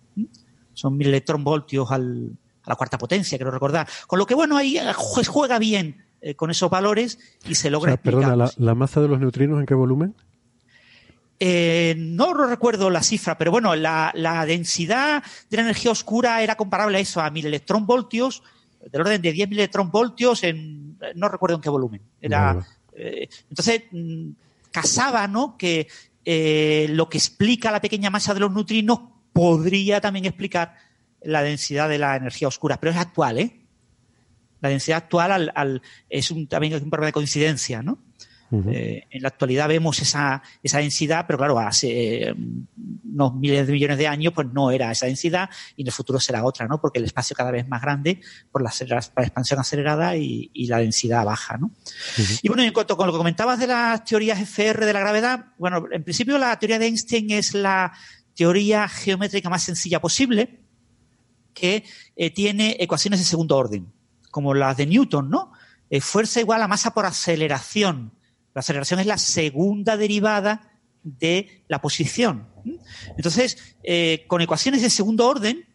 [0.74, 3.88] Son mil electronvoltios al, a la cuarta potencia, quiero recordar.
[4.06, 8.52] Con lo que, bueno, ahí juega bien eh, con esos valores y se logra Perdona,
[8.58, 10.16] ¿la, masa de los neutrinos en qué volumen?
[11.40, 14.12] Eh, no recuerdo la cifra, pero bueno, la,
[14.48, 18.44] densidad de la energía oscura era comparable a eso, a mil electronvoltios,
[18.92, 22.02] del orden de 10.000 electronvoltios en, no recuerdo en qué volumen.
[22.22, 24.30] Era, eh, entonces, mm,
[24.72, 25.58] casaba, ¿no?
[25.58, 25.88] Que
[26.90, 29.00] lo que explica la pequeña masa de los neutrinos
[29.34, 30.76] podría también explicar
[31.22, 33.66] la densidad de la energía oscura, pero es actual, ¿eh?
[34.66, 38.00] la densidad actual al, es un, también es un problema de coincidencia, ¿no?
[38.52, 42.36] Eh, en la actualidad vemos esa, esa densidad, pero claro, hace eh,
[43.12, 46.20] unos miles de millones de años pues no era esa densidad y en el futuro
[46.20, 46.80] será otra, ¿no?
[46.80, 51.26] Porque el espacio cada vez es más grande por la, expansión acelerada y, la densidad
[51.26, 51.72] baja, ¿no?
[52.42, 55.46] Y bueno, en cuanto con lo que comentabas de las teorías FR de la gravedad,
[55.58, 57.94] bueno, en principio la teoría de Einstein es la
[58.36, 60.60] teoría geométrica más sencilla posible
[61.54, 61.84] que
[62.16, 63.92] eh, tiene ecuaciones de segundo orden
[64.30, 65.54] como las de Newton, ¿no?
[65.90, 68.12] Eh, fuerza igual a masa por aceleración.
[68.56, 70.72] La aceleración es la segunda derivada
[71.04, 72.48] de la posición.
[73.18, 75.68] Entonces, eh, con ecuaciones de segundo orden,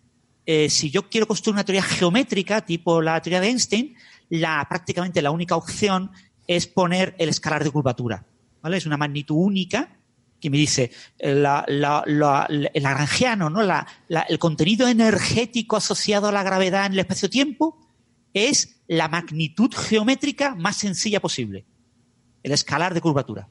[0.46, 3.94] eh, si yo quiero construir una teoría geométrica, tipo la teoría de Einstein,
[4.30, 6.10] la, prácticamente la única opción
[6.46, 8.24] es poner el escalar de curvatura.
[8.62, 8.78] ¿vale?
[8.78, 9.96] Es una magnitud única
[10.40, 13.60] que me dice la, la, el lagrangiano, ¿no?
[13.60, 17.76] el contenido energético asociado a la gravedad en el espacio-tiempo
[18.32, 21.66] es la magnitud geométrica más sencilla posible,
[22.42, 23.48] el escalar de curvatura.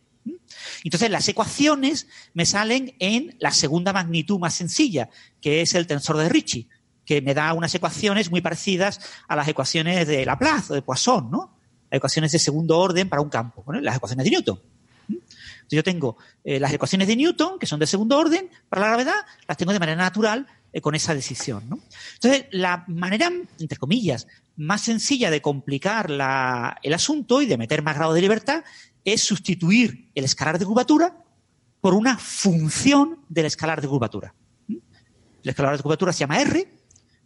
[0.83, 5.09] Entonces las ecuaciones me salen en la segunda magnitud más sencilla,
[5.41, 6.67] que es el tensor de Ricci,
[7.05, 11.29] que me da unas ecuaciones muy parecidas a las ecuaciones de Laplace o de Poisson,
[11.31, 11.57] ¿no?
[11.91, 14.61] ecuaciones de segundo orden para un campo, las ecuaciones de Newton.
[15.09, 18.87] Entonces yo tengo eh, las ecuaciones de Newton, que son de segundo orden para la
[18.89, 21.67] gravedad, las tengo de manera natural eh, con esa decisión.
[21.69, 21.79] ¿no?
[22.15, 27.95] Entonces, la manera, entre comillas, más sencilla de complicar el asunto y de meter más
[27.95, 28.63] grado de libertad
[29.05, 31.23] es sustituir el escalar de curvatura
[31.81, 34.33] por una función del escalar de curvatura.
[34.67, 36.59] El escalar de curvatura se llama R,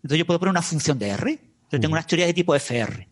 [0.03, 1.32] entonces yo puedo poner una función de R.
[1.32, 3.07] Entonces tengo unas teorías de tipo FR.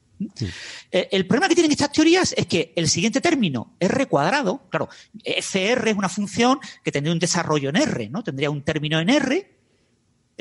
[0.92, 4.90] Eh, el problema que tienen estas teorías es que el siguiente término, R cuadrado, claro,
[5.24, 8.24] FR es una función que tendría un desarrollo en R, ¿no?
[8.24, 9.61] Tendría un término en R,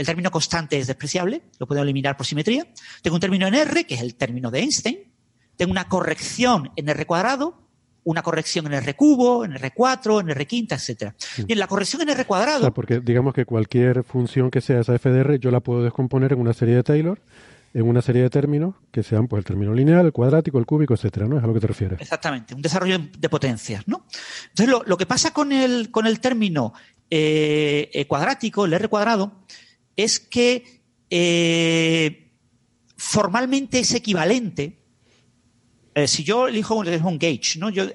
[0.00, 2.66] el término constante es despreciable, lo puedo eliminar por simetría.
[3.02, 4.98] Tengo un término en R, que es el término de Einstein.
[5.56, 7.68] Tengo una corrección en R cuadrado,
[8.04, 11.14] una corrección en R cubo, en R4, en R quinta, etcétera.
[11.46, 12.72] Y en la corrección en R cuadrado.
[12.72, 16.32] porque digamos que cualquier función que sea esa f de R, yo la puedo descomponer
[16.32, 17.20] en una serie de Taylor,
[17.74, 20.94] en una serie de términos que sean pues el término lineal, el cuadrático, el cúbico,
[20.94, 21.36] etcétera, ¿no?
[21.36, 22.00] Es a lo que te refieres.
[22.00, 24.06] Exactamente, un desarrollo de potencias, ¿no?
[24.48, 26.72] Entonces, lo, que pasa con el, con el término
[27.10, 29.32] eh, eh, cuadrático, el R cuadrado,
[29.96, 32.32] es que eh,
[32.96, 34.80] formalmente es equivalente
[35.92, 37.68] eh, si yo elijo un, gauge, ¿no?
[37.68, 37.88] Yo,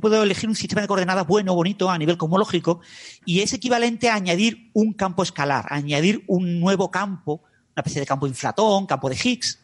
[0.00, 2.80] puedo elegir un sistema de coordenadas bueno, bonito, a nivel cosmológico,
[3.26, 7.42] y es equivalente a añadir un campo escalar, a añadir un nuevo campo,
[7.74, 9.60] una especie de campo inflatón, campo de Higgs,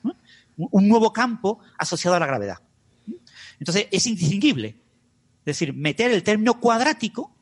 [0.57, 2.59] un, nuevo campo asociado a la gravedad.
[3.59, 4.77] Entonces, es indistinguible.
[5.41, 7.35] Es decir, meter el término cuadrático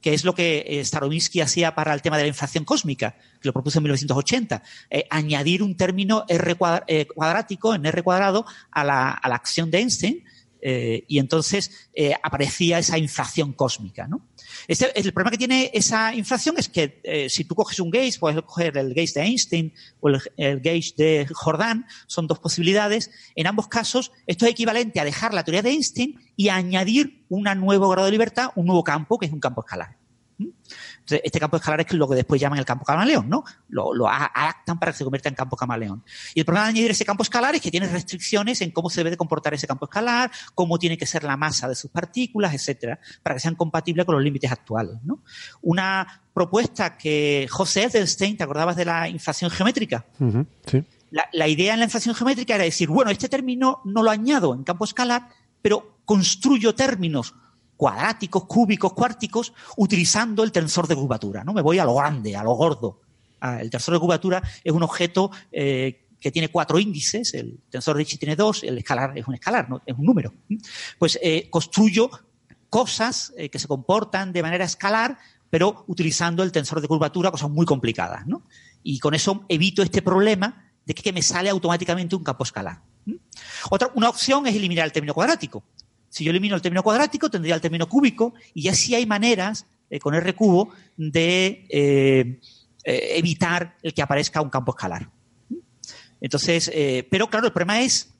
[0.00, 3.48] que es lo que eh, Starobinsky hacía para el tema de la inflación cósmica, que
[3.48, 6.56] lo propuso en 1980, eh, añadir un término R
[6.86, 10.24] eh, cuadrático en R cuadrado a la, acción de Einstein,
[10.62, 11.90] y entonces
[12.22, 14.06] aparecía esa inflación cósmica.
[14.08, 14.26] ¿no?
[14.68, 18.76] El problema que tiene esa inflación es que si tú coges un gauge, puedes coger
[18.76, 23.10] el gauge de Einstein o el, el, gauge de Jordan, son dos posibilidades.
[23.34, 27.44] En ambos casos, esto es equivalente a dejar la teoría de Einstein y añadir un
[27.44, 29.96] nuevo grado de libertad, un nuevo campo, que es un campo escalar.
[31.06, 33.44] Entonces, este campo escalar es lo que después llaman el campo camaleón, ¿no?
[33.68, 36.02] Lo, lo adaptan para que se convierta en campo camaleón.
[36.34, 39.02] Y el problema de añadir ese campo escalar es que tiene restricciones en cómo se
[39.02, 42.54] debe de comportar ese campo escalar, cómo tiene que ser la masa de sus partículas,
[42.54, 45.20] etcétera, para que sean compatibles con los límites actuales, ¿no?
[45.62, 50.06] Una propuesta que José Edelstein, ¿te acordabas de la inflación geométrica?
[50.66, 50.84] sí.
[51.12, 54.52] La, la idea en la inflación geométrica era decir, bueno, este término no lo añado
[54.52, 55.28] en campo escalar,
[55.62, 57.32] pero construyo términos
[57.76, 61.44] cuadráticos, cúbicos, cuárticos, utilizando el tensor de curvatura.
[61.44, 61.52] ¿no?
[61.52, 63.00] Me voy a lo grande, a lo gordo.
[63.40, 67.94] Ah, el tensor de curvatura es un objeto eh, que tiene cuatro índices, el tensor
[67.94, 69.82] de Ricci tiene dos, el escalar es un escalar, ¿no?
[69.84, 70.32] es un número.
[70.98, 72.10] Pues eh, construyo
[72.70, 75.18] cosas eh, que se comportan de manera escalar,
[75.50, 78.26] pero utilizando el tensor de curvatura, cosas muy complicadas.
[78.26, 78.42] ¿no?
[78.82, 82.80] Y con eso evito este problema de que me sale automáticamente un campo escalar.
[83.70, 85.64] Otra, una opción es eliminar el término cuadrático.
[86.16, 89.66] Si yo elimino el término cuadrático, tendría el término cúbico y ya sí hay maneras
[89.90, 92.40] eh, con R cubo de eh,
[92.84, 95.10] eh, evitar el que aparezca un campo escalar.
[96.18, 96.72] Entonces,
[97.10, 98.14] pero claro, el problema es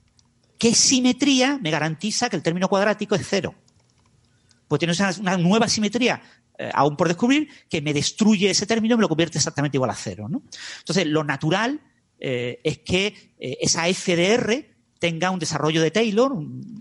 [0.59, 3.55] qué simetría me garantiza que el término cuadrático es cero.
[4.67, 6.21] Pues tiene una, nueva simetría
[6.75, 9.95] aún por descubrir que me destruye ese término y me lo convierte exactamente igual a
[9.95, 10.29] cero.
[10.29, 11.81] Entonces, lo natural
[12.19, 16.33] es que esa f de R tenga un desarrollo de Taylor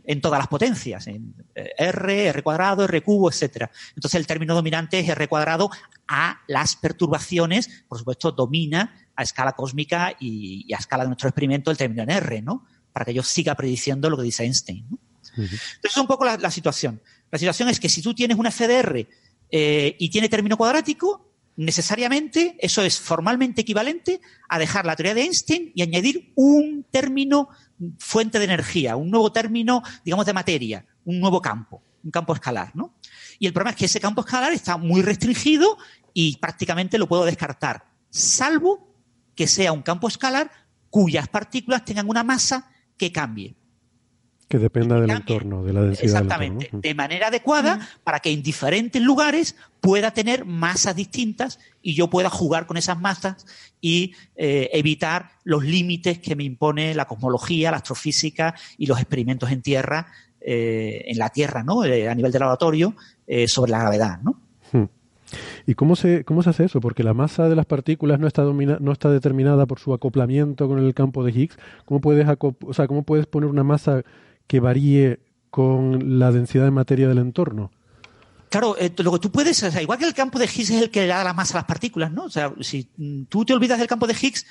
[0.04, 3.70] en todas las potencias, en eh, R, R cuadrado, R cubo, etcétera.
[3.94, 5.70] Entonces el término dominante es R cuadrado
[6.08, 11.70] a las perturbaciones, por supuesto, domina a escala cósmica y, a escala de nuestro experimento
[11.70, 12.66] el término en R, ¿no?
[12.92, 14.86] Para que yo siga prediciendo lo que dice Einstein.
[14.90, 14.98] ¿no?
[15.36, 17.00] Entonces es un poco la, situación.
[17.30, 19.06] La situación es que si tú tienes una FDR
[19.50, 21.26] eh, y tiene término cuadrático,
[21.56, 27.48] necesariamente eso es formalmente equivalente a dejar la teoría de Einstein y añadir un término
[27.98, 32.74] fuente de energía, un nuevo término, digamos, de materia, un nuevo campo, un campo escalar,
[32.74, 32.94] ¿no?
[33.38, 35.76] Y el problema es que ese campo escalar está muy restringido
[36.14, 38.94] y prácticamente lo puedo descartar, salvo
[39.34, 40.50] que sea un campo escalar
[40.90, 43.54] cuyas partículas tengan una masa que cambie.
[44.48, 46.22] Que dependa del entorno, de la densidad.
[46.22, 52.08] Exactamente, de manera adecuada para que en diferentes lugares pueda tener masas distintas y yo
[52.08, 53.44] pueda jugar con esas masas
[53.80, 59.50] y eh, evitar los límites que me impone la cosmología, la astrofísica y los experimentos
[59.50, 60.06] en tierra,
[60.40, 61.84] eh, en la Tierra, ¿no?
[61.84, 62.94] Eh, a nivel de laboratorio,
[63.48, 64.40] sobre la gravedad, ¿no?
[64.70, 64.84] Hmm.
[65.66, 66.80] ¿Y cómo se, cómo se hace eso?
[66.80, 70.78] Porque la masa de las partículas no está, no está determinada por su acoplamiento con
[70.78, 71.58] el campo de Higgs.
[71.84, 74.04] ¿Cómo puedes, o sea, ¿Cómo puedes poner una masa
[74.46, 75.20] que varíe
[75.50, 77.70] con la densidad de materia del entorno.
[78.48, 80.82] Claro, eh, lo que tú puedes, o sea, igual que el campo de Higgs es
[80.82, 82.24] el que le da la masa a las partículas, ¿no?
[82.24, 82.84] O sea, si
[83.28, 84.46] tú te olvidas del campo de Higgs,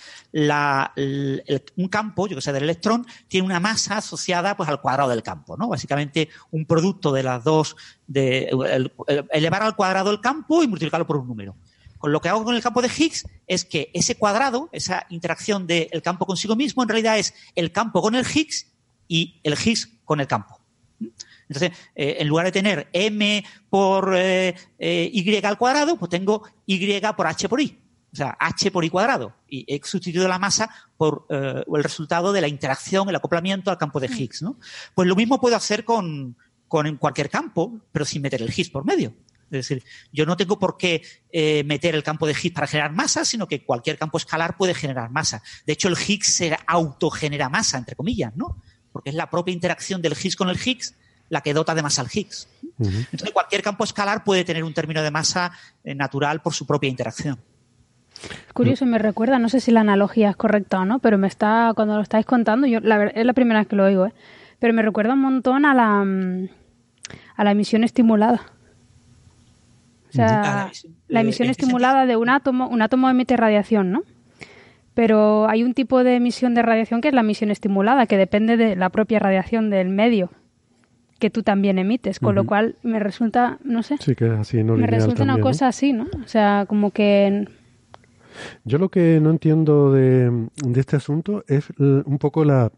[1.76, 5.24] un campo, yo que sé, del electrón, tiene una masa asociada pues al cuadrado del
[5.24, 5.70] campo, ¿no?
[5.70, 7.78] Básicamente un producto de las dos,
[8.14, 11.56] elevar al cuadrado el campo y multiplicarlo por un número.
[11.98, 15.66] con lo que hago con el campo de Higgs es que ese cuadrado, esa interacción
[15.68, 18.75] del campo consigo mismo, en realidad es el campo con el Higgs
[19.08, 20.60] y el Higgs con el campo.
[21.48, 26.44] Entonces, eh, en lugar de tener m por eh, eh, y al cuadrado, pues tengo
[26.66, 27.80] y por h por i.
[28.12, 29.36] O sea, h por i cuadrado.
[29.48, 34.00] Y he sustituido la masa por el resultado de la interacción, el acoplamiento al campo
[34.00, 34.42] de Higgs.
[34.42, 34.58] ¿no?
[34.94, 36.38] Pues lo mismo puedo hacer con,
[36.68, 39.14] con cualquier campo, pero sin meter el Higgs por medio.
[39.52, 41.04] Es decir, yo no tengo por qué
[41.66, 45.12] meter el campo de Higgs para generar masa, sino que cualquier campo escalar puede generar
[45.12, 45.44] masa.
[45.66, 48.62] De hecho, el Higgs se autogenera masa, entre comillas, ¿no?
[48.96, 50.96] Porque es la propia interacción del Higgs con el Higgs
[51.28, 52.48] la que dota de masa al Higgs.
[52.80, 55.52] Entonces, cualquier campo escalar puede tener un término de masa
[55.84, 57.38] eh, natural por su propia interacción.
[58.54, 61.74] Curioso, me recuerda, no sé si la analogía es correcta o no, pero me está,
[61.76, 64.14] cuando lo estáis contando, yo la, es la primera vez que lo oigo, ¿eh?
[64.60, 66.48] pero me recuerda un montón a la, mm,
[67.36, 68.54] a la emisión estimulada.
[70.08, 70.72] O sea,
[71.10, 74.04] la emisión estimulada de un átomo, un átomo emite radiación, ¿no?
[74.96, 78.58] Pero hay un tipo de emisión de radiación que es la emisión estimulada, que depende
[78.58, 80.32] de la propia radiación del medio
[81.20, 83.98] que tú también emites, con lo cual me resulta, no sé.
[84.00, 86.08] Sí, que así, no Me resulta una cosa así, ¿no?
[86.24, 87.48] O sea, como que...
[88.66, 90.30] Yo lo que no entiendo de,
[90.66, 92.70] de este asunto es un poco la,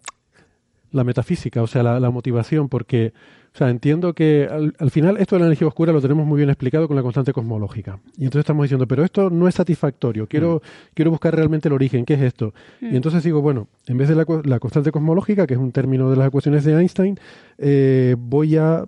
[0.91, 3.11] la metafísica, o sea, la, la motivación, porque
[3.58, 6.52] o sea, entiendo que al, final esto de la energía oscura lo tenemos muy bien
[6.52, 8.00] explicado con la constante cosmológica.
[8.16, 10.92] Y entonces estamos diciendo, pero esto no es satisfactorio, quiero, mm.
[10.94, 12.54] quiero buscar realmente el origen, ¿qué es esto?
[12.80, 12.96] Y mm.
[12.98, 16.18] entonces digo, bueno, en vez de la, la, constante cosmológica, que es un término de
[16.18, 17.20] las ecuaciones de Einstein,
[17.58, 18.86] eh, voy a,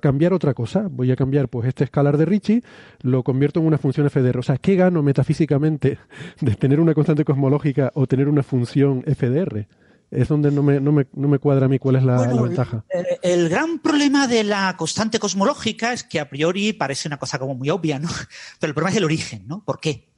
[0.00, 2.62] cambiar otra cosa, voy a cambiar pues este escalar de Ricci,
[3.02, 4.38] lo convierto en una función FDR.
[4.38, 5.98] O sea, ¿qué gano metafísicamente
[6.40, 9.68] de tener una constante cosmológica o tener una función FDR?
[10.10, 12.84] Es donde no me, no me, no me cuadra a mí cuál es la, ventaja.
[13.22, 17.54] El, gran problema de la constante cosmológica es que a priori parece una cosa como
[17.54, 18.08] muy obvia, ¿no?
[18.58, 19.64] Pero el problema es el origen, ¿no?
[19.64, 20.08] ¿Por qué?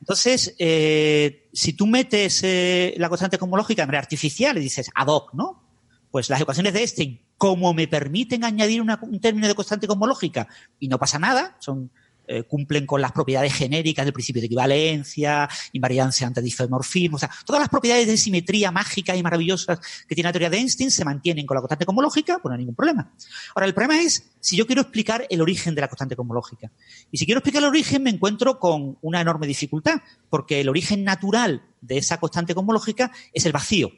[0.00, 5.08] Entonces, eh, si tú metes eh, la constante cosmológica de manera artificial y dices ad
[5.08, 5.62] hoc, ¿no?
[6.10, 10.88] Pues las ecuaciones de Einstein, como me permiten añadir un término de constante cosmológica y
[10.88, 11.90] no pasa nada, son
[12.26, 17.30] eh, cumplen con las propiedades genéricas del principio de equivalencia, invariancia ante disfemorfismo, o sea,
[17.44, 19.78] todas las propiedades de simetría mágicas y maravillosas
[20.08, 22.58] que tiene la teoría de Einstein se mantienen con la constante cosmológica, pues no hay
[22.58, 23.12] ningún problema.
[23.54, 26.70] Ahora, el problema es si yo quiero explicar el origen de la constante cosmológica.
[27.10, 31.04] Y si quiero explicar el origen, me encuentro con una enorme dificultad, porque el origen
[31.04, 33.90] natural de esa constante cosmológica es el vacío.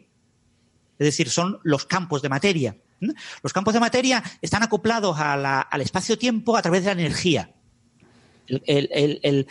[0.98, 2.76] Es decir, son los campos de materia.
[3.42, 7.52] Los campos de materia están acoplados al espacio-tiempo a través de la energía.
[8.48, 9.46] Eh,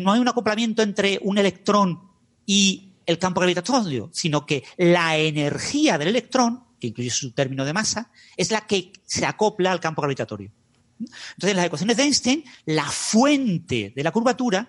[0.00, 2.00] no hay un acoplamiento entre un electrón
[2.46, 7.72] y el campo gravitatorio, sino que la energía del electrón, que incluye su término de
[7.72, 10.50] masa, es la que se acopla al campo gravitatorio.
[10.98, 14.68] Entonces, en las ecuaciones de Einstein, la fuente de la curvatura,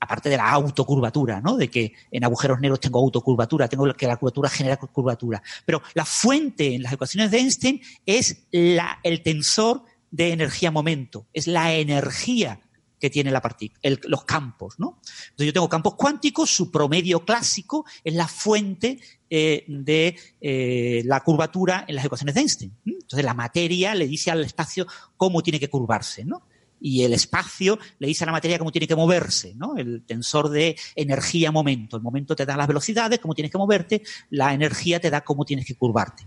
[0.00, 1.56] aparte de la autocurvatura, ¿no?
[1.56, 5.42] De que en agujeros negros tengo autocurvatura, tengo que la curvatura genera curvatura.
[5.66, 11.74] Pero la fuente en las ecuaciones de Einstein es el tensor de energía-momento, es la
[11.74, 12.60] energía
[13.00, 13.40] que tiene la
[14.04, 15.00] los campos, ¿no?
[15.30, 19.00] Entonces yo tengo campos cuánticos, su promedio clásico es la fuente
[19.30, 22.72] eh, de eh, la curvatura en las ecuaciones de Einstein.
[22.84, 24.86] Entonces la materia le dice al espacio
[25.16, 26.42] cómo tiene que curvarse, ¿no?
[26.82, 29.76] Y el espacio le dice a la materia cómo tiene que moverse, ¿no?
[29.76, 31.96] El tensor de energía-momento.
[31.96, 35.44] El momento te da las velocidades, cómo tienes que moverte, la energía te da cómo
[35.44, 36.26] tienes que curvarte.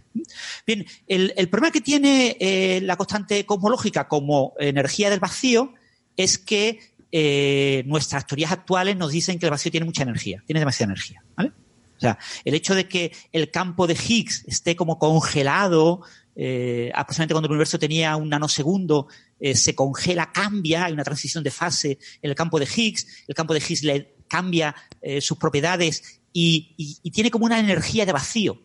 [0.66, 5.74] Bien, el, problema que tiene eh, la constante cosmológica como energía del vacío
[6.18, 6.80] es que
[7.12, 11.24] eh, nuestras teorías actuales nos dicen que el vacío tiene mucha energía, tiene demasiada energía.
[11.38, 16.02] O sea, el hecho de que el campo de Higgs esté como congelado,
[16.36, 19.08] eh, aproximadamente cuando el universo tenía un nanosegundo,
[19.40, 23.36] eh, se congela, cambia, hay una transición de fase en el campo de Higgs, el
[23.36, 24.76] campo de Higgs le cambia
[25.22, 28.60] sus propiedades y, tiene como una energía de vacío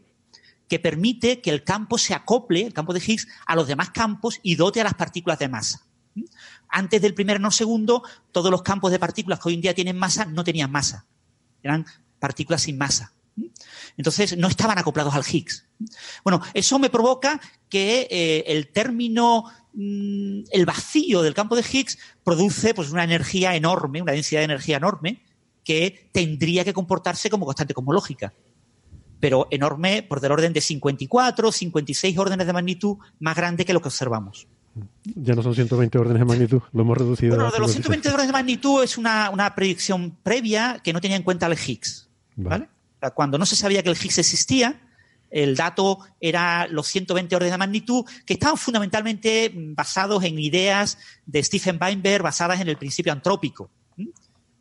[0.67, 4.41] que permite que el campo se acople, el campo de Higgs, a los demás campos
[4.43, 5.85] y dote a las partículas de masa
[6.69, 9.99] antes del primer no segundo, todos los campos de partículas que hoy en día tienen
[9.99, 11.07] masa no tenían masa.
[11.63, 11.87] Eran
[12.19, 13.13] partículas sin masa.
[13.97, 15.67] Entonces, no estaban acoplados al Higgs.
[16.25, 21.99] Bueno, eso me provoca que eh, el término, mm, el vacío del campo de Higgs
[22.25, 25.23] produce pues, una energía enorme, una densidad de energía enorme,
[25.65, 28.33] que tendría que comportarse como constante cosmológica.
[29.21, 33.83] Pero enorme por del orden de 54, 56 órdenes de magnitud más grande que lo
[33.83, 34.47] que observamos.
[35.05, 37.37] Ya no son 120 órdenes de magnitud, lo hemos reducido.
[37.37, 41.23] Bueno, de los 120 órdenes de magnitud es una, predicción previa que no tenía en
[41.23, 42.09] cuenta el Higgs.
[42.37, 42.69] ¿vale?
[43.15, 44.81] Cuando no se sabía que el Higgs existía,
[45.31, 51.43] el dato era los 120 órdenes de magnitud, que estaban fundamentalmente basados en ideas de
[51.43, 53.71] Stephen Weinberg basadas en el principio antrópico.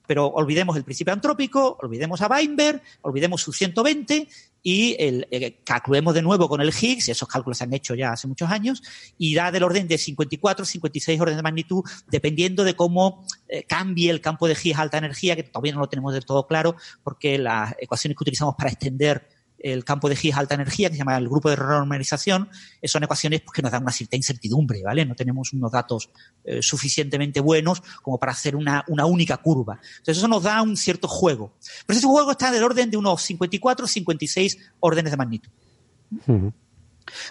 [0.07, 4.27] Pero olvidemos el principio antrópico, olvidemos a Weinberg, olvidemos su 120
[4.63, 8.11] y el, eh, calculemos de nuevo con el Higgs, esos cálculos se han hecho ya
[8.13, 8.81] hace muchos años,
[9.17, 14.09] y da del orden de 54, 56 órdenes de magnitud, dependiendo de cómo eh, cambie
[14.09, 16.75] el campo de Higgs a alta energía, que todavía no lo tenemos del todo claro,
[17.03, 20.99] porque las ecuaciones que utilizamos para extender el campo de Higgs alta energía, que se
[20.99, 22.49] llama el grupo de renormalización,
[22.83, 25.05] son ecuaciones pues, que nos dan una cierta incertidumbre, ¿vale?
[25.05, 26.09] No tenemos unos datos
[26.43, 29.79] eh, suficientemente buenos como para hacer una, una, única curva.
[29.97, 31.53] Entonces eso nos da un cierto juego.
[31.85, 35.51] Pero ese juego está del orden de unos 54, 56 órdenes de magnitud.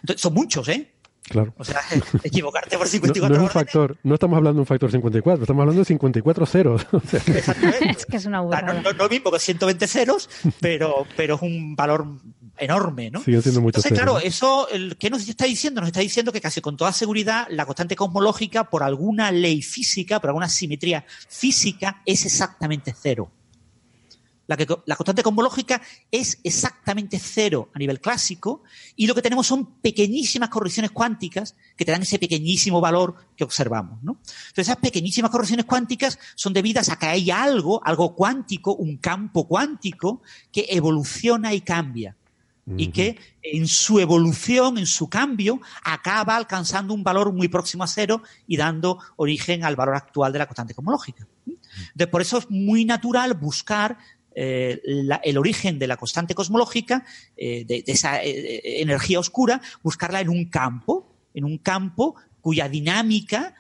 [0.01, 0.96] Entonces, son muchos, ¿eh?
[1.29, 1.55] Claro.
[1.59, 1.81] O sea,
[2.23, 5.43] equivocarte por 54 no, no es un factor, no estamos hablando de un factor 54,
[5.43, 6.87] estamos hablando de 54 ceros.
[6.97, 7.21] O sea,
[7.91, 8.73] es que es una burrada.
[8.73, 10.29] No, no, no mismo que 120 ceros,
[10.61, 12.07] pero, pero es un valor
[12.59, 13.23] enorme, ¿no?
[13.23, 14.15] Siguen siendo muchos Entonces, ceros.
[14.15, 15.81] claro, eso, el, ¿qué nos está diciendo?
[15.81, 20.21] Nos está diciendo que casi con toda seguridad la constante cosmológica, por alguna ley física,
[20.21, 23.31] por alguna simetría física, es exactamente cero.
[24.47, 28.63] La, que, la, constante cosmológica es exactamente cero a nivel clásico
[28.95, 33.45] y lo que tenemos son pequeñísimas correcciones cuánticas que te dan ese pequeñísimo valor que
[33.45, 34.03] observamos.
[34.03, 34.13] ¿no?
[34.13, 39.49] Entonces esas pequeñísimas correcciones cuánticas son debidas a que hay algo, algo cuántico, un campo
[39.49, 42.17] cuántico que evoluciona y cambia.
[42.77, 47.87] Y que en su evolución, en su cambio, acaba alcanzando un valor muy próximo a
[47.87, 51.29] cero y dando origen al valor actual de la constante cosmológica.
[51.47, 53.99] Entonces, por eso es muy natural buscar
[54.39, 57.07] eh, la, el origen de la constante cosmológica,
[57.39, 63.55] eh, de, esa eh, energía oscura, buscarla en un campo, en un campo cuya dinámica,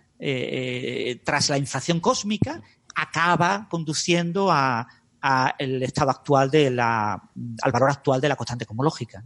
[1.24, 2.62] tras la inflación cósmica,
[2.94, 4.86] acaba conduciendo a,
[5.20, 7.22] a el estado actual de la,
[7.62, 9.24] al valor actual de la constante cosmológica.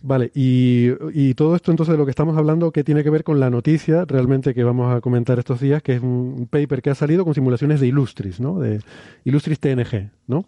[0.00, 3.22] Vale, y, y, todo esto entonces de lo que estamos hablando, que tiene que ver
[3.22, 6.90] con la noticia realmente que vamos a comentar estos días, que es un paper que
[6.90, 8.58] ha salido con simulaciones de Illustris, ¿no?
[8.58, 8.80] De
[9.24, 10.44] Illustris TNG, ¿no?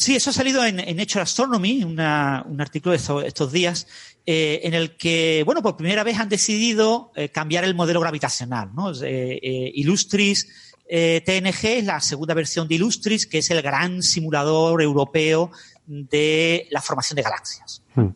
[0.00, 3.86] Sí, eso ha salido en, en Nature Astronomy, una, un artículo de estos, estos días,
[4.24, 8.70] eh, en el que, bueno, por primera vez han decidido eh, cambiar el modelo gravitacional,
[8.74, 8.92] ¿no?
[9.02, 10.48] Eh, Illustris
[10.88, 15.52] TNG es la segunda versión de Illustris, que es el gran simulador europeo
[15.86, 17.82] de la formación de galaxias.
[17.94, 18.06] Hmm.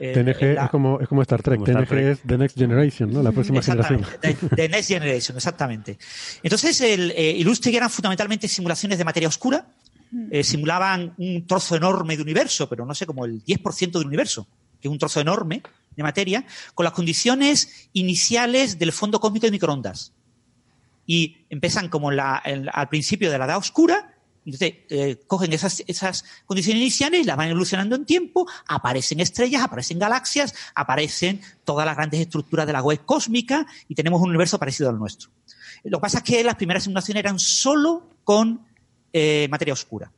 [0.00, 1.58] Eh, TNG la, es, como, es como Star Trek.
[1.58, 2.06] Como TNG Star Trek.
[2.06, 3.22] es The Next Generation, ¿no?
[3.22, 4.06] La próxima generación.
[4.22, 5.98] The, the, Next Generation, exactamente.
[6.42, 9.66] Entonces, el eh, eran fundamentalmente simulaciones de materia oscura.
[10.30, 14.46] Eh, simulaban un trozo enorme de universo, pero no sé, como el 10% del universo,
[14.80, 15.62] que es un trozo enorme
[15.94, 20.12] de materia, con las condiciones iniciales del fondo cósmico de microondas.
[21.06, 24.16] Y empiezan como la, al principio de la edad oscura,
[24.46, 30.54] entonces, eh, cogen esas, condiciones iniciales, las van evolucionando en tiempo, aparecen estrellas, aparecen galaxias,
[30.76, 34.98] aparecen todas las grandes estructuras de la web cósmica y tenemos un universo parecido al
[34.98, 35.30] nuestro.
[35.82, 38.64] Lo que pasa es que las primeras simulaciones eran solo con
[39.18, 40.12] eh, materia oscura.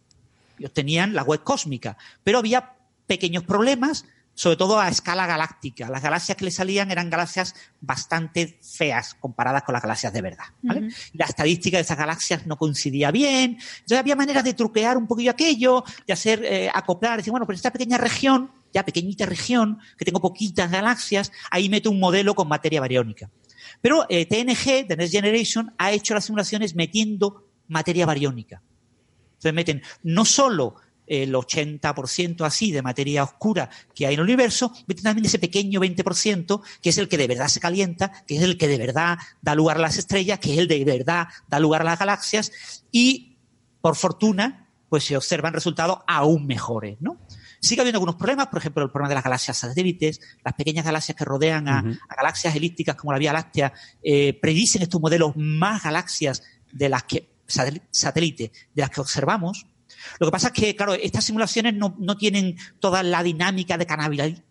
[0.59, 2.75] Y obtenían la web cósmica, pero había
[3.07, 4.05] pequeños problemas
[4.35, 5.89] sobre todo a escala galáctica.
[5.89, 10.47] Las galaxias que le salían eran galaxias bastante feas comparadas con las galaxias de verdad.
[10.63, 10.81] ¿vale?
[10.81, 11.11] Uh -huh.
[11.15, 13.59] La estadística de esas galaxias no coincidía bien.
[13.59, 17.59] Entonces había maneras de truquear un poquillo aquello, de hacer eh, acoplar, decir, bueno, pues
[17.59, 22.49] esta pequeña región, ya pequeñita región, que tengo poquitas galaxias, ahí meto un modelo con
[22.49, 23.31] materia bariónica.
[23.81, 28.63] Pero eh, TNG, The Next Generation, ha hecho las simulaciones metiendo materia bariónica.
[29.39, 30.75] Entonces meten no solo
[31.09, 35.81] el 80% así de materia oscura que hay en el universo, meten también ese pequeño
[35.81, 39.19] 20% que es el que de verdad se calienta, que es el que de verdad
[39.41, 42.85] da lugar a las estrellas, que es el de verdad da lugar a las galaxias
[42.93, 43.37] y,
[43.81, 47.19] por fortuna, pues se observan resultados aún mejores, ¿no?
[47.61, 51.17] Sigue habiendo algunos problemas, por ejemplo, el problema de las galaxias satélites, las pequeñas galaxias
[51.17, 51.99] que rodean a, uh -huh.
[52.09, 56.43] a galaxias elípticas como la Vía Láctea, eh, predicen estos modelos más galaxias
[56.73, 59.67] de las que satélite de las que observamos,
[60.19, 63.87] lo que pasa es que, claro, estas simulaciones no, no tienen toda la dinámica de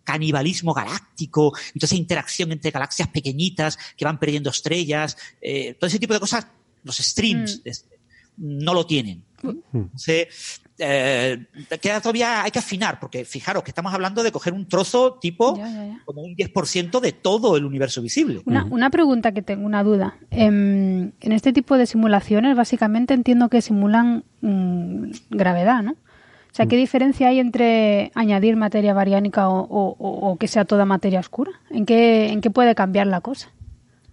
[0.04, 5.88] canibalismo galáctico, y toda esa interacción entre galaxias pequeñitas que van perdiendo estrellas, eh, todo
[5.88, 6.46] ese tipo de cosas,
[6.84, 8.64] los streams mm.
[8.64, 9.24] no lo tienen.
[9.72, 11.46] Entonces, eh,
[11.80, 15.56] queda todavía, hay que afinar, porque fijaros que estamos hablando de coger un trozo tipo
[15.56, 16.02] ya, ya, ya.
[16.04, 18.40] como un 10% de todo el universo visible.
[18.44, 20.16] Una, una pregunta que tengo, una duda.
[20.30, 25.92] En, en, este tipo de simulaciones, básicamente entiendo que simulan mmm, gravedad, ¿no?
[25.92, 30.86] O sea, ¿qué diferencia hay entre añadir materia bariónica o, o, o, que sea toda
[30.86, 31.52] materia oscura?
[31.70, 33.50] ¿En qué, en qué puede cambiar la cosa?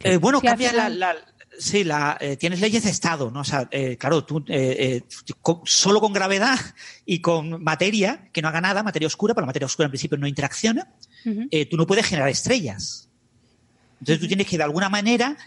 [0.02, 1.00] Eh, bueno, si cambia final...
[1.00, 1.20] la, la
[1.58, 3.42] Sí, la, eh, tienes leyes de estado, ¿no?
[3.42, 5.04] O sea, eh, claro, tú eh,
[5.42, 6.60] con, solo con gravedad
[7.06, 10.18] y con materia que no haga nada, materia oscura, pero la materia oscura en principio
[10.18, 10.92] no interacciona,
[11.26, 11.70] uh -huh.
[11.70, 13.10] tú no puedes generar estrellas.
[14.00, 15.38] Entonces tú tienes que de alguna manera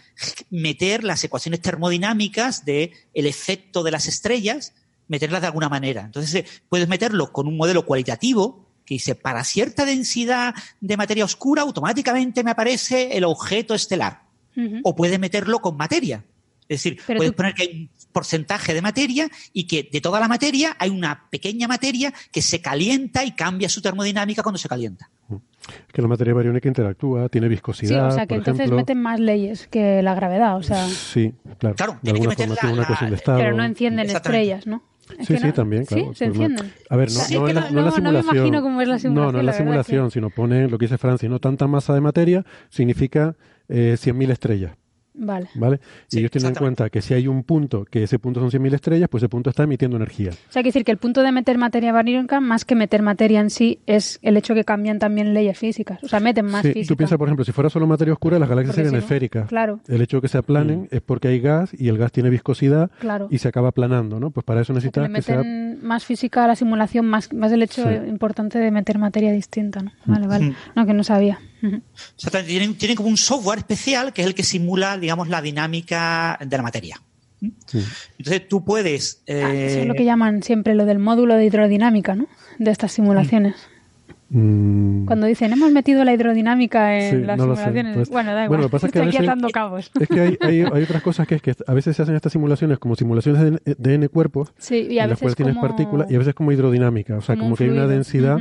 [0.49, 4.73] meter las ecuaciones termodinámicas del el efecto de las estrellas,
[5.07, 6.01] meterlas de alguna manera.
[6.01, 11.61] Entonces puedes meterlo con un modelo cualitativo que dice, para cierta densidad de materia oscura,
[11.61, 14.28] automáticamente me aparece el objeto estelar.
[14.83, 16.23] O puedes meterlo con materia.
[16.69, 20.27] Es decir, puedes poner que hay un porcentaje de materia y que de toda la
[20.27, 25.09] materia hay una pequeña materia que se calienta y cambia su termodinámica cuando se calienta.
[25.91, 28.09] Que la materia bariónica interactúa, tiene viscosidad.
[28.09, 30.87] Sí, o sea que entonces meten más leyes que la gravedad, o sea.
[30.87, 31.75] Sí, claro.
[31.75, 33.39] Claro, de alguna forma tiene una cuestión de estado.
[33.39, 34.83] Pero no encienden estrellas, ¿no?
[35.21, 36.09] Sí, sí, también, claro.
[36.09, 36.71] Sí, se encienden.
[36.89, 38.03] A ver, no, no, en la, no, la simulación.
[38.03, 39.25] No me imagino cómo es la simulación.
[39.25, 42.01] No, no en la, simulación, sino pone lo que dice Francia, no tanta masa de
[42.01, 43.35] materia significa
[43.67, 44.71] eh, 100.000 estrellas.
[45.13, 45.47] Vale.
[45.55, 45.79] ¿Vale?
[46.11, 48.73] Y ellos tienen en cuenta que si hay un punto, que ese punto son 100.000
[48.75, 50.29] estrellas, pues ese punto está emitiendo energía.
[50.31, 53.01] O sea, hay que decir que el punto de meter materia bariónica, más que meter
[53.01, 56.01] materia en sí, es el hecho que cambian también leyes físicas.
[56.03, 56.87] O sea, meten más Sí, física.
[56.93, 59.05] tú piensas, por ejemplo, si fuera solo materia oscura, las galaxias Porque serían si no,
[59.05, 59.47] esféricas.
[59.49, 59.79] claro.
[59.87, 62.89] El hecho de que se aplanen es porque hay gas y el gas tiene viscosidad
[62.99, 63.27] Claro.
[63.29, 64.31] y se acaba aplanando, ¿no?
[64.31, 65.37] Pues para eso O sea, que necesitas que, sea...
[65.37, 67.95] meten más física a la simulación, más, más el hecho Sí.
[68.07, 69.91] importante de meter materia distinta, ¿no?
[70.05, 70.53] Vale, vale.
[70.75, 71.39] No, que no sabía.
[71.61, 71.81] Ujú.
[72.15, 76.37] Exactamente, tienen, tienen como un software especial que es el que simula, digamos, la dinámica
[76.45, 77.01] de la materia.
[77.41, 79.21] Entonces tú puedes...
[79.27, 82.27] Ah, eh, eso es lo que llaman siempre lo del módulo de hidrodinámica, ¿no?
[82.57, 83.55] De estas simulaciones.
[84.31, 87.95] Mm, Cuando dicen, hemos metido la hidrodinámica en Sí, las no simulaciones.
[87.95, 88.47] Pues- bueno, da igual.
[88.49, 89.91] bueno, lo que pasa es que a Estoy aquí veces- atando cabos.
[89.99, 92.31] Es que hay, hay, hay otras cosas que es que a veces se hacen estas
[92.33, 95.35] simulaciones como simulaciones de, N- de N cuerpos, Sí, y a en las veces cuales
[95.37, 98.37] tienes como- partículas, y a veces como hidrodinámica, o sea, como que hay una densidad.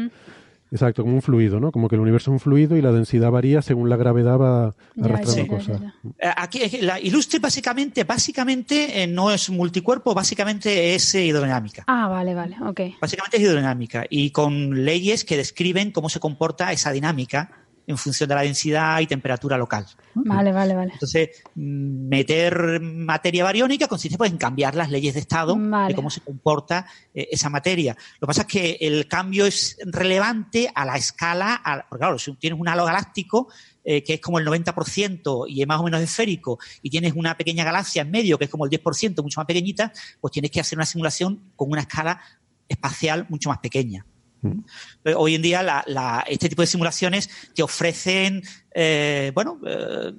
[0.71, 1.73] Exacto, como un fluido, ¿no?
[1.73, 4.75] Como que el universo es un fluido y la densidad varía según la gravedad va
[5.03, 5.81] arrastrando ya, ya, cosas.
[5.81, 11.25] ya, Eh, Aquí que la Illustre básicamente, básicamente eh, no es multicuerpo, básicamente es eh,
[11.27, 11.85] hidrodinámica.
[11.87, 12.81] Ah, vale, vale, ok.
[13.01, 17.51] Básicamente es hidrodinámica y con leyes que describen cómo se comporta esa dinámica
[17.89, 19.87] en función de la densidad y temperatura local.
[20.15, 20.93] Vale, vale, vale.
[20.93, 25.89] Entonces, mm, meter materia bariónica consiste pues, en cambiar las leyes de estado Vale.
[25.89, 27.97] de cómo se comporta eh, esa materia.
[28.21, 32.19] Lo que pasa es que el cambio es relevante a la escala, a- porque claro,
[32.19, 33.49] si tienes un halo galáctico
[33.85, 37.39] eh, que es como el 90% y es más o menos esférico, y tienes una
[37.39, 40.61] pequeña galaxia en medio que es como el 10%, mucho más pequeñita, pues tienes que
[40.61, 42.21] hacer una simulación con una escala
[42.69, 44.05] espacial mucho más pequeña.
[45.17, 48.43] Hoy en día la- la- este tipo de simulaciones te ofrecen,
[48.75, 50.13] eh, bueno, eh,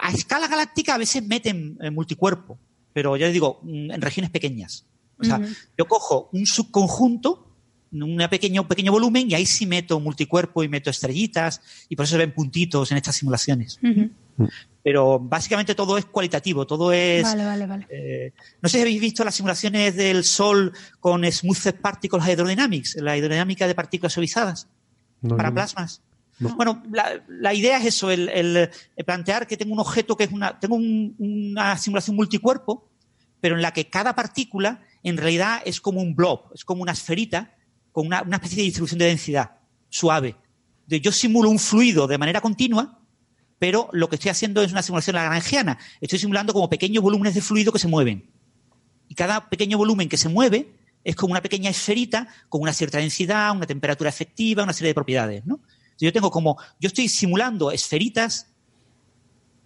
[0.00, 2.58] a escala galáctica a veces meten eh, multicuerpo,
[2.92, 4.86] pero ya les digo, mm, en regiones pequeñas.
[5.18, 5.40] O sea,
[5.78, 7.42] yo cojo un subconjunto,
[7.92, 12.04] un pequeño, un pequeño volumen, y ahí sí meto multicuerpo y meto estrellitas, y por
[12.04, 13.78] eso se ven puntitos en estas simulaciones.
[14.86, 17.24] Pero básicamente todo es cualitativo, todo es...
[17.24, 17.86] Vale, vale, vale.
[17.90, 18.32] Eh,
[18.62, 23.66] no sé si habéis visto las simulaciones del Sol con Smoothed Particles Hydrodynamics, la hidrodinámica
[23.66, 24.68] de partículas suavizadas
[25.22, 26.02] No, para no, plasmas.
[26.38, 26.54] No.
[26.54, 30.22] Bueno, la, la idea es eso, el, el- el plantear que tengo un objeto que
[30.22, 32.88] es una, tengo un- una simulación multicuerpo,
[33.40, 36.92] pero en la que cada partícula en realidad es como un blob, es como una
[36.92, 37.56] esferita
[37.90, 39.50] con una, una especie de distribución de densidad
[39.88, 40.36] suave.
[40.86, 43.00] Yo simulo un fluido de manera continua,
[43.58, 45.78] pero lo que estoy haciendo es una simulación lagrangiana.
[46.00, 48.28] Estoy simulando como pequeños volúmenes de fluido que se mueven.
[49.08, 50.68] Y cada pequeño volumen que se mueve
[51.04, 54.94] es como una pequeña esferita con una cierta densidad, una temperatura efectiva, una serie de
[54.94, 55.44] propiedades,
[55.98, 58.48] Yo tengo como, yo estoy simulando esferitas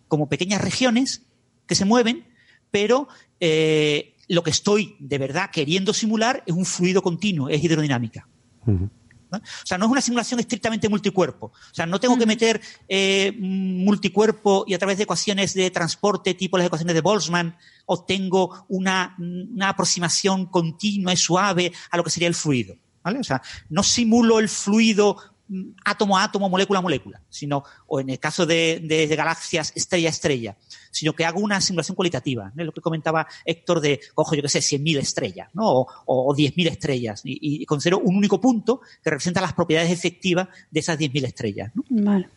[0.07, 1.23] como pequeñas regiones
[1.67, 2.27] que se mueven,
[2.71, 3.09] pero
[3.41, 8.29] eh, lo que estoy de verdad queriendo simular es un fluido continuo, es hidrodinámica.
[8.67, 8.91] Ujú.
[9.31, 9.39] ¿No?
[9.39, 11.47] O sea, no es una simulación estrictamente multicuerpo.
[11.47, 16.35] O sea, no tengo que meter eh, multicuerpo y a través de ecuaciones de transporte
[16.35, 22.11] tipo las ecuaciones de Boltzmann obtengo una, una aproximación continua y suave a lo que
[22.11, 22.77] sería el fluido.
[23.03, 23.19] ¿vale?
[23.19, 25.17] O sea, no simulo el fluido
[25.49, 29.17] mm, átomo a átomo, molécula a molécula, sino, o en el caso de, de- de
[29.17, 30.57] galaxias, estrella a estrella,
[30.91, 32.65] sino que hago una simulación cualitativa, ¿no?
[32.65, 35.69] lo que comentaba Héctor de, cojo, yo qué sé, 100.000 estrellas, ¿no?
[35.69, 40.49] O, o 10.000 estrellas, y, y considero un único punto que representa las propiedades efectivas
[40.71, 41.85] de esas 10.000 estrellas, ¿no?
[41.91, 42.29] Vale.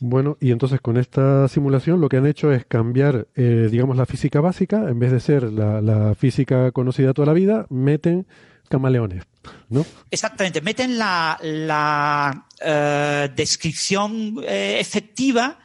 [0.00, 4.06] Bueno, y entonces con esta simulación lo que han hecho es cambiar, eh, digamos, la
[4.06, 8.26] física básica, en vez de ser la, la física conocida toda la vida, meten
[8.68, 9.24] camaleones,
[9.68, 9.84] ¿no?
[10.10, 15.58] Exactamente, meten la, la eh, descripción eh, efectiva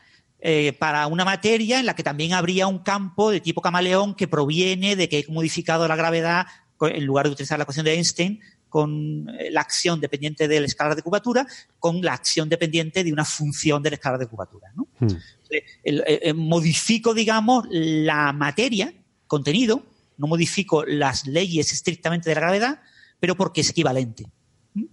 [0.46, 4.28] eh, para una materia en la que también habría un campo de tipo camaleón que
[4.28, 6.48] proviene de que he modificado la gravedad
[6.82, 10.98] en lugar de utilizar la ecuación de Einstein con eh, la acción dependiente del escalar
[10.98, 11.48] de curvatura
[11.80, 14.68] con la acción dependiente de una función del escalar de curvatura.
[14.76, 14.88] ¿no?
[15.00, 15.08] Hmm.
[15.50, 18.94] Eh, el- modifico, digamos, la materia,
[19.28, 19.86] contenido,
[20.18, 22.82] no modifico las leyes estrictamente de la gravedad,
[23.18, 24.26] pero porque es equivalente.
[24.74, 24.84] ¿Mm?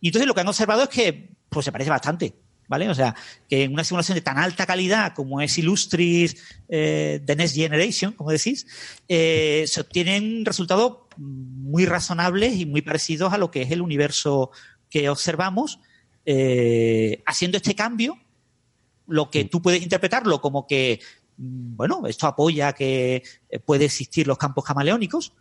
[0.00, 2.43] Y entonces lo que han observado es que pues se parece bastante.
[2.68, 2.88] ¿Vale?
[2.88, 3.14] O sea,
[3.48, 6.36] que en una simulación de tan alta calidad como es Illustris
[6.68, 8.66] eh, Next Generation, como decís,
[9.08, 14.50] eh, se obtienen resultados muy razonables y muy parecidos a lo que es el universo
[14.90, 15.80] que observamos,
[16.24, 18.18] eh, haciendo este cambio,
[19.06, 21.00] lo que tú puedes interpretarlo como que,
[21.36, 23.22] mm, bueno, esto apoya que
[23.64, 25.34] puede existir los campos camaleónicos,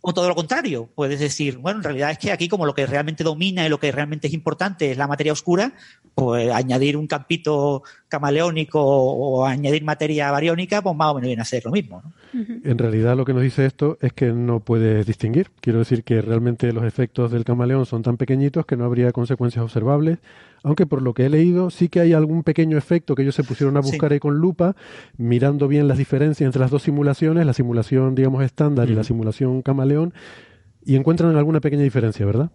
[0.00, 2.86] o todo lo contrario, puedes decir, bueno, en realidad es que aquí como lo que
[2.86, 5.72] realmente domina y lo que realmente es importante es la materia oscura,
[6.14, 11.44] pues añadir un campito camaleónico o añadir materia bariónica, pues más o menos viene a
[11.44, 12.02] ser lo mismo.
[12.32, 15.50] En realidad lo que nos dice esto es que no puedes distinguir.
[15.60, 19.64] Quiero decir que realmente los efectos del camaleón son tan pequeñitos que no habría consecuencias
[19.64, 20.18] observables,
[20.68, 23.42] aunque por lo que he leído sí que hay algún pequeño efecto que ellos se
[23.42, 24.76] pusieron a buscar ahí con lupa,
[25.16, 29.62] mirando bien las diferencias entre las dos simulaciones, la simulación digamos estándar y la simulación
[29.62, 30.12] camaleón,
[30.84, 32.50] y encuentran alguna pequeña diferencia, ¿verdad?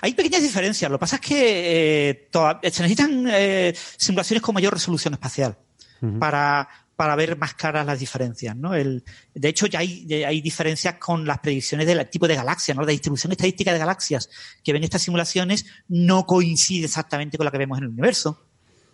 [0.00, 0.90] Hay pequeñas diferencias.
[0.90, 5.58] Lo que pasa es que eh, se necesitan eh, simulaciones con mayor resolución espacial
[6.18, 8.56] para, para ver más claras las diferencias.
[8.56, 8.74] ¿no?
[8.74, 9.04] El,
[9.34, 12.82] de hecho, ya hay, hay diferencias con las predicciones del tipo de galaxias, ¿no?
[12.82, 14.30] la distribución estadística de galaxias
[14.64, 18.42] que ven estas simulaciones no coincide exactamente con la que vemos en el universo.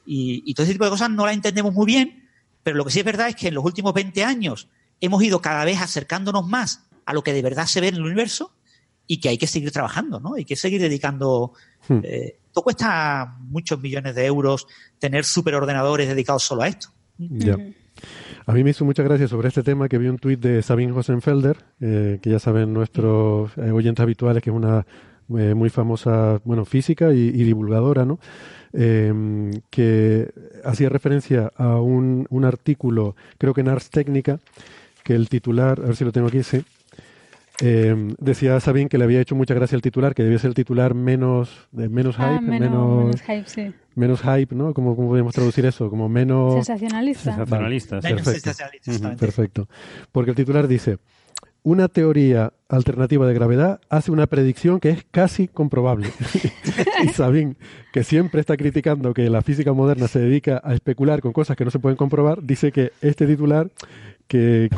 [0.04, 2.28] Y, y todo ese tipo de cosas no las entendemos muy bien,
[2.62, 4.68] pero lo que sí es verdad es que en los últimos 20 años
[5.00, 8.02] hemos ido cada vez acercándonos más a lo que de verdad se ve en el
[8.02, 8.52] universo
[9.06, 10.34] y que hay que seguir trabajando, ¿no?
[10.34, 11.52] Hay que seguir dedicando.
[11.88, 12.00] Hmm.
[12.02, 14.66] Eh, esto cuesta muchos millones de euros
[14.98, 16.92] tener superordenadores dedicados solo a esto.
[18.46, 20.92] A mí me hizo mucha gracia sobre este tema que vi un tuit de Sabine
[20.92, 24.84] Hosenfelder, eh, que ya saben nuestros eh, oyentes habituales, que es una
[25.38, 28.18] eh, muy famosa, bueno, física y, y divulgadora, ¿no?
[28.72, 30.30] Eh, que
[30.64, 34.40] hacía referencia a un, un artículo, creo que en Ars Técnica,
[35.04, 36.64] que el titular, a ver si lo tengo aquí, sí,
[37.60, 40.54] eh, decía Sabine que le había hecho mucha gracia el titular, que debía ser el
[40.54, 43.72] titular menos, de menos hype, Ah, menos, menos, menos hype, sí.
[43.94, 44.74] Menos hype, ¿no?
[44.74, 45.90] ¿Cómo, cómo podemos traducir eso?
[45.90, 46.54] Como menos...
[46.54, 47.34] Sensacionalista.
[47.34, 48.04] Sensacionalistas.
[48.04, 48.52] Menos Perfecto.
[48.52, 49.68] sensacionalista, perfecto.
[50.12, 50.98] Porque el titular dice,
[51.62, 56.08] una teoría alternativa de gravedad hace una predicción que es casi comprobable.
[57.04, 57.56] y Sabine,
[57.92, 61.64] que siempre está criticando que la física moderna se dedica a especular con cosas que
[61.64, 63.70] no se pueden comprobar, dice que este titular,
[64.26, 64.70] que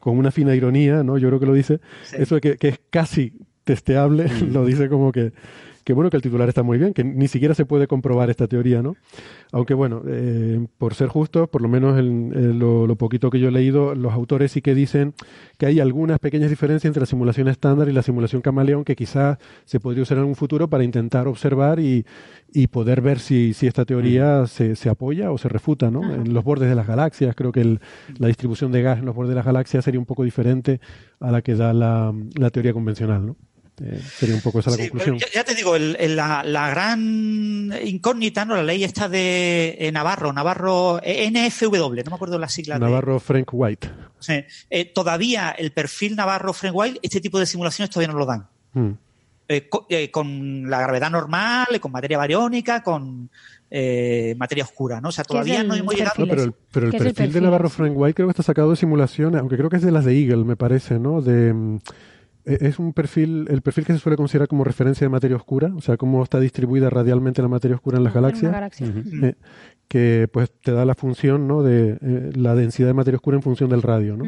[0.00, 1.18] con, una fina ironía, ¿no?
[1.18, 2.16] Yo creo que lo dice, Sí.
[2.18, 3.34] eso de que, que es casi
[3.64, 5.32] testeable, lo dice como que,
[5.84, 8.46] que bueno, que el titular está muy bien, que ni siquiera se puede comprobar esta
[8.46, 8.96] teoría, ¿no?
[9.52, 13.38] Aunque bueno, eh, por ser justos, por lo menos en, en lo, lo poquito que
[13.40, 15.14] yo he leído, los autores sí que dicen
[15.58, 19.38] que hay algunas pequeñas diferencias entre la simulación estándar y la simulación camaleón que quizás
[19.64, 22.04] se podría usar en un futuro para intentar observar y,
[22.52, 26.02] y poder ver si, si esta teoría se, se apoya o se refuta, ¿no?
[26.04, 26.14] Ajá.
[26.14, 27.80] En los bordes de las galaxias, creo que el-
[28.18, 30.80] la distribución de gas en los bordes de las galaxias sería un poco diferente
[31.20, 33.36] a la que da la, la teoría convencional, ¿no?
[33.80, 35.18] Eh, sería un poco esa la Sí, conclusión.
[35.18, 38.54] ya, ya te digo, el- el- la, la gran incógnita, ¿no?
[38.54, 42.78] La ley esta de eh, Navarro, Navarro, eh, NFW, no me acuerdo las siglas.
[42.78, 43.90] de- Navarro Frank White.
[44.20, 44.34] Sí.
[44.70, 48.46] Eh, todavía el perfil Navarro Frank White, este tipo de simulaciones todavía no lo dan.
[48.74, 48.90] Mm.
[49.48, 53.28] Eh, co- eh, con la gravedad normal, con materia bariónica, con
[53.74, 55.08] eh, materia oscura, ¿no?
[55.08, 56.14] O sea, ¿Qué es todavía el no hemos llegado.
[56.18, 57.42] No, pero el, pero el ¿Qué es el perfil de perfil?
[57.44, 60.04] Navarro Frank White creo que está sacado de simulaciones, aunque creo que es de las
[60.04, 61.22] de Eagle, me parece, ¿no?
[61.22, 61.78] De, mm,
[62.44, 65.80] es un perfil, el perfil que se suele considerar como referencia de materia oscura, o
[65.80, 68.86] sea, cómo está distribuida radialmente la materia oscura en las En galaxias, galaxia.
[69.22, 69.34] Eh,
[69.88, 71.62] que pues te da la función, ¿no?
[71.62, 74.24] De eh, la densidad de materia oscura en función del radio, ¿no?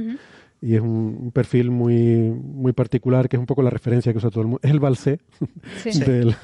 [0.65, 4.19] Y es un, un perfil muy, muy particular, que es un poco la referencia que
[4.19, 4.61] usa todo el mundo.
[4.62, 5.20] Es el Balcé,
[5.82, 5.99] Sí.
[6.01, 6.35] del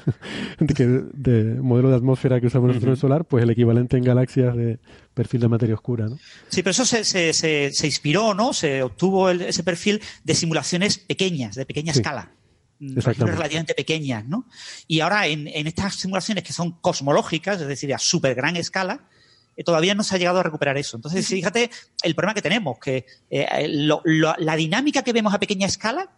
[0.59, 3.97] de, que- de modelo de atmósfera que usamos nosotros en el solar, pues el equivalente
[3.97, 4.77] en galaxias de
[5.15, 6.17] perfil de materia oscura, ¿no?
[6.49, 8.53] Sí, pero eso se, se, se, se inspiró, ¿no?
[8.53, 11.99] Se obtuvo el- ese perfil de simulaciones pequeñas, de pequeña Sí.
[11.99, 12.31] escala.
[12.79, 14.45] Mm, relativamente pequeñas, ¿no?
[14.87, 19.07] Y ahora en, en estas simulaciones que son cosmológicas, es decir, a súper gran escala,
[19.57, 20.97] eh, todavía no se ha llegado a recuperar eso.
[20.97, 21.69] Entonces, fíjate
[22.03, 26.09] el problema que tenemos, que eh, lo- lo- la dinámica que vemos a pequeña escala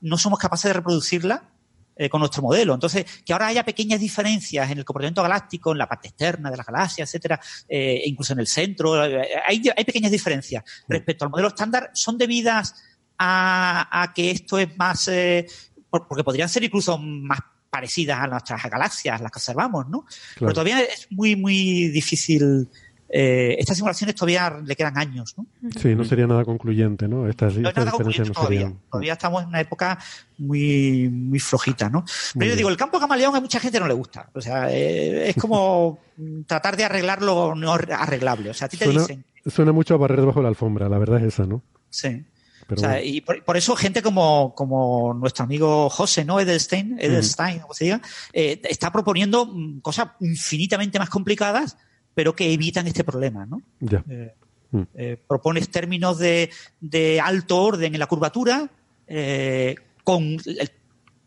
[0.00, 1.48] no somos capaces de reproducirla
[1.94, 2.72] eh, con nuestro modelo.
[2.74, 6.56] Entonces, que ahora haya pequeñas diferencias en el comportamiento galáctico, en la parte externa de
[6.56, 7.38] las galaxias, etcétera,
[7.68, 12.16] eh, incluso en el centro, eh, hay, hay pequeñas diferencias respecto al modelo estándar, son
[12.18, 12.74] debidas
[13.18, 15.08] a, a que esto es más,
[15.90, 17.38] por- porque podrían ser incluso más
[17.76, 20.04] parecidas a nuestras galaxias, las que observamos, ¿no?
[20.38, 22.68] Pero todavía es muy, muy difícil.
[23.08, 25.46] eh, estas simulaciones todavía le quedan años, ¿no?
[25.80, 27.26] Sí, no sería nada concluyente, ¿no?
[27.28, 28.60] Estas, No es estas nada diferencias concluyente no todavía.
[28.60, 28.80] serían.
[28.90, 29.98] Todavía estamos en una época
[30.38, 32.04] muy, muy flojita, ¿no?
[32.04, 32.56] Pero Muy yo bien.
[32.58, 34.28] digo, el campo camaleón a mucha gente no le gusta.
[34.34, 35.98] O sea, eh, es como
[36.46, 38.50] tratar de arreglar lo no arreglable.
[38.50, 40.88] O sea, a ti te Suena, dicen, suena mucho a barrer debajo de la alfombra,
[40.90, 41.62] la verdad es esa, ¿no?
[41.88, 42.24] sí.
[43.02, 46.40] Y por, eso gente como, como nuestro amigo José, ¿no?
[46.40, 48.00] Edelstein, Edelstein, como se diga,
[48.32, 51.76] eh, está proponiendo mm, cosas infinitamente más complicadas,
[52.14, 53.62] pero que evitan este problema, ¿no?
[54.08, 54.34] Eh,
[54.70, 54.82] mm.
[54.94, 56.50] eh, propones términos de,
[56.80, 58.70] de, alto orden en la curvatura,
[60.04, 60.38] con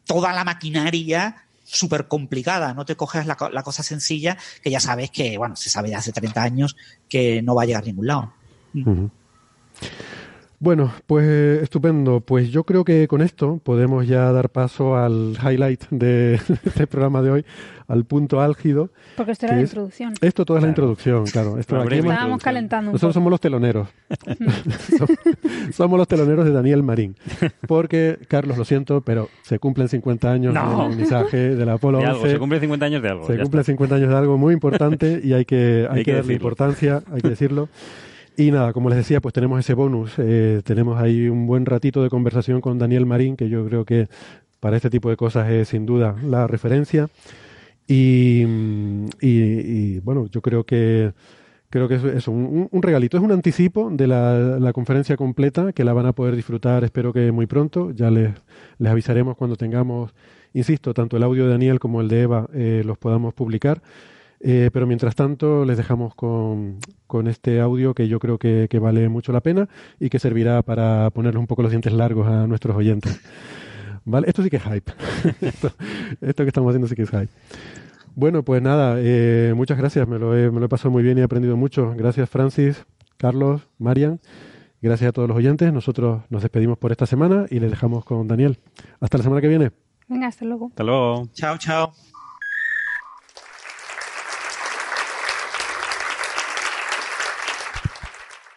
[0.05, 2.73] toda la maquinaria súper complicada.
[2.73, 6.11] No te coges la, cosa sencilla que ya sabes que, bueno, se sabe de hace
[6.11, 6.77] 30 años
[7.09, 8.33] que no va a llegar a ningún lado.
[10.65, 12.21] Bueno, pues estupendo.
[12.21, 17.21] Pues yo creo que con esto podemos ya dar paso al highlight de este programa
[17.21, 17.45] de hoy,
[17.87, 18.89] al punto álgido.
[19.15, 20.15] Porque esto era la introducción.
[20.21, 21.59] Esto todo es la introducción, claro.
[21.59, 22.93] Esto Estábamos calentando.
[22.93, 23.89] Nosotros somos los teloneros.
[25.71, 27.15] somos los teloneros de Daniel Marín.
[27.67, 32.27] Porque, Carlos, lo siento, pero se cumplen 50 años del mensaje del Apolo 11.
[32.27, 33.27] se cumplen 50 años de algo.
[33.27, 37.03] Se cumplen 50 años de algo muy importante y hay que, hay, que, darle importancia,
[37.13, 37.69] hay que decirlo.
[38.37, 40.13] Y nada, como les decía, pues tenemos ese bonus.
[40.17, 44.09] Eh, tenemos ahí un buen ratito de conversación con Daniel Marín, que yo creo que
[44.59, 47.07] para este tipo de cosas es sin duda la referencia.
[47.87, 48.43] Y,
[49.99, 51.13] bueno, yo creo que
[51.69, 55.83] creo que es, un, un, regalito, es un anticipo de la, la, conferencia completa que
[55.83, 57.91] la van a poder disfrutar, espero que muy pronto.
[57.91, 58.31] Ya les,
[58.79, 60.13] les avisaremos cuando tengamos,
[60.53, 63.81] insisto, tanto el audio de Daniel como el de Eva eh, los podamos publicar.
[64.39, 68.79] Eh, pero mientras tanto, les dejamos con, con este audio que yo creo que, que,
[68.79, 69.67] vale mucho la pena
[69.99, 73.19] y que servirá para ponerle un poco los dientes largos a nuestros oyentes.
[74.05, 74.27] ¿Vale?
[74.27, 74.91] Esto sí que es hype.
[76.21, 77.29] esto, que estamos haciendo sí que es hype.
[78.13, 80.07] Bueno, pues nada, eh, muchas gracias.
[80.07, 81.93] Me lo, he, me lo he pasado muy bien y he aprendido mucho.
[81.97, 82.85] Gracias, Francis,
[83.17, 84.19] Carlos, Marian.
[84.81, 85.73] Gracias a todos los oyentes.
[85.73, 88.59] Nosotros nos despedimos por esta semana y les dejamos con Daniel.
[88.99, 89.71] Hasta la semana que viene.
[90.07, 90.67] Venga, hasta luego.
[90.67, 91.27] Hasta luego.
[91.33, 91.91] Chao, chao.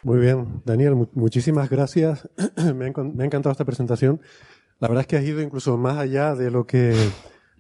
[0.09, 2.31] Muy bien, Daniel, muchísimas gracias.
[2.75, 4.23] me, ha, encantado esta presentación.
[4.81, 6.95] La verdad es que has ido incluso más allá de lo que,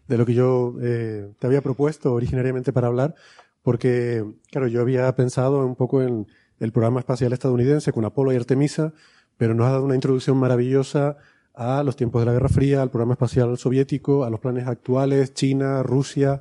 [0.06, 3.14] de lo que yo eh, te había propuesto originariamente para hablar,
[3.60, 6.26] porque, claro, yo había pensado un poco en
[6.58, 8.94] el programa espacial estadounidense con Apolo y Artemisa,
[9.36, 11.18] pero nos ha dado una introducción maravillosa
[11.52, 15.34] a los tiempos de la Guerra Fría, al programa espacial soviético, a los planes actuales,
[15.34, 16.40] China, Rusia,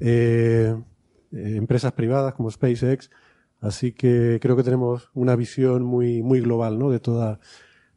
[0.00, 0.74] eh,
[1.30, 3.10] eh, empresas privadas como SpaceX.
[3.60, 6.90] Así que creo que tenemos una visión muy, muy global ¿no?
[6.90, 7.40] de, toda,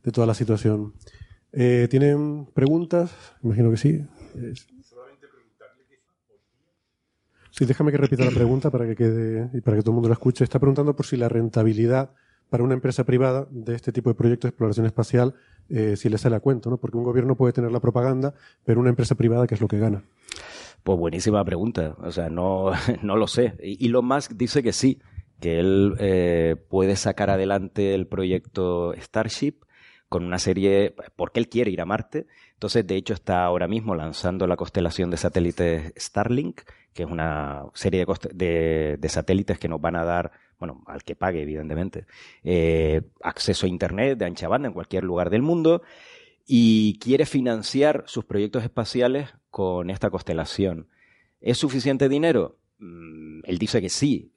[0.03, 0.93] de toda la situación.
[1.51, 3.11] Eh, ¿Tienen preguntas?
[3.43, 4.05] Imagino que sí.
[7.51, 10.09] Sí, déjame que repita la pregunta para que quede y para que todo el mundo
[10.09, 10.43] la escuche.
[10.43, 12.11] Está preguntando por si la rentabilidad
[12.49, 15.35] para una empresa privada de este tipo de proyectos de exploración espacial,
[15.67, 16.77] eh, si le sale a cuento, ¿no?
[16.77, 18.33] Porque un gobierno puede tener la propaganda,
[18.63, 20.03] pero una empresa privada, ¿qué es lo que gana?
[20.83, 21.95] Pues buenísima pregunta.
[21.99, 22.71] O sea, no,
[23.03, 23.55] no lo sé.
[23.59, 24.99] Elon Musk dice que sí
[25.39, 29.65] que él eh, puede sacar adelante el proyecto Starship
[30.09, 32.25] con una serie, porque él quiere ir a Marte.
[32.53, 36.61] Entonces, de hecho, está ahora mismo lanzando la constelación de satélites Starlink,
[36.93, 41.43] que es una serie de, satélites que nos van a dar, bueno, al que pague,
[41.43, 42.05] evidentemente,
[42.43, 45.83] eh, acceso a Internet de ancha banda en cualquier lugar del mundo.
[46.47, 50.87] Y quiere financiar sus proyectos espaciales con esta constelación.
[51.39, 52.57] ¿Es suficiente dinero?
[52.79, 54.33] Mm, él dice que sí,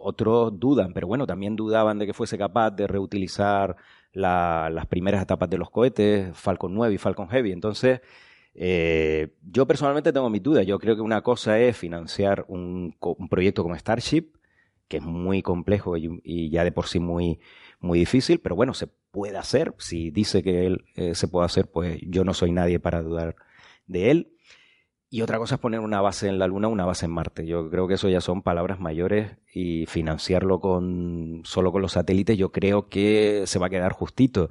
[0.00, 3.76] otros dudan, pero bueno, también dudaban de que fuese capaz de reutilizar
[4.12, 7.52] las primeras etapas de los cohetes, Falcon 9 y Falcon Heavy.
[7.52, 8.00] Entonces,
[8.54, 10.66] eh, yo personalmente tengo mis dudas.
[10.66, 12.96] Yo creo que una cosa es financiar un,
[13.30, 14.32] proyecto como Starship,
[14.88, 17.38] que es muy complejo y, ya de por sí muy,
[17.78, 19.74] muy difícil, pero bueno, se puede hacer.
[19.78, 23.36] Si dice que él eh, se puede hacer, pues yo no soy nadie para dudar
[23.86, 24.32] de él.
[25.12, 27.44] Y otra cosa es poner una base en la Luna, una base en Marte.
[27.44, 32.38] Yo creo que eso ya son palabras mayores y financiarlo con solo con los satélites
[32.38, 34.48] yo creo que se va a quedar justito.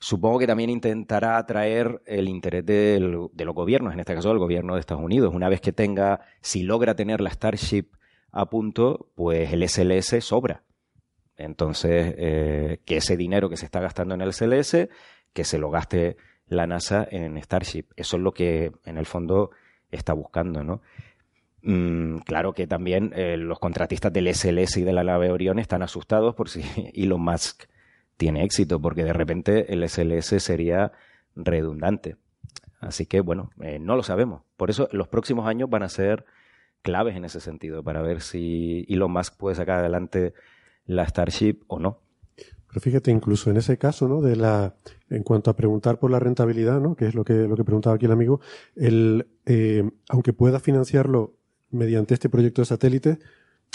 [0.00, 4.74] Supongo que también intentará atraer el interés de los gobiernos, en este caso el gobierno
[4.74, 5.34] de Estados Unidos.
[5.34, 7.86] Una vez que tenga, si logra tener la Starship
[8.30, 10.64] a punto, pues el SLS sobra.
[11.38, 14.88] Entonces, eh, que ese dinero que se está gastando en el SLS,
[15.32, 17.86] que se lo gaste la NASA en Starship.
[17.96, 19.50] Eso es lo que, en el fondo,
[19.94, 20.80] está buscando, ¿no?
[21.62, 25.82] Mm, claro que también eh, los contratistas del SLS y de la nave Orión están
[25.82, 26.62] asustados por si
[26.94, 27.64] Elon Musk
[28.16, 30.92] tiene éxito, porque de repente el SLS sería
[31.34, 32.16] redundante.
[32.80, 34.42] Así que, bueno, eh, no lo sabemos.
[34.56, 36.26] Por eso los próximos años van a ser
[36.82, 40.34] claves en ese sentido, para ver si Elon Musk puede sacar adelante
[40.84, 42.03] la Starship o no.
[42.74, 44.20] Pero fíjate, incluso en ese caso, ¿no?
[44.20, 44.74] De la,
[45.08, 46.96] en cuanto a preguntar por la rentabilidad, ¿no?
[46.96, 48.40] Que es lo que, lo que preguntaba aquí el amigo,
[48.74, 51.36] el, eh, aunque pueda financiarlo
[51.70, 53.18] mediante este proyecto de satélite,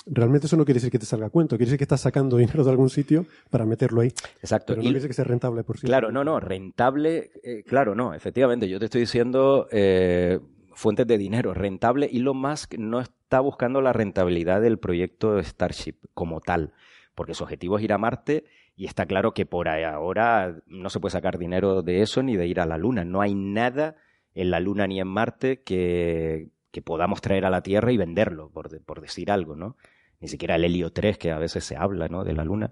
[0.06, 2.36] realmente eso no quiere decir que te salga a cuento, quiere decir que estás sacando
[2.36, 4.10] dinero de algún sitio para meterlo ahí.
[4.42, 4.74] Exacto.
[4.74, 5.88] Pero no quiere decir que sea rentable por sí.
[5.88, 10.42] Claro, no, no, rentable, eh, claro, no, efectivamente, yo te estoy diciendo eh,
[10.74, 12.10] fuentes de dinero, rentable.
[12.12, 16.74] Elon Musk no está buscando la rentabilidad del proyecto Starship como tal,
[17.16, 18.44] porque su objetivo es ir a Marte
[18.80, 22.48] y está claro que por ahora no se puede sacar dinero de eso ni de
[22.48, 23.04] ir a la Luna.
[23.04, 23.98] No hay nada
[24.34, 28.50] en la Luna ni en Marte que, que podamos traer a la Tierra y venderlo,
[28.50, 29.76] por, decir algo, ¿no?
[30.22, 32.24] Ni siquiera el helio 3, que a veces se habla, ¿no?
[32.24, 32.72] De la Luna.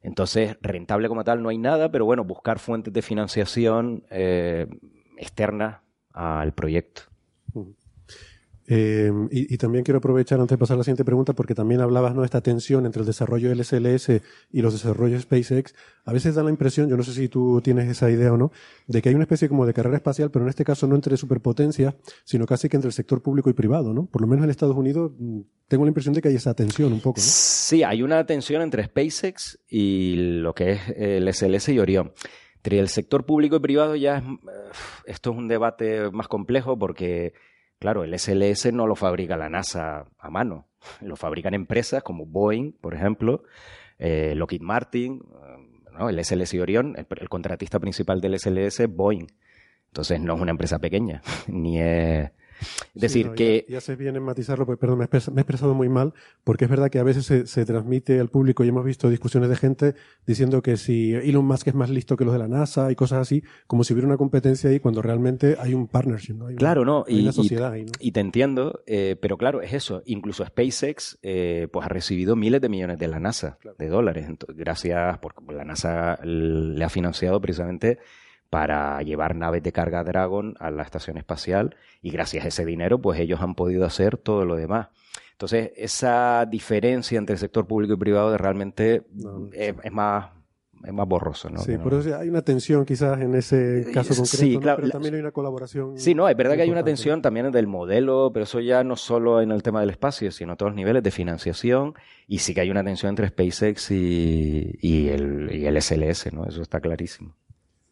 [0.00, 4.66] Entonces, rentable como tal no hay nada, pero bueno, buscar fuentes de financiación eh,
[5.18, 5.82] externas
[6.14, 7.02] al proyecto.
[8.68, 12.14] Eh, y, también quiero aprovechar antes de pasar a la siguiente pregunta porque también hablabas
[12.14, 12.22] ¿no?
[12.22, 14.20] de esta tensión entre el desarrollo del SLS
[14.50, 15.74] y los desarrollos SpaceX.
[16.04, 18.50] A veces da la impresión, yo no sé si tú tienes esa idea o no,
[18.88, 21.16] de que hay una especie como de carrera espacial, pero en este caso no entre
[21.16, 21.94] superpotencias,
[22.24, 24.06] sino casi que entre el sector público y privado, ¿no?
[24.06, 26.92] Por lo menos en Estados Unidos mm, tengo la impresión de que hay esa tensión
[26.92, 27.24] un poco, ¿no?
[27.24, 32.12] Sí, hay una tensión entre SpaceX y lo que es el SLS y Orión.
[32.56, 34.24] Entre el sector público y privado ya es,
[35.06, 37.32] esto es un debate más complejo porque
[37.78, 40.66] Claro, el SLS no lo fabrica la NASA a mano,
[41.02, 43.42] lo fabrican empresas como Boeing, por ejemplo,
[43.98, 45.22] eh, Lockheed Martin,
[45.92, 46.08] ¿no?
[46.08, 49.26] el SLS y Orion, el, el, contratista principal del SLS es Boeing.
[49.88, 52.30] Entonces no es una empresa pequeña, ni es
[52.94, 53.64] es decir, sí, no, que...
[53.68, 56.14] Ya, ya, se viene matizarlo, porque, perdón, me he, expresado, me he, expresado muy mal,
[56.44, 59.48] porque es verdad que a veces se, se, transmite al público y hemos visto discusiones
[59.48, 59.94] de gente
[60.26, 63.20] diciendo que si Elon Musk es más listo que los de la NASA y cosas
[63.20, 66.46] así, como si hubiera una competencia ahí cuando realmente hay un partnership, ¿no?
[66.46, 67.92] Hay claro, una, no, hay y, una sociedad y, ahí, ¿no?
[68.00, 70.02] y te entiendo, eh, pero claro, es eso.
[70.06, 73.76] Incluso SpaceX eh, pues ha recibido miles de millones de la NASA, claro.
[73.78, 77.98] de dólares, Entonces, gracias, porque la NASA le ha financiado precisamente
[78.50, 83.00] para llevar naves de carga Dragon a la estación espacial y gracias a ese dinero
[83.00, 84.88] pues ellos han podido hacer todo lo demás.
[85.32, 90.30] Entonces esa diferencia entre el sector público y privado realmente no, es, es, más
[90.84, 91.60] es más borroso, ¿no?
[91.60, 91.82] Sí, no...
[91.82, 94.60] por eso hay una tensión quizás en ese caso concreto, sí, ¿no?
[94.60, 95.98] claro, pero también hay una colaboración.
[95.98, 98.96] Sí, no, es verdad que hay una tensión también del modelo, pero eso ya no
[98.96, 101.94] solo en el tema del espacio, sino a todos los niveles de financiación,
[102.28, 106.46] y sí que hay una tensión entre SpaceX y, y, el, y el SLS, ¿no?
[106.46, 107.34] Eso está clarísimo.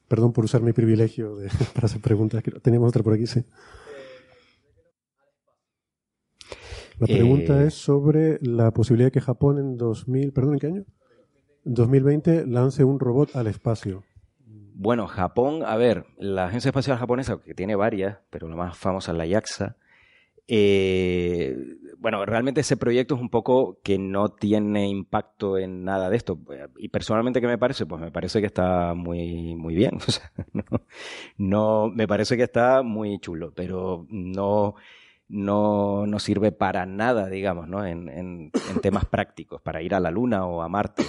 [0.09, 2.43] Perdón por usar mi privilegio de, para hacer preguntas.
[2.63, 3.45] Teníamos otra por aquí, sí.
[6.99, 7.67] La pregunta eh...
[7.67, 10.85] es sobre la posibilidad de que Japón en 2000, perdón, ¿en qué año?
[11.65, 14.05] En 2020 lance un robot al espacio.
[14.77, 19.13] Bueno, Japón, a ver, la Agencia Espacial Japonesa, que tiene varias, pero la más famosa
[19.13, 19.77] es la JAXA,
[20.47, 21.57] eh,
[21.99, 26.39] bueno, realmente ese proyecto es un poco que no tiene impacto en nada de esto.
[26.77, 27.87] Y personalmente, ¿qué me parece?
[27.87, 29.99] Pues me parece que está muy, muy bien.
[30.07, 30.65] O sea, no,
[31.39, 34.75] no, me parece que está muy chulo, pero no,
[35.29, 37.87] no, no sirve para nada, digamos, ¿no?
[37.87, 41.05] En, en, en temas prácticos, para ir a la Luna o a Marte.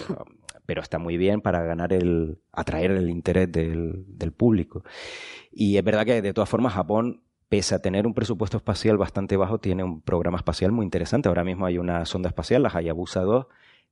[0.66, 4.84] Pero está muy bien para ganar el, atraer el interés del, del público.
[5.52, 7.25] Y es verdad que de todas formas Japón
[7.56, 11.30] pese a tener un presupuesto espacial bastante bajo, tiene un programa espacial muy interesante.
[11.30, 13.46] Ahora mismo hay una sonda espacial, la Hayabusa 2,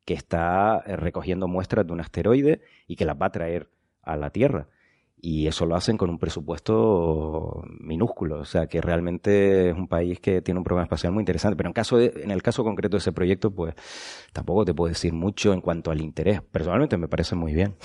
[0.03, 3.69] que está eh, recogiendo muestras de un asteroide y que las va a traer
[4.01, 4.67] a la Tierra.
[5.15, 8.41] Y eso lo hacen con un presupuesto minúsculo.
[8.41, 11.55] O sea, que realmente es un país que tiene un programa espacial muy interesante.
[11.55, 13.75] Pero en, caso de, en el caso concreto de ese proyecto, pues
[14.33, 16.41] tampoco te puedo decir mucho en cuanto al interés.
[16.41, 17.75] Personalmente me parece muy bien.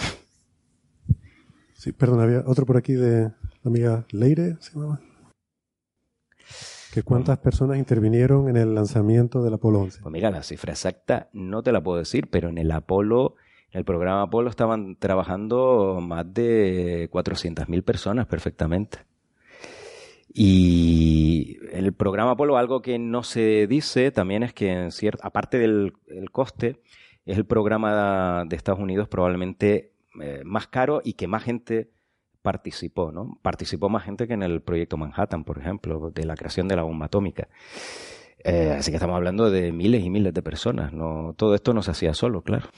[1.75, 3.31] Sí, perdón, había otro por aquí de
[3.63, 4.73] la amiga Leire, ¿se?
[6.99, 10.01] Que cuántas personas intervinieron en el lanzamiento del Apolo 11.
[10.03, 13.37] Pues mira, la cifra exacta no te la puedo decir, pero en el Apolo,
[13.71, 18.99] en el programa Apolo estaban trabajando más de 400.000 personas perfectamente.
[20.35, 25.57] Y el programa Apolo, algo que no se dice también es que, en cierto, aparte
[25.59, 26.81] del el coste,
[27.27, 31.91] es el programa de Estados Unidos probablemente eh, más caro y que más gente
[32.49, 33.39] participó, ¿no?
[33.43, 36.83] Participó más gente que en el proyecto Manhattan, por ejemplo, de la creación de la
[36.83, 37.47] bomba atómica.
[38.43, 40.95] Eh, así que estamos hablando de miles y miles de personas.
[40.95, 42.69] No, todo esto no se hacía solo, claro.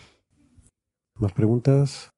[1.14, 2.12] ¿Más preguntas?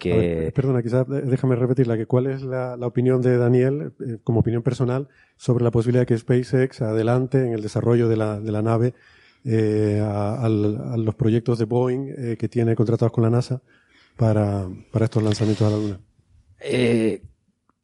[0.00, 0.16] Que...
[0.16, 4.40] Ver, perdona, quizás déjame repetirla, que cuál es la, la opinión de Daniel, eh, como
[4.40, 5.06] opinión personal,
[5.36, 8.94] sobre la posibilidad de que SpaceX adelante en el desarrollo de la, de la nave
[9.44, 13.62] eh, a, a, los proyectos de Boeing eh, que tiene contratados con la NASA
[14.18, 16.00] para, para estos lanzamientos a la Luna?
[16.60, 17.22] Eh,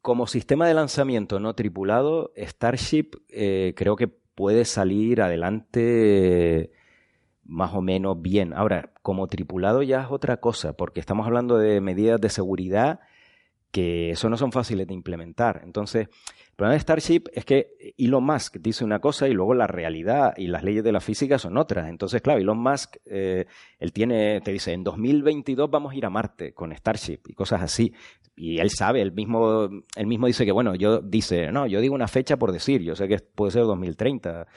[0.01, 6.71] como sistema de lanzamiento no tripulado, Starship eh, creo que puede salir adelante eh,
[7.45, 8.53] más o menos bien.
[8.53, 12.99] Ahora, como tripulado ya es otra cosa, porque estamos hablando de medidas de seguridad
[13.71, 15.61] que eso no son fáciles de implementar.
[15.63, 16.09] Entonces,
[16.55, 20.33] el problema de Starship es que Elon Musk dice una cosa y luego la realidad
[20.37, 21.89] y las leyes de la física son otras.
[21.89, 23.45] Entonces, claro, Elon Musk, eh,
[23.77, 27.61] él tiene, te dice, en 2022 vamos a ir a Marte con Starship y cosas
[27.61, 27.91] así.
[28.37, 29.67] Y él sabe, él mismo,
[29.97, 32.95] él mismo dice que, bueno, yo dice, no, yo digo una fecha por decir, yo
[32.95, 34.47] sé que puede ser 2030.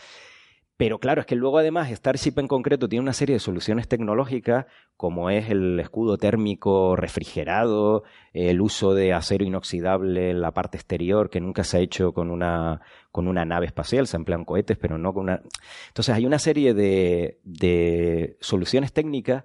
[0.78, 4.66] Pero claro, es que luego además Starship en concreto tiene una serie de soluciones tecnológicas
[4.96, 11.30] como es el escudo térmico refrigerado, el uso de acero inoxidable en la parte exterior
[11.30, 12.80] que nunca se ha hecho con una,
[13.10, 15.42] con una nave espacial, se emplean cohetes, pero no con una...
[15.88, 19.42] Entonces hay una serie de, de soluciones técnicas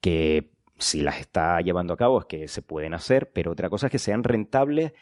[0.00, 3.86] que si las está llevando a cabo es que se pueden hacer, pero otra cosa
[3.86, 4.92] es que sean rentables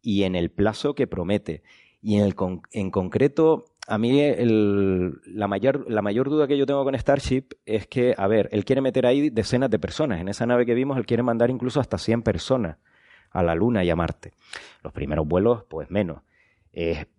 [0.00, 1.62] y en el plazo que promete.
[2.00, 2.34] Y en, el
[2.72, 7.86] en concreto, a mí la, mayor, la mayor duda que yo tengo con Starship es
[7.86, 10.20] que, a ver, él quiere meter ahí decenas de personas.
[10.20, 12.78] En esa nave que vimos, él quiere mandar incluso hasta 100 personas
[13.30, 14.32] a la Luna y a Marte.
[14.82, 16.22] Los primeros vuelos, pues menos.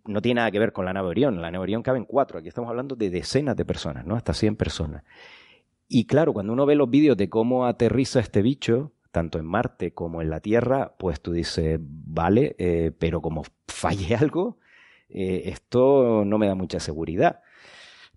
[0.05, 1.41] no tiene nada que ver con la nave Orión.
[1.41, 2.39] La nave Orión caben cuatro.
[2.39, 4.15] Aquí estamos hablando de decenas de personas, ¿no?
[4.15, 5.03] Hasta 100 personas.
[5.87, 9.93] Y claro, cuando uno ve los vídeos de cómo aterriza este bicho, tanto en Marte
[9.93, 14.57] como en la Tierra, pues tú dices, vale, eh, pero como falle algo,
[15.09, 17.41] eh, esto no me da mucha seguridad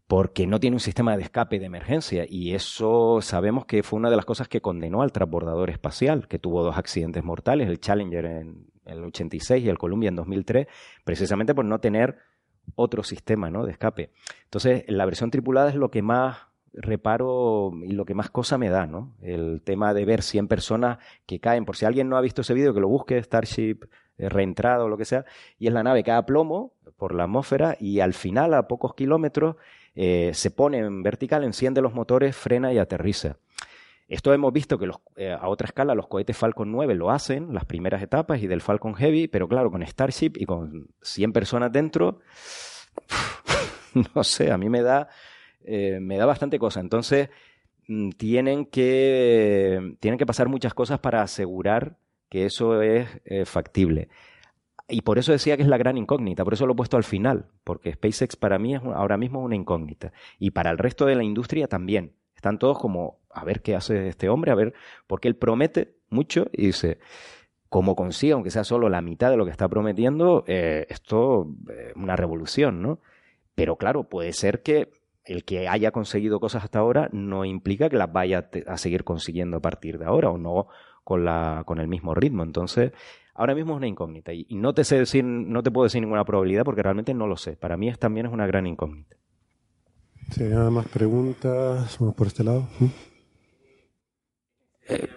[0.08, 4.08] porque no tiene un sistema de escape de emergencia y eso sabemos que fue una
[4.08, 8.24] de las cosas que condenó al transbordador espacial, que tuvo dos accidentes mortales, el Challenger
[8.24, 10.66] en el 86 y el Columbia en 2003,
[11.04, 12.16] precisamente por no tener
[12.74, 13.66] otro sistema ¿no?
[13.66, 14.10] de escape.
[14.44, 16.38] Entonces, la versión tripulada es lo que más
[16.72, 19.14] reparo y lo que más cosa me da, ¿no?
[19.20, 22.54] El tema de ver 100 personas que caen, por si alguien no ha visto ese
[22.54, 23.80] vídeo, que lo busque, Starship
[24.18, 25.24] eh, reentrado o lo que sea,
[25.60, 28.94] y es la nave que da plomo por la atmósfera y al final, a pocos
[28.94, 29.54] kilómetros,
[29.94, 33.36] eh, se pone en vertical, enciende los motores, frena y aterriza.
[34.08, 37.64] Esto hemos visto que eh, a otra escala los cohetes Falcon 9 lo hacen, las
[37.64, 42.18] primeras etapas, y del Falcon Heavy, pero claro, con Starship y con 100 personas dentro,
[44.14, 45.08] no sé, a mí me da,
[45.64, 46.80] me da bastante cosa.
[46.80, 47.28] Entonces,
[47.86, 51.98] mm, tienen que, tienen que pasar muchas cosas para asegurar
[52.28, 53.08] que eso es
[53.44, 54.08] factible.
[54.90, 57.04] Y por eso decía que es la gran incógnita, por eso lo he puesto al
[57.04, 60.12] final, porque SpaceX para mí es ahora mismo una incógnita.
[60.38, 62.12] Y para el resto de la industria también.
[62.34, 64.72] Están todos como, a ver qué hace este hombre, a ver,
[65.08, 67.00] porque él promete mucho y dice,
[67.68, 71.96] como consiga, aunque sea solo la mitad de lo que está prometiendo, eh, esto es
[71.96, 73.00] una revolución, ¿no?
[73.56, 74.92] Pero claro, puede ser que
[75.24, 79.56] el que haya conseguido cosas hasta ahora no implica que las vaya a seguir consiguiendo
[79.56, 80.68] a partir de ahora o no
[81.08, 82.42] con, la, con el mismo ritmo.
[82.42, 82.92] Entonces,
[83.32, 86.22] ahora mismo es una incógnita y, no te sé decir, no te puedo decir ninguna
[86.22, 87.56] probabilidad porque realmente no lo sé.
[87.56, 89.16] Para mí es, también es una gran incógnita.
[90.32, 92.68] Si hay más preguntas, vamos por este lado.
[92.78, 92.84] ¿Mm?
[94.90, 95.08] Eh,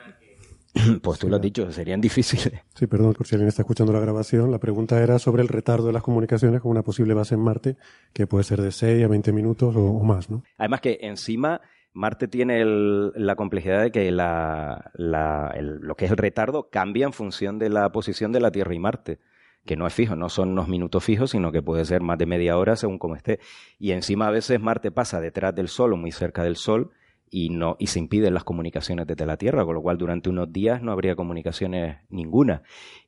[1.04, 2.62] pues tú lo has dicho, serían difíciles.
[2.74, 4.50] Sí, perdón, por si alguien está escuchando la grabación.
[4.50, 7.76] La pregunta era sobre el retardo de las comunicaciones con una posible base en Marte,
[8.14, 10.42] que puede ser de 6 a 20 minutos o, o más, ¿no?
[10.58, 11.60] Además que encima
[11.94, 17.70] Marte tiene la complejidad de que lo que es el retardo cambia en función de
[17.70, 19.20] la posición de la Tierra y Marte,
[19.66, 22.26] que no es fijo, no son unos minutos fijos, sino que puede ser más de
[22.26, 23.40] media hora según como esté.
[23.78, 26.92] Y encima a veces Marte pasa detrás del Sol o muy cerca del Sol
[27.30, 30.52] y, no, y se impiden las comunicaciones desde la Tierra, con lo cual durante unos
[30.52, 32.64] días no habría comunicaciones ninguna.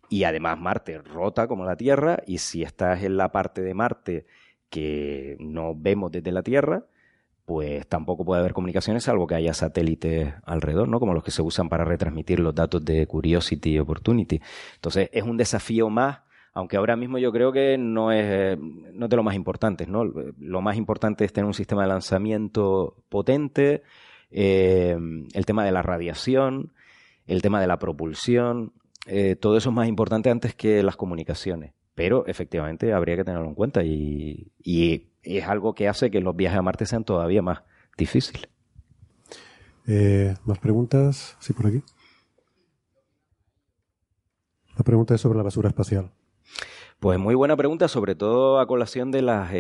[0.10, 4.26] Y además Marte rota como la Tierra y si estás en la parte de Marte
[4.69, 6.85] que no vemos desde la Tierra,
[7.45, 10.99] pues tampoco puede haber comunicaciones salvo que haya satélites alrededor, ¿no?
[10.99, 14.41] Como los que se usan para retransmitir los datos de Curiosity y Opportunity.
[14.75, 16.21] Entonces, es un desafío más,
[16.53, 20.05] aunque ahora mismo yo creo que no es, no de lo más importante, ¿no?
[20.05, 23.83] Lo más importante es tener un sistema de lanzamiento potente,
[24.31, 24.95] eh,
[25.33, 26.73] el tema de la radiación,
[27.27, 28.73] el tema de la propulsión,
[29.05, 31.73] eh, todo eso es más importante antes que las comunicaciones.
[31.93, 36.59] Pero efectivamente habría que tenerlo en cuenta y es algo que hace que los viajes
[36.59, 37.63] a Marte sean todavía más
[37.97, 38.49] difíciles.
[39.87, 41.37] Eh, ¿Más preguntas?
[41.39, 41.81] Sí, por aquí.
[44.77, 46.11] La pregunta es sobre la basura espacial.
[46.99, 49.51] Pues muy buena pregunta, sobre todo a colación de las,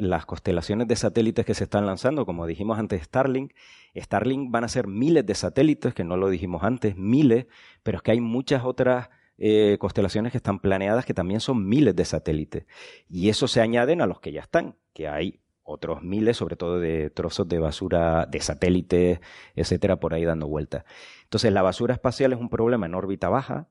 [0.00, 2.26] las constelaciones de satélites que se están lanzando.
[2.26, 3.52] Como dijimos antes, Starlink.
[3.94, 7.46] Starlink van a ser miles de satélites, que no lo dijimos antes, miles,
[7.84, 9.08] pero es que hay muchas otras
[9.40, 12.66] eh, constelaciones que están planeadas que también son miles de satélites.
[13.08, 16.78] Y eso se añaden a los que ya están, que hay otros miles, sobre todo
[16.78, 19.20] de trozos de basura, de satélites,
[19.54, 20.84] etcétera, por ahí dando vueltas.
[21.24, 23.68] Entonces, la basura espacial es un problema en órbita baja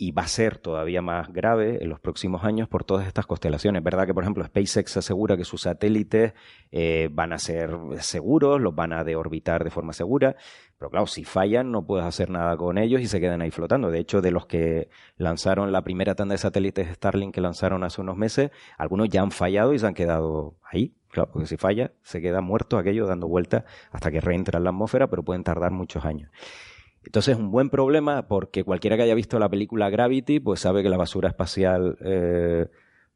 [0.00, 3.82] y va a ser todavía más grave en los próximos años por todas estas constelaciones.
[3.82, 6.34] ¿Verdad que, por ejemplo, SpaceX asegura que sus satélites
[6.70, 10.36] eh, van a ser seguros, los van a deorbitar de forma segura?
[10.78, 13.90] Pero claro, si fallan no puedes hacer nada con ellos y se quedan ahí flotando.
[13.90, 18.00] De hecho, de los que lanzaron la primera tanda de satélites Starlink que lanzaron hace
[18.00, 20.94] unos meses, algunos ya han fallado y se han quedado ahí.
[21.10, 24.70] Claro, porque si falla, se queda muerto aquello dando vueltas hasta que reentra en la
[24.70, 26.30] atmósfera, pero pueden tardar muchos años.
[27.04, 30.82] Entonces es un buen problema porque cualquiera que haya visto la película Gravity, pues sabe
[30.82, 32.66] que la basura espacial eh,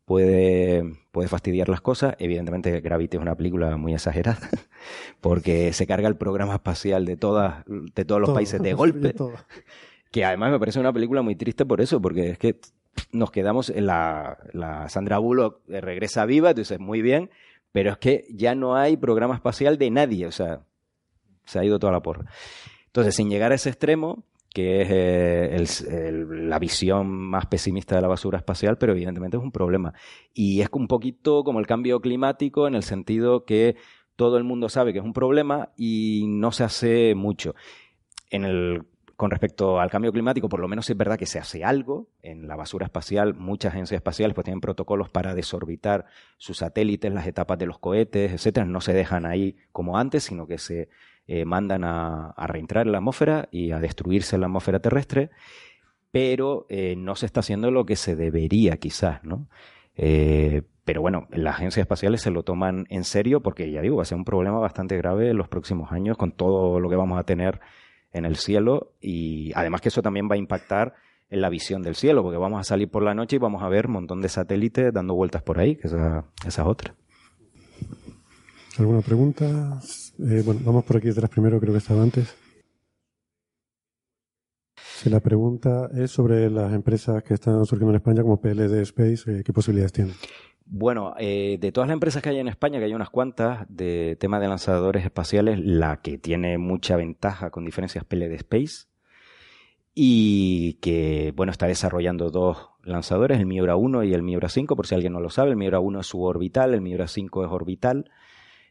[0.05, 2.15] puede, puede fastidiar las cosas.
[2.19, 4.49] Evidentemente Gravity es una película muy exagerada
[5.21, 9.15] porque se carga el programa espacial de, todas, de todos los países de golpe.
[10.11, 12.61] Que además me parece una película muy triste por eso, porque es que
[13.13, 17.31] nos quedamos en la, la Sandra Bullock regresa viva, entonces muy bien,
[17.73, 20.61] pero es que ya no hay programa espacial de nadie, o sea,
[21.47, 22.27] se ha ido toda la porra.
[22.93, 24.83] Entonces, sin llegar a ese extremo, que
[25.57, 29.95] es eh, la visión más pesimista de la basura espacial, pero evidentemente es un problema.
[30.35, 33.77] Y es un poquito como el cambio climático en el sentido que
[34.15, 37.55] todo el mundo sabe que es un problema y no se hace mucho.
[38.29, 38.83] En el,
[39.17, 42.09] con respecto al cambio climático, por lo menos es verdad que se hace algo.
[42.21, 46.05] En la basura espacial, muchas agencias espaciales pues, tienen protocolos para desorbitar
[46.37, 48.67] sus satélites, las etapas de los cohetes, etcétera.
[48.67, 50.91] No se dejan ahí como antes, sino que se
[51.27, 55.31] eh, mandan a, reentrar en la atmósfera y a destruirse la atmósfera terrestre,
[56.11, 59.49] pero eh, no se está haciendo lo que se debería quizás, ¿no?
[59.97, 64.03] Eh, pero bueno, las agencias espaciales se lo toman en serio porque, ya digo, va
[64.03, 67.19] a ser un problema bastante grave en los próximos años con todo lo que vamos
[67.19, 67.61] a tener
[68.13, 70.95] en el cielo y además que eso también va a impactar
[71.31, 73.69] en la visión del cielo porque vamos a salir por la noche y vamos a
[73.69, 76.95] ver un montón de satélites dando vueltas por ahí, que esa, esa es otra.
[78.79, 79.81] ¿Alguna pregunta?
[80.25, 82.37] Eh, bueno, vamos por aquí detrás primero, creo que estaba antes.
[84.77, 89.25] Si la pregunta es sobre las empresas que están surgiendo en España como PLD Space,
[89.27, 90.15] eh, ¿qué posibilidades tienen?
[90.65, 94.17] Bueno, eh, de todas las empresas que hay en España, que hay unas cuantas de
[94.21, 98.87] tema de lanzadores espaciales, la que tiene mucha ventaja con diferencias PLD Space
[99.93, 104.87] y que, bueno, está desarrollando dos lanzadores, el Miura 1 y el Miura 5, por
[104.87, 108.09] si alguien no lo sabe, el Miura 1 es suborbital, el Miura 5 es orbital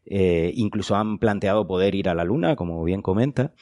[0.05, 3.53] eh, incluso han planteado poder ir a la Luna, como bien comenta.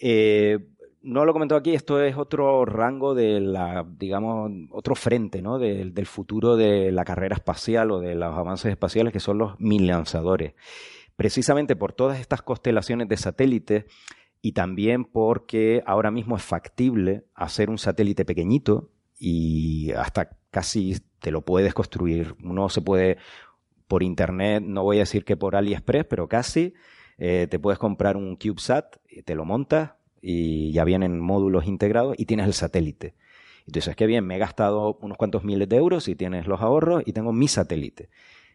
[0.00, 0.58] Eh,
[1.02, 5.58] no lo comentó aquí, esto es otro rango de la, digamos, otro frente, ¿no?
[5.58, 9.86] Del, futuro de la carrera espacial o de los avances espaciales que son los mil
[9.86, 10.54] lanzadores.
[11.16, 13.84] Precisamente por todas estas constelaciones de satélites
[14.40, 21.30] y también porque ahora mismo es factible hacer un satélite pequeñito y hasta casi te
[21.30, 22.34] lo puedes construir.
[22.42, 23.18] Uno se puede,
[23.92, 26.72] por internet, no voy a decir que por AliExpress, pero casi.
[27.18, 28.96] Eh, te puedes comprar un CubeSat,
[29.26, 33.16] te lo montas y ya vienen módulos integrados y tienes el satélite.
[33.66, 37.02] Entonces, qué bien, me he gastado unos cuantos miles de euros y tienes los ahorros
[37.04, 38.08] y tengo mi satélite.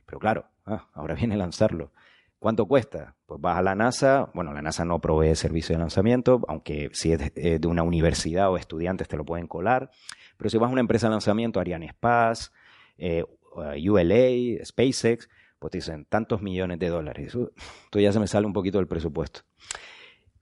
[0.08, 1.92] Pero claro, ah, ahora viene lanzarlo.
[2.40, 3.14] ¿Cuánto cuesta?
[3.28, 7.12] Pues vas a la NASA, bueno, la NASA no provee servicio de lanzamiento, aunque si
[7.12, 9.92] es de, una universidad o estudiantes te lo pueden colar,
[10.36, 12.50] pero si vas a una empresa de lanzamiento, Ariane Space,
[12.98, 13.24] eh,
[13.58, 15.30] ULA, SpaceX,
[15.60, 17.36] pues dicen tantos millones de dólares.
[17.36, 19.42] Esto ya se me sale un poquito del presupuesto.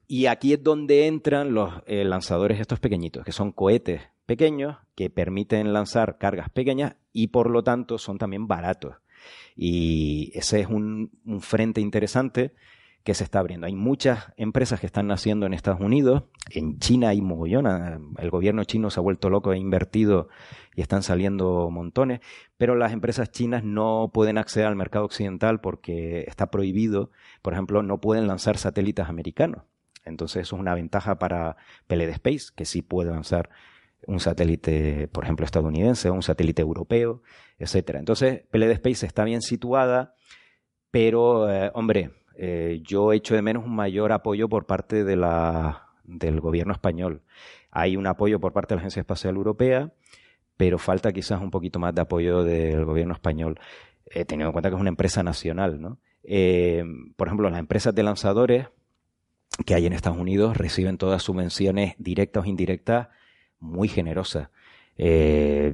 [0.08, 5.10] Y aquí es donde entran los eh, lanzadores estos pequeñitos, que son cohetes pequeños que
[5.10, 8.96] permiten lanzar cargas pequeñas y por lo tanto son también baratos.
[9.56, 11.10] Y ese es un
[11.42, 12.54] frente interesante
[13.06, 13.68] que se está abriendo.
[13.68, 18.64] Hay muchas empresas que están naciendo en Estados Unidos, en China hay mogollona, el gobierno
[18.64, 20.28] chino se ha vuelto loco, ha invertido
[20.76, 22.22] y están saliendo montones,
[22.58, 27.12] pero las empresas chinas no pueden acceder al mercado occidental porque está prohibido,
[27.44, 29.62] por ejemplo, no pueden lanzar satélites americanos.
[30.04, 33.52] Entonces eso es una ventaja para PLD Space, que sí puede lanzar
[34.08, 37.22] un satélite, por ejemplo, estadounidense, o un satélite europeo,
[37.60, 38.00] etcétera.
[38.00, 40.16] Entonces, PLD Space está bien situada,
[40.90, 45.90] pero, eh, hombre, eh, yo echo de menos un mayor apoyo por parte de la,
[46.04, 47.22] del gobierno español.
[47.72, 49.92] Hay un apoyo por parte de la Agencia Espacial Europea,
[50.58, 53.60] pero falta quizás un poquito más de apoyo del gobierno español,
[54.06, 55.82] eh, teniendo en cuenta que es una empresa nacional.
[55.82, 56.00] ¿no?
[56.24, 56.84] Eh,
[57.16, 58.68] por ejemplo, las empresas de lanzadores
[59.66, 63.10] que hay en Estados Unidos reciben todas subvenciones directas o indirectas
[63.60, 64.50] muy generosas.
[64.98, 65.74] Eh,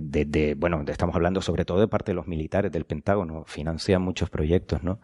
[0.58, 4.84] bueno, estamos hablando sobre todo de parte de los militares del Pentágono, financian muchos proyectos,
[4.84, 5.00] ¿no?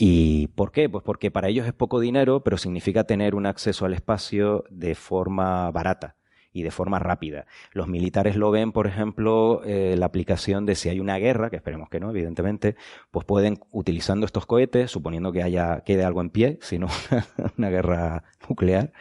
[0.00, 0.88] ¿Y por qué?
[0.88, 4.94] Pues porque para ellos es poco dinero, pero significa tener un acceso al espacio de
[4.94, 6.14] forma barata
[6.52, 7.46] y de forma rápida.
[7.72, 11.56] Los militares lo ven, por ejemplo, eh, la aplicación de si hay una guerra, que
[11.56, 12.76] esperemos que no, evidentemente,
[13.10, 16.86] pues pueden, utilizando estos cohetes, suponiendo que haya, quede algo en pie, si no
[17.58, 18.92] una guerra nuclear,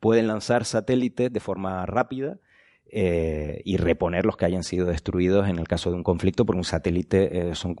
[0.00, 2.40] pueden lanzar satélites de forma rápida
[2.94, 6.58] eh, y reponer los que hayan sido destruidos en el caso de un conflicto, porque
[6.58, 7.74] un satélite eh, son,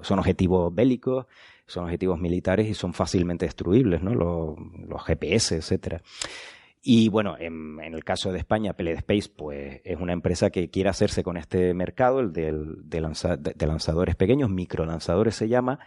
[0.00, 1.26] son objetivos bélicos,
[1.64, 4.16] son objetivos militares y son fácilmente destruibles, ¿no?
[4.16, 6.02] Los, GPS, etcétera.
[6.82, 10.90] Y bueno, en, el caso de España, Peled Space, pues es una empresa que quiere
[10.90, 13.00] hacerse con este mercado, el del, de,
[13.54, 15.78] de, lanzadores pequeños, microlanzadores se llama,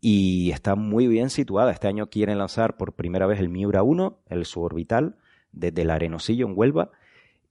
[0.00, 1.72] y está muy bien situada.
[1.72, 5.16] Este año quieren lanzar por primera vez el Miura 1, el suborbital,
[5.52, 6.90] desde el Arenosillo en Huelva,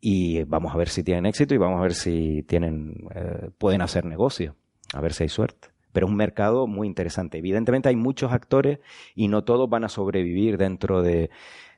[0.01, 3.81] y vamos a ver si tienen éxito y vamos a ver si tienen, eh, pueden
[3.81, 4.55] hacer negocio,
[4.93, 5.69] a ver si hay suerte.
[5.93, 7.37] Pero es un mercado muy interesante.
[7.37, 8.79] Evidentemente hay muchos actores
[9.13, 11.29] y no todos van a sobrevivir dentro de,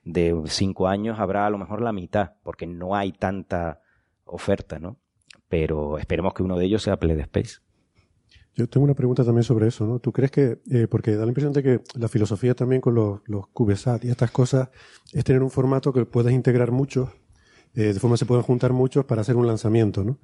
[0.05, 3.81] de cinco años habrá a lo mejor la mitad, porque no hay tanta
[4.25, 4.97] oferta, ¿no?
[5.49, 7.57] Pero esperemos que uno de ellos sea Play Space.
[8.55, 9.99] Yo tengo una pregunta también sobre eso, ¿no?
[9.99, 13.21] ¿Tú crees que, eh, porque da la impresión de que la filosofía también con los,
[13.25, 14.69] los CubeSat y estas cosas
[15.11, 17.09] es tener un formato que puedas integrar muchos,
[17.75, 20.19] eh, de forma que se puedan juntar muchos para hacer un lanzamiento, ¿no?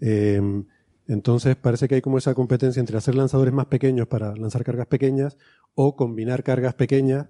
[0.00, 0.64] Em,
[1.08, 4.86] entonces parece que hay como esa competencia entre hacer lanzadores más pequeños para lanzar cargas
[4.86, 5.36] pequeñas
[5.74, 7.28] o combinar cargas pequeñas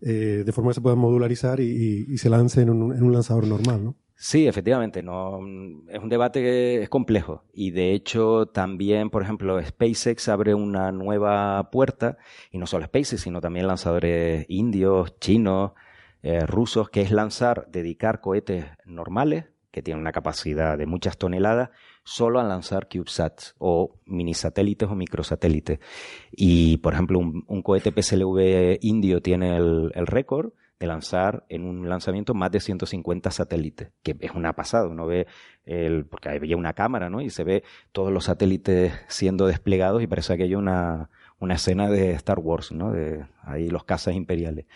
[0.00, 3.96] eh, de forma que se pueda modularizar y, se lance en un, lanzador normal, ¿no?
[4.16, 5.38] Sí, efectivamente, no,
[5.88, 10.90] es un debate que es complejo y de hecho también, por ejemplo, SpaceX abre una
[10.90, 12.18] nueva puerta
[12.50, 15.72] y no solo SpaceX, sino también lanzadores indios, chinos,
[16.22, 21.70] eh, rusos, que es lanzar, dedicar cohetes normales que tienen una capacidad de muchas toneladas,
[22.04, 25.80] solo a lanzar CubeSats o mini satélites o microsatélites.
[26.30, 32.34] Y, por ejemplo, un, cohete PSLV indio tiene el, récord de lanzar en un lanzamiento
[32.34, 34.88] más de 150 satélites, que es una pasada.
[34.88, 35.26] Uno ve,
[35.64, 37.22] el, porque había una cámara, ¿no?
[37.22, 37.62] Y se ve
[37.92, 41.08] todos los satélites siendo desplegados y parece que hay una,
[41.38, 42.92] una escena de Star Wars, ¿no?
[42.92, 44.66] De ahí los cazas imperiales.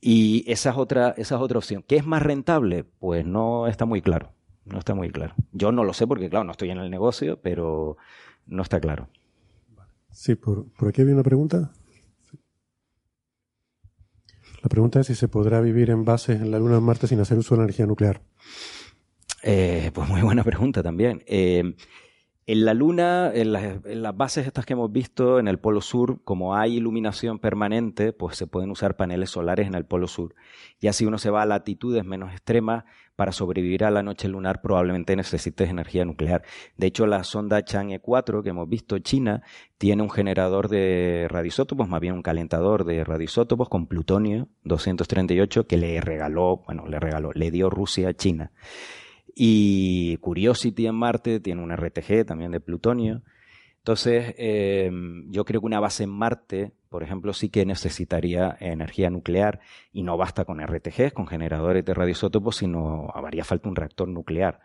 [0.00, 1.84] Y esa es otra, esa es otra opción.
[1.86, 2.84] ¿Qué es más rentable?
[2.84, 4.32] Pues no está muy claro.
[4.64, 5.34] No está muy claro.
[5.52, 7.96] Yo no lo sé porque, claro, no estoy en el negocio, pero
[8.46, 9.08] no está claro.
[10.10, 11.70] Sí, por, por aquí había una pregunta.
[14.62, 17.20] La pregunta es si se podrá vivir en base en la Luna en Marte sin
[17.20, 18.20] hacer uso de energía nuclear.
[19.42, 21.22] Eh, pues muy buena pregunta también.
[21.26, 21.76] Eh,
[22.46, 26.54] en la Luna, en las, bases estas que hemos visto en el Polo Sur, como
[26.54, 30.34] hay iluminación permanente, pues se pueden usar paneles solares en el Polo Sur.
[30.80, 32.84] Y así uno se va a latitudes menos extremas,
[33.16, 36.42] para sobrevivir a la noche lunar probablemente necesites energía nuclear.
[36.76, 39.42] De hecho, la sonda Chang'e 4 que hemos visto, China,
[39.78, 45.78] tiene un generador de radioisótopos, más bien un calentador de radioisótopos con plutonio 238 que
[45.78, 48.52] le regaló, bueno, le regaló, le dio Rusia a China.
[49.38, 53.22] Y Curiosity en Marte tiene un RTG también de plutonio.
[53.76, 54.90] Entonces, eh,
[55.28, 59.60] yo creo que una base en Marte, por ejemplo, sí que necesitaría energía nuclear
[59.92, 64.60] y no basta con RTGs, con generadores de radioisótopos, sino haría falta un reactor nuclear.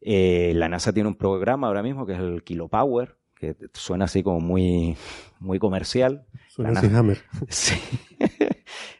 [0.00, 4.22] Eh, la NASA tiene un programa ahora mismo que es el Kilopower, que suena así
[4.22, 4.96] como muy,
[5.40, 6.24] muy comercial.
[6.48, 7.18] Suena Hammer.
[7.48, 7.74] Sí.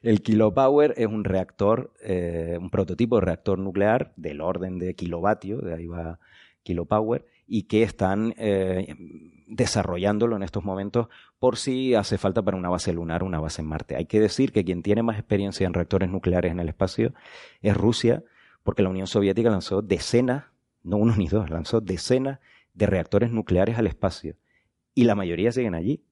[0.05, 5.63] El Kilopower es un reactor, eh, un prototipo de reactor nuclear del orden de kilovatio,
[5.63, 6.19] de ahí va
[6.63, 8.95] Kilopower, y que están eh,
[9.47, 11.09] desarrollándolo en estos momentos
[11.39, 13.97] por si hace falta para una base lunar o una base en Marte.
[13.97, 17.15] Hay que decir que quien tiene más experiencia en reactores nucleares en el espacio
[17.63, 18.23] es Rusia,
[18.63, 20.45] porque la Unión Soviética lanzó decenas,
[20.83, 22.41] no uno ni dos, lanzó decenas
[22.75, 24.37] de reactores nucleares al espacio.
[24.95, 26.05] Y la mayoría siguen allí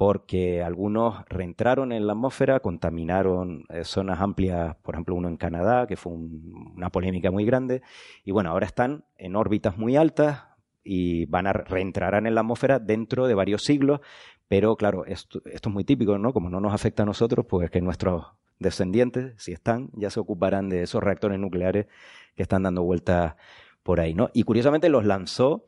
[0.00, 5.86] porque algunos reentraron en la atmósfera, contaminaron eh, zonas amplias, por ejemplo uno en Canadá,
[5.86, 7.82] que fue una polémica muy grande,
[8.24, 10.44] y bueno, ahora están en órbitas muy altas
[10.82, 14.00] y van a reentrarán en la atmósfera dentro de varios siglos,
[14.48, 16.32] pero claro, esto, esto es muy típico, ¿no?
[16.32, 18.24] Como no nos afecta a nosotros, pues que nuestros
[18.58, 21.88] descendientes, si están, ya se ocuparán de esos reactores nucleares
[22.36, 23.34] que están dando vueltas
[23.82, 24.30] por ahí, ¿no?
[24.32, 25.66] Y curiosamente los lanzó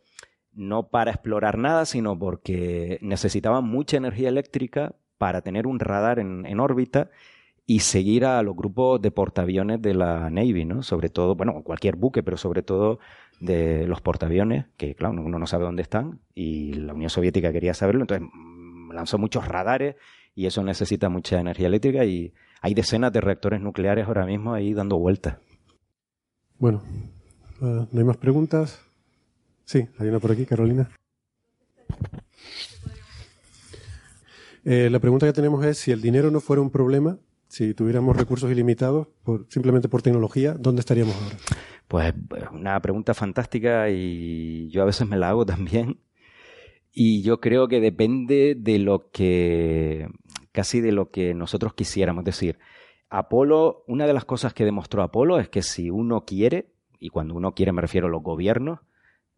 [0.55, 6.61] no para explorar nada, sino porque necesitaban mucha energía eléctrica para tener un radar en,
[6.61, 7.11] órbita
[7.65, 10.83] y seguir a los grupos de portaaviones de la Navy, ¿no?
[10.83, 12.99] Sobre todo, bueno, cualquier buque, pero sobre todo
[13.41, 17.73] de los portaaviones, que claro, uno no sabe dónde están, y la Unión Soviética quería
[17.73, 19.97] saberlo, entonces mm, lanzó muchos radares
[20.35, 24.75] y eso necesita mucha energía eléctrica y hay decenas de reactores nucleares ahora mismo ahí
[24.75, 25.39] dando vueltas.
[26.59, 26.83] Bueno,
[27.61, 28.92] ah, ¿no hay más preguntas?
[29.65, 30.91] Sí, hay una por aquí, Carolina.
[34.65, 37.19] Eh, la pregunta que tenemos es si el dinero no fuera un problema,
[37.49, 41.37] si tuviéramos recursos ilimitados, por, simplemente por tecnología, ¿dónde estaríamos ahora?
[41.89, 42.15] Pues
[42.53, 46.01] una pregunta fantástica y yo a veces me la hago también.
[46.93, 50.09] Y yo creo que depende de lo que,
[50.53, 52.25] casi de lo que nosotros quisiéramos.
[52.25, 52.59] decir,
[53.09, 57.35] Apolo, una de las cosas que demostró Apolo es que si uno quiere, y cuando
[57.35, 58.81] uno quiere, me refiero a los gobiernos,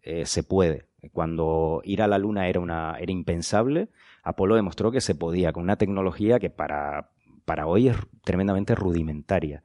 [0.04, 0.86] eh, se puede.
[1.12, 3.88] Cuando ir a la Luna era, una, era impensable,
[4.22, 7.10] Apolo demostró que se podía con una tecnología que para,
[7.44, 9.64] para hoy es tremendamente rudimentaria.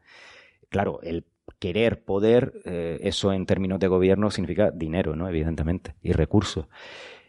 [0.70, 1.26] Claro, el
[1.60, 5.28] querer, poder, eh, eso en términos de gobierno significa dinero, ¿no?
[5.28, 6.68] Evidentemente, y recursos.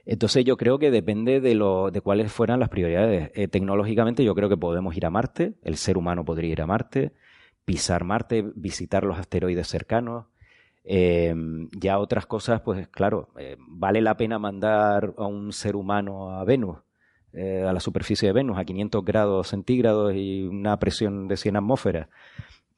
[0.07, 3.31] Entonces yo creo que depende de, lo, de cuáles fueran las prioridades.
[3.35, 6.67] Eh, tecnológicamente yo creo que podemos ir a Marte, el ser humano podría ir a
[6.67, 7.13] Marte,
[7.65, 10.27] pisar Marte, visitar los asteroides cercanos.
[10.93, 11.33] Eh,
[11.79, 13.29] ya otras cosas, pues claro,
[13.69, 16.79] vale la pena mandar a un ser humano a Venus,
[17.33, 22.09] a la superficie de Venus, a 500 grados centígrados y una presión de 100 atmósferas.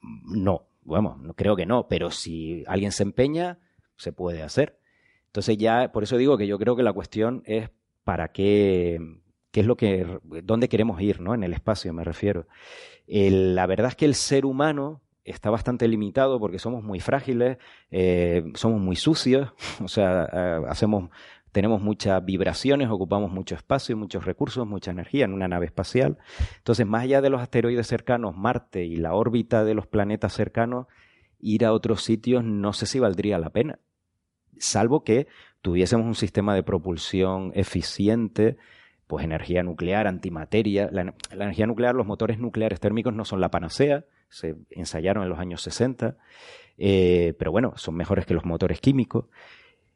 [0.01, 3.57] No, bueno, creo que no, pero si alguien se empeña,
[3.97, 4.77] se puede hacer.
[5.25, 7.71] Entonces ya, por eso digo que yo creo que la cuestión es
[8.03, 8.99] para qué,
[9.49, 11.33] qué es lo que, dónde queremos ir, ¿no?
[11.33, 12.45] En el espacio me refiero.
[13.07, 17.57] la verdad es que el ser humano está bastante limitado porque somos muy frágiles,
[17.91, 19.51] eh, somos muy sucios,
[19.83, 21.09] o sea, eh, hacemos
[21.51, 26.17] tenemos muchas vibraciones, ocupamos mucho espacio, muchos recursos, mucha energía en una nave espacial.
[26.57, 30.87] Entonces, más allá de los asteroides cercanos, Marte y la órbita de los planetas cercanos,
[31.39, 33.77] ir a otros sitios no sé si valdría la pena,
[34.57, 35.27] salvo que
[35.61, 38.57] tuviésemos un sistema de propulsión eficiente,
[39.07, 40.89] pues energía nuclear, antimateria.
[40.91, 45.39] La, energía nuclear, los motores nucleares térmicos no son la panacea, se ensayaron en los
[45.39, 46.17] años 60,
[46.77, 49.25] eh, pero bueno, son mejores que los motores químicos.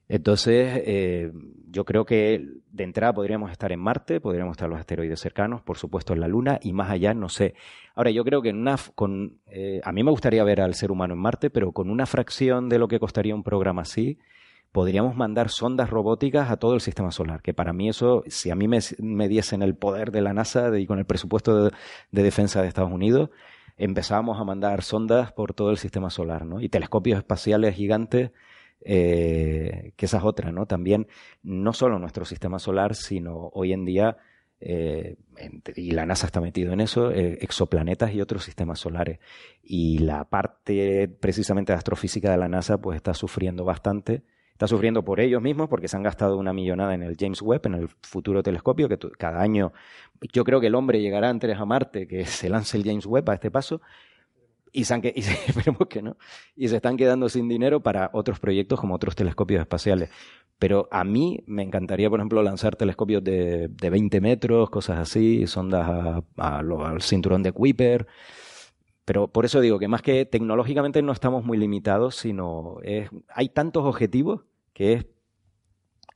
[0.09, 1.31] Entonces, eh,
[1.69, 5.77] yo creo que de entrada podríamos estar en Marte, podríamos estar los asteroides cercanos, por
[5.77, 7.55] supuesto en la Luna y más allá, no sé.
[7.93, 10.91] Ahora, yo creo que en una, con, eh, a mí me gustaría ver al ser
[10.91, 14.17] humano en Marte, pero con una fracción de lo que costaría un programa así,
[14.71, 18.55] podríamos mandar sondas robóticas a todo el sistema solar, que para mí eso, si a
[18.55, 21.71] mí me, diesen el poder de la NASA y con el presupuesto de
[22.23, 23.29] defensa de Estados Unidos,
[23.77, 26.61] empezábamos a mandar sondas por todo el sistema solar, ¿no?
[26.61, 28.31] Y telescopios espaciales gigantes
[28.81, 30.65] eh, que esa es otra, ¿no?
[30.65, 31.07] También,
[31.43, 34.17] no solo nuestro sistema solar, sino hoy en día,
[34.59, 35.17] eh,
[35.75, 39.19] y la NASA está metido en eso, eh, exoplanetas y otros sistemas solares.
[39.63, 44.23] Y la parte precisamente de astrofísica de la NASA, pues está sufriendo bastante.
[44.57, 47.67] Está sufriendo por ellos mismos porque se han gastado una millonada en el James Webb,
[47.67, 49.71] en el futuro telescopio, que cada año
[50.33, 53.29] yo creo que el hombre llegará antes a Marte que se lance el James Webb
[53.29, 53.81] a este paso,
[54.71, 54.95] y, se
[55.47, 56.17] esperemos que no.
[56.55, 60.09] Y se están quedando sin dinero para otros proyectos como otros telescopios espaciales.
[60.57, 65.45] Pero a mí me encantaría, por ejemplo, lanzar telescopios de, de 20 metros, cosas así,
[65.45, 68.07] sondas al cinturón de Kuiper.
[69.07, 73.47] Pero por eso digo que más que tecnológicamente no estamos muy limitados, sino es, hay
[73.47, 74.41] tantos objetivos
[74.73, 75.05] que es,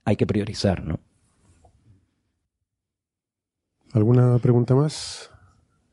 [0.03, 0.99] hay que priorizar, ¿no?
[3.93, 5.31] ¿Alguna pregunta más?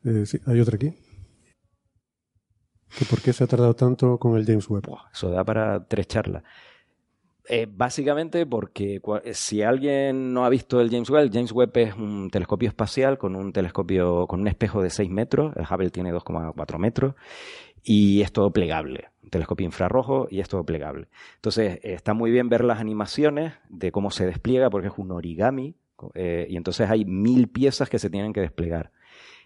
[0.03, 0.93] Eh, sí, hay otra aquí.
[3.09, 4.89] ¿Por qué se ha tardado tanto con el James Webb?
[5.13, 6.43] Eso da para tres charlas.
[7.51, 9.01] Eh, básicamente porque
[9.33, 13.17] si alguien no ha visto el James Webb, el James Webb es un telescopio espacial
[13.17, 17.15] con un telescopio con un espejo de 6 metros, el Hubble tiene 2,4 metros
[17.83, 21.07] y es todo plegable, un telescopio infrarrojo y es todo plegable.
[21.37, 25.75] Entonces está muy bien ver las animaciones de cómo se despliega porque es un origami
[26.13, 28.91] eh, y entonces hay mil piezas que se tienen que desplegar.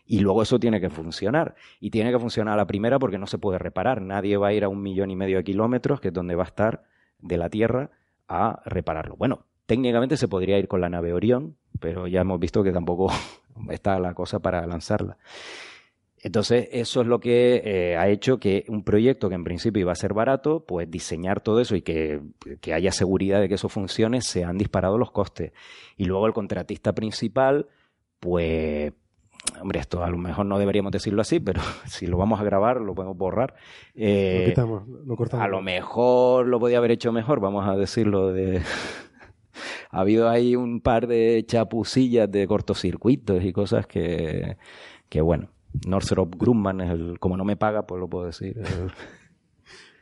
[0.05, 1.55] Y luego eso tiene que funcionar.
[1.79, 4.01] Y tiene que funcionar a la primera porque no se puede reparar.
[4.01, 6.43] Nadie va a ir a un millón y medio de kilómetros, que es donde va
[6.43, 6.83] a estar
[7.23, 7.89] de la Tierra,
[8.27, 9.15] a repararlo.
[9.15, 13.11] Bueno, técnicamente se podría ir con la nave Orión, pero ya hemos visto que tampoco
[13.69, 15.17] está la cosa para lanzarla.
[16.23, 19.91] Entonces, eso es lo que eh, ha hecho que un proyecto que en principio iba
[19.91, 22.21] a ser barato, pues diseñar todo eso y que,
[22.61, 25.51] que, haya seguridad de que eso funcione, se han disparado los costes.
[25.97, 27.67] Y luego el contratista principal,
[28.21, 28.93] pues
[29.61, 32.81] hombre, esto a lo mejor no deberíamos decirlo así, pero si lo vamos a grabar,
[32.81, 33.55] lo podemos borrar.
[33.95, 35.45] Eh, lo quitamos, lo cortamos.
[35.45, 38.61] A lo mejor lo podía haber hecho mejor, vamos a decirlo de...
[39.91, 44.57] ha habido ahí un par de chapucillas de cortocircuitos y cosas que,
[45.09, 45.49] que bueno,
[45.85, 48.61] Northrop Grumman es el, como no me paga, pues lo puedo decir.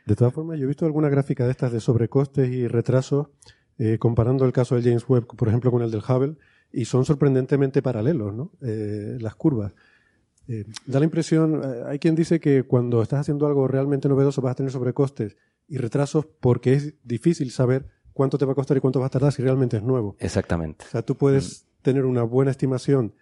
[0.04, 3.28] De todas formas, yo he visto alguna gráfica de estas de sobrecostes y retrasos,
[3.78, 6.36] eh, comparando el caso del James Webb, por ejemplo, con el del Hubble,
[6.72, 8.52] y son sorprendentemente paralelos, ¿no?
[8.62, 9.72] Eh, las curvas.
[10.48, 14.42] Eh, da la impresión, eh, hay quien dice que cuando estás haciendo algo realmente novedoso
[14.42, 15.36] vas a tener sobrecostes
[15.68, 19.10] y retrasos porque es difícil saber cuánto te va a costar y cuánto va a
[19.10, 20.16] tardar si realmente es nuevo.
[20.18, 20.84] Exactamente.
[20.86, 21.82] O sea, tú puedes mm.
[21.82, 23.14] tener una buena estimación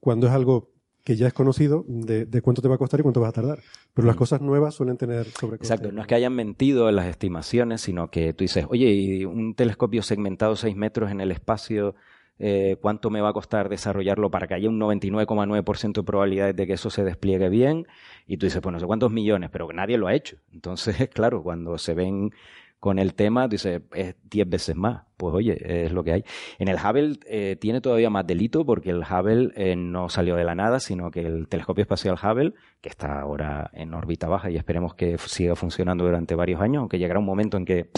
[0.00, 0.72] cuando es algo
[1.04, 3.60] que ya es conocido de, cuánto te va a costar y cuánto vas a tardar.
[3.94, 4.18] Pero las mm.
[4.18, 5.70] cosas nuevas suelen tener sobrecostes.
[5.70, 9.54] Exacto, no es que hayan mentido en las estimaciones, sino que tú dices, oye, un
[9.54, 11.94] telescopio segmentado 6 metros en el espacio
[12.38, 16.66] eh, cuánto me va a costar desarrollarlo para que haya un 99,9% de probabilidades de
[16.66, 17.86] que eso se despliegue bien.
[18.26, 20.36] Y tú dices, pues no sé cuántos millones, pero nadie lo ha hecho.
[20.52, 22.32] Entonces, claro, cuando se ven
[22.78, 25.02] con el tema, dice, es 10 veces más.
[25.16, 26.24] Pues oye, es lo que hay.
[26.60, 30.44] En el Hubble eh, tiene todavía más delito porque el Hubble eh, no salió de
[30.44, 34.56] la nada, sino que el telescopio espacial Hubble, que está ahora en órbita baja y
[34.56, 37.88] esperemos que siga funcionando durante varios años, aunque llegará un momento en que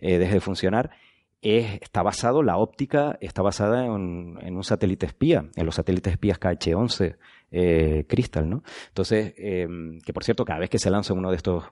[0.00, 0.90] deje de funcionar,
[1.40, 3.92] está basado, la óptica está basada en,
[4.56, 7.16] un satélite espía, en los satélites espías KH-11
[8.06, 8.62] Crystal, ¿no?
[8.88, 11.64] Entonces, em, que por cierto, cada vez que se lanza uno de estos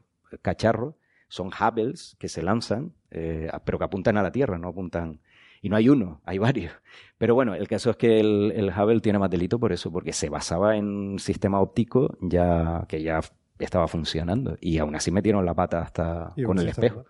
[0.43, 0.95] cacharros,
[1.29, 5.21] son Hubbles que se lanzan, eh, pero que apuntan a la Tierra, no apuntan...
[5.63, 6.73] Y no hay uno, hay varios.
[7.19, 10.13] Pero bueno, el caso es que el, el Hubble tiene más delito por eso, porque
[10.13, 13.21] se basaba en un sistema óptico ya que ya
[13.59, 14.57] estaba funcionando.
[14.61, 17.07] Y aún así metieron la pata hasta con el espejo.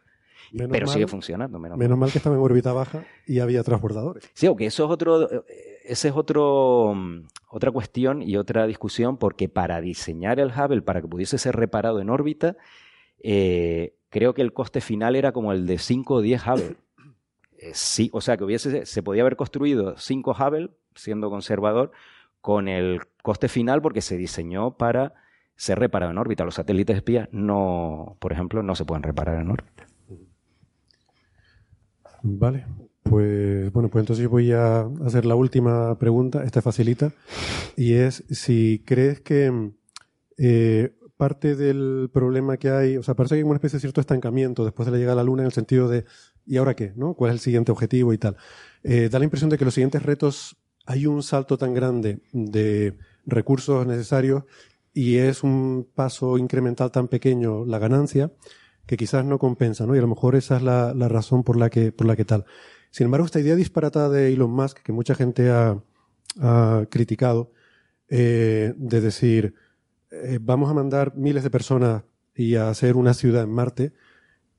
[0.69, 1.59] Pero sigue funcionando.
[1.59, 2.11] Menos, menos mal.
[2.11, 4.31] que estaba en órbita baja y había transbordadores.
[4.35, 5.29] Sí, aunque eso es otro,
[5.85, 6.95] ese es otro,
[7.49, 12.01] otra cuestión y otra discusión, porque para diseñar el Hubble, para que pudiese ser reparado
[12.01, 12.57] en órbita,
[13.23, 16.77] eh, creo que el coste final era como el de 5 o 10 Hubble.
[17.59, 21.91] Eh, sí, o sea que hubiese, se podía haber construido 5 Hubble, siendo conservador,
[22.43, 25.15] con el coste final porque se diseñó para
[25.57, 26.45] ser reparado en órbita.
[26.45, 29.76] Los satélites espías no, por ejemplo, no se pueden reparar en órbita.
[32.29, 32.67] Vale,
[33.05, 37.13] pues bueno, pues entonces voy a hacer la última pregunta, esta facilita,
[37.77, 39.71] y es si crees que
[40.37, 44.01] eh, parte del problema que hay, o sea, parece que hay una especie de cierto
[44.01, 46.05] estancamiento después de la llegada a la Luna en el sentido de,
[46.45, 46.93] ¿y ahora qué?
[46.97, 47.15] ¿no?
[47.15, 48.37] ¿Cuál es el siguiente objetivo y tal?
[48.83, 52.99] Eh, da la impresión de que los siguientes retos hay un salto tan grande de
[53.25, 54.43] recursos necesarios
[54.93, 58.33] y es un paso incremental tan pequeño la ganancia
[58.87, 59.95] que quizás no compensa, ¿no?
[59.95, 62.45] Y a lo mejor esa es la, razón por la que, por la que tal.
[62.91, 65.83] Sin embargo, esta idea disparatada de Elon Musk, que mucha gente ha,
[66.91, 67.51] criticado,
[68.09, 69.55] eh, de decir,
[70.11, 72.03] eh, vamos a mandar miles de personas
[72.35, 73.93] y a hacer una ciudad en Marte,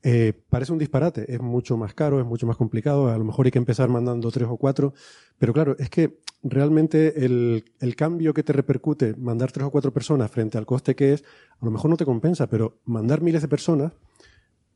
[0.02, 1.32] eh, parece un disparate.
[1.32, 3.08] Es mucho más caro, es mucho más complicado.
[3.08, 4.94] A lo mejor hay que empezar mandando tres o cuatro.
[5.38, 9.92] Pero claro, es que realmente el, el, cambio que te repercute mandar tres o cuatro
[9.92, 11.24] personas frente al coste que es,
[11.60, 13.92] a lo mejor no te compensa, pero mandar miles de personas,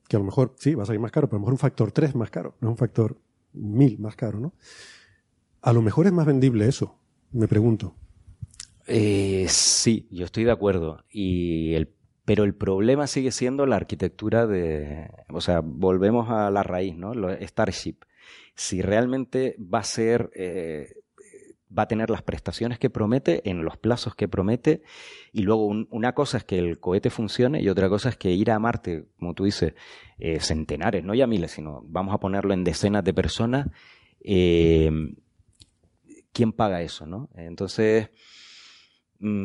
[0.08, 1.58] que a lo mejor sí, va a salir más caro, pero a lo mejor un
[1.58, 3.16] factor tres más caro, no es un factor
[3.52, 4.52] mil más caro, ¿no?
[5.60, 6.96] A lo mejor es más vendible eso,
[7.30, 7.94] me pregunto.
[8.86, 11.04] Eh, sí, yo estoy de acuerdo.
[11.10, 11.88] Y el,
[12.24, 17.12] pero el problema sigue siendo la arquitectura de, o sea, volvemos a la raíz, ¿no?
[17.40, 17.96] Starship.
[18.54, 20.94] Si realmente va a ser, eh,
[21.76, 24.82] va a tener las prestaciones que promete en los plazos que promete.
[25.32, 28.50] Y luego una cosa es que el cohete funcione y otra cosa es que ir
[28.50, 29.74] a Marte, como tú dices,
[30.18, 33.68] eh, centenares, no ya miles, sino vamos a ponerlo en decenas de personas.
[34.20, 34.90] Eh,
[36.32, 37.28] ¿Quién paga eso, no?
[37.34, 38.10] Entonces,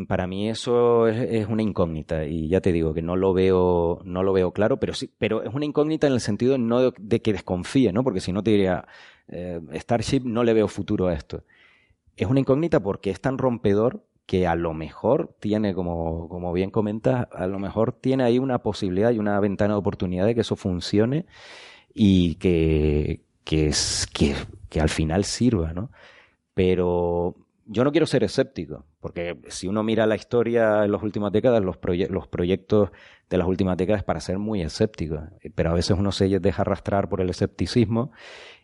[0.08, 4.24] para mí eso es, una incógnita y ya te digo que no lo veo no
[4.24, 7.34] lo veo claro pero sí pero es una incógnita en el sentido no de, que
[7.34, 8.86] desconfíe no porque si no te diría
[9.28, 11.44] eh, Starship no le veo futuro a esto.
[12.16, 16.72] Es una incógnita porque es tan rompedor que a lo mejor tiene como como bien
[16.72, 20.42] comentas a lo mejor tiene ahí una posibilidad y una ventana de oportunidad de que
[20.42, 21.26] eso funcione
[21.94, 23.72] y que que,
[24.70, 25.92] que al final sirva no
[26.54, 27.36] pero
[27.68, 31.62] yo no quiero ser escéptico, porque si uno mira la historia en las últimas décadas,
[31.64, 31.78] los,
[32.10, 32.92] los proyectos
[33.30, 35.22] de las últimas décadas para ser muy escéptico,
[35.54, 38.12] pero a veces uno se deja arrastrar por el escepticismo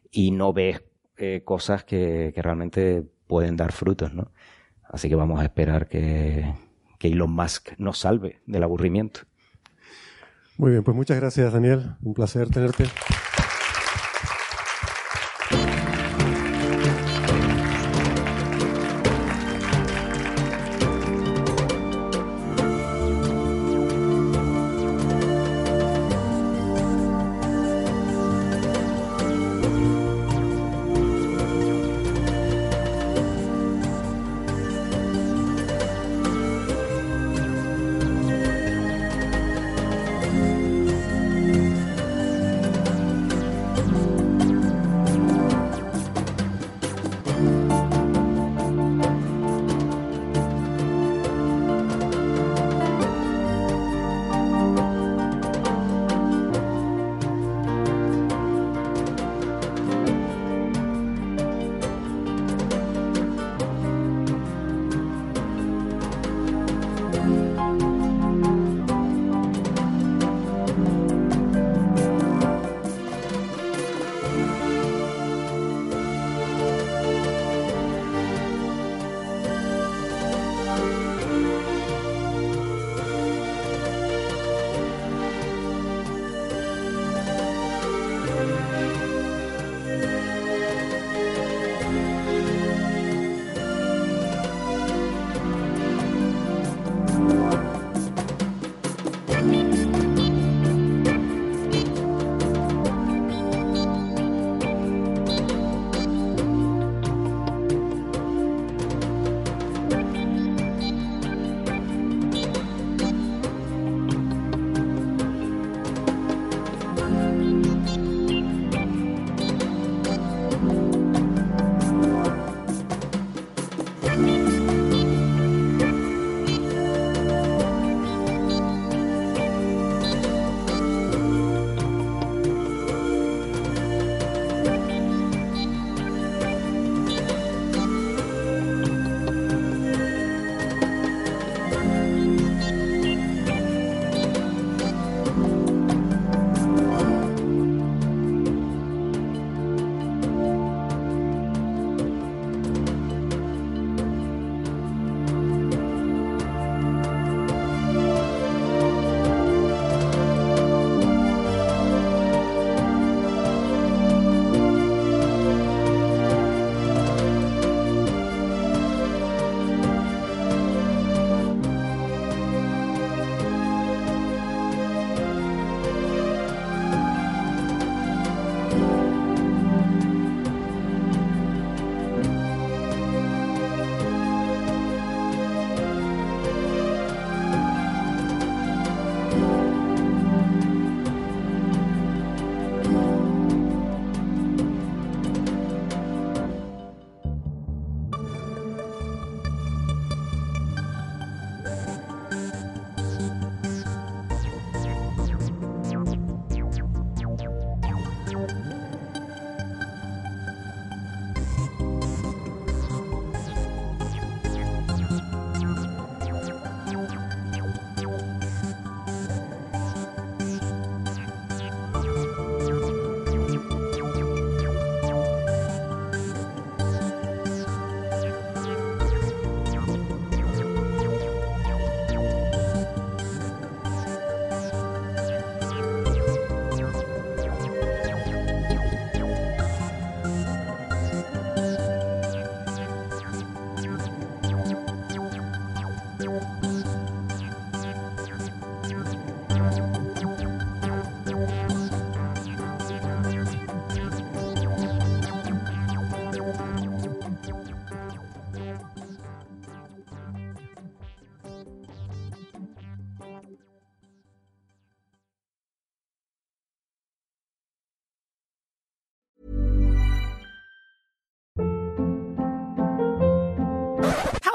[0.10, 0.82] y no ve
[1.18, 4.32] eh, cosas que, que, realmente pueden dar frutos, ¿no?
[4.84, 6.54] Así que vamos a esperar que,
[6.98, 9.22] que Elon Musk nos salve del aburrimiento.
[10.58, 12.86] Muy bien, pues muchas gracias Daniel, un placer tenerte.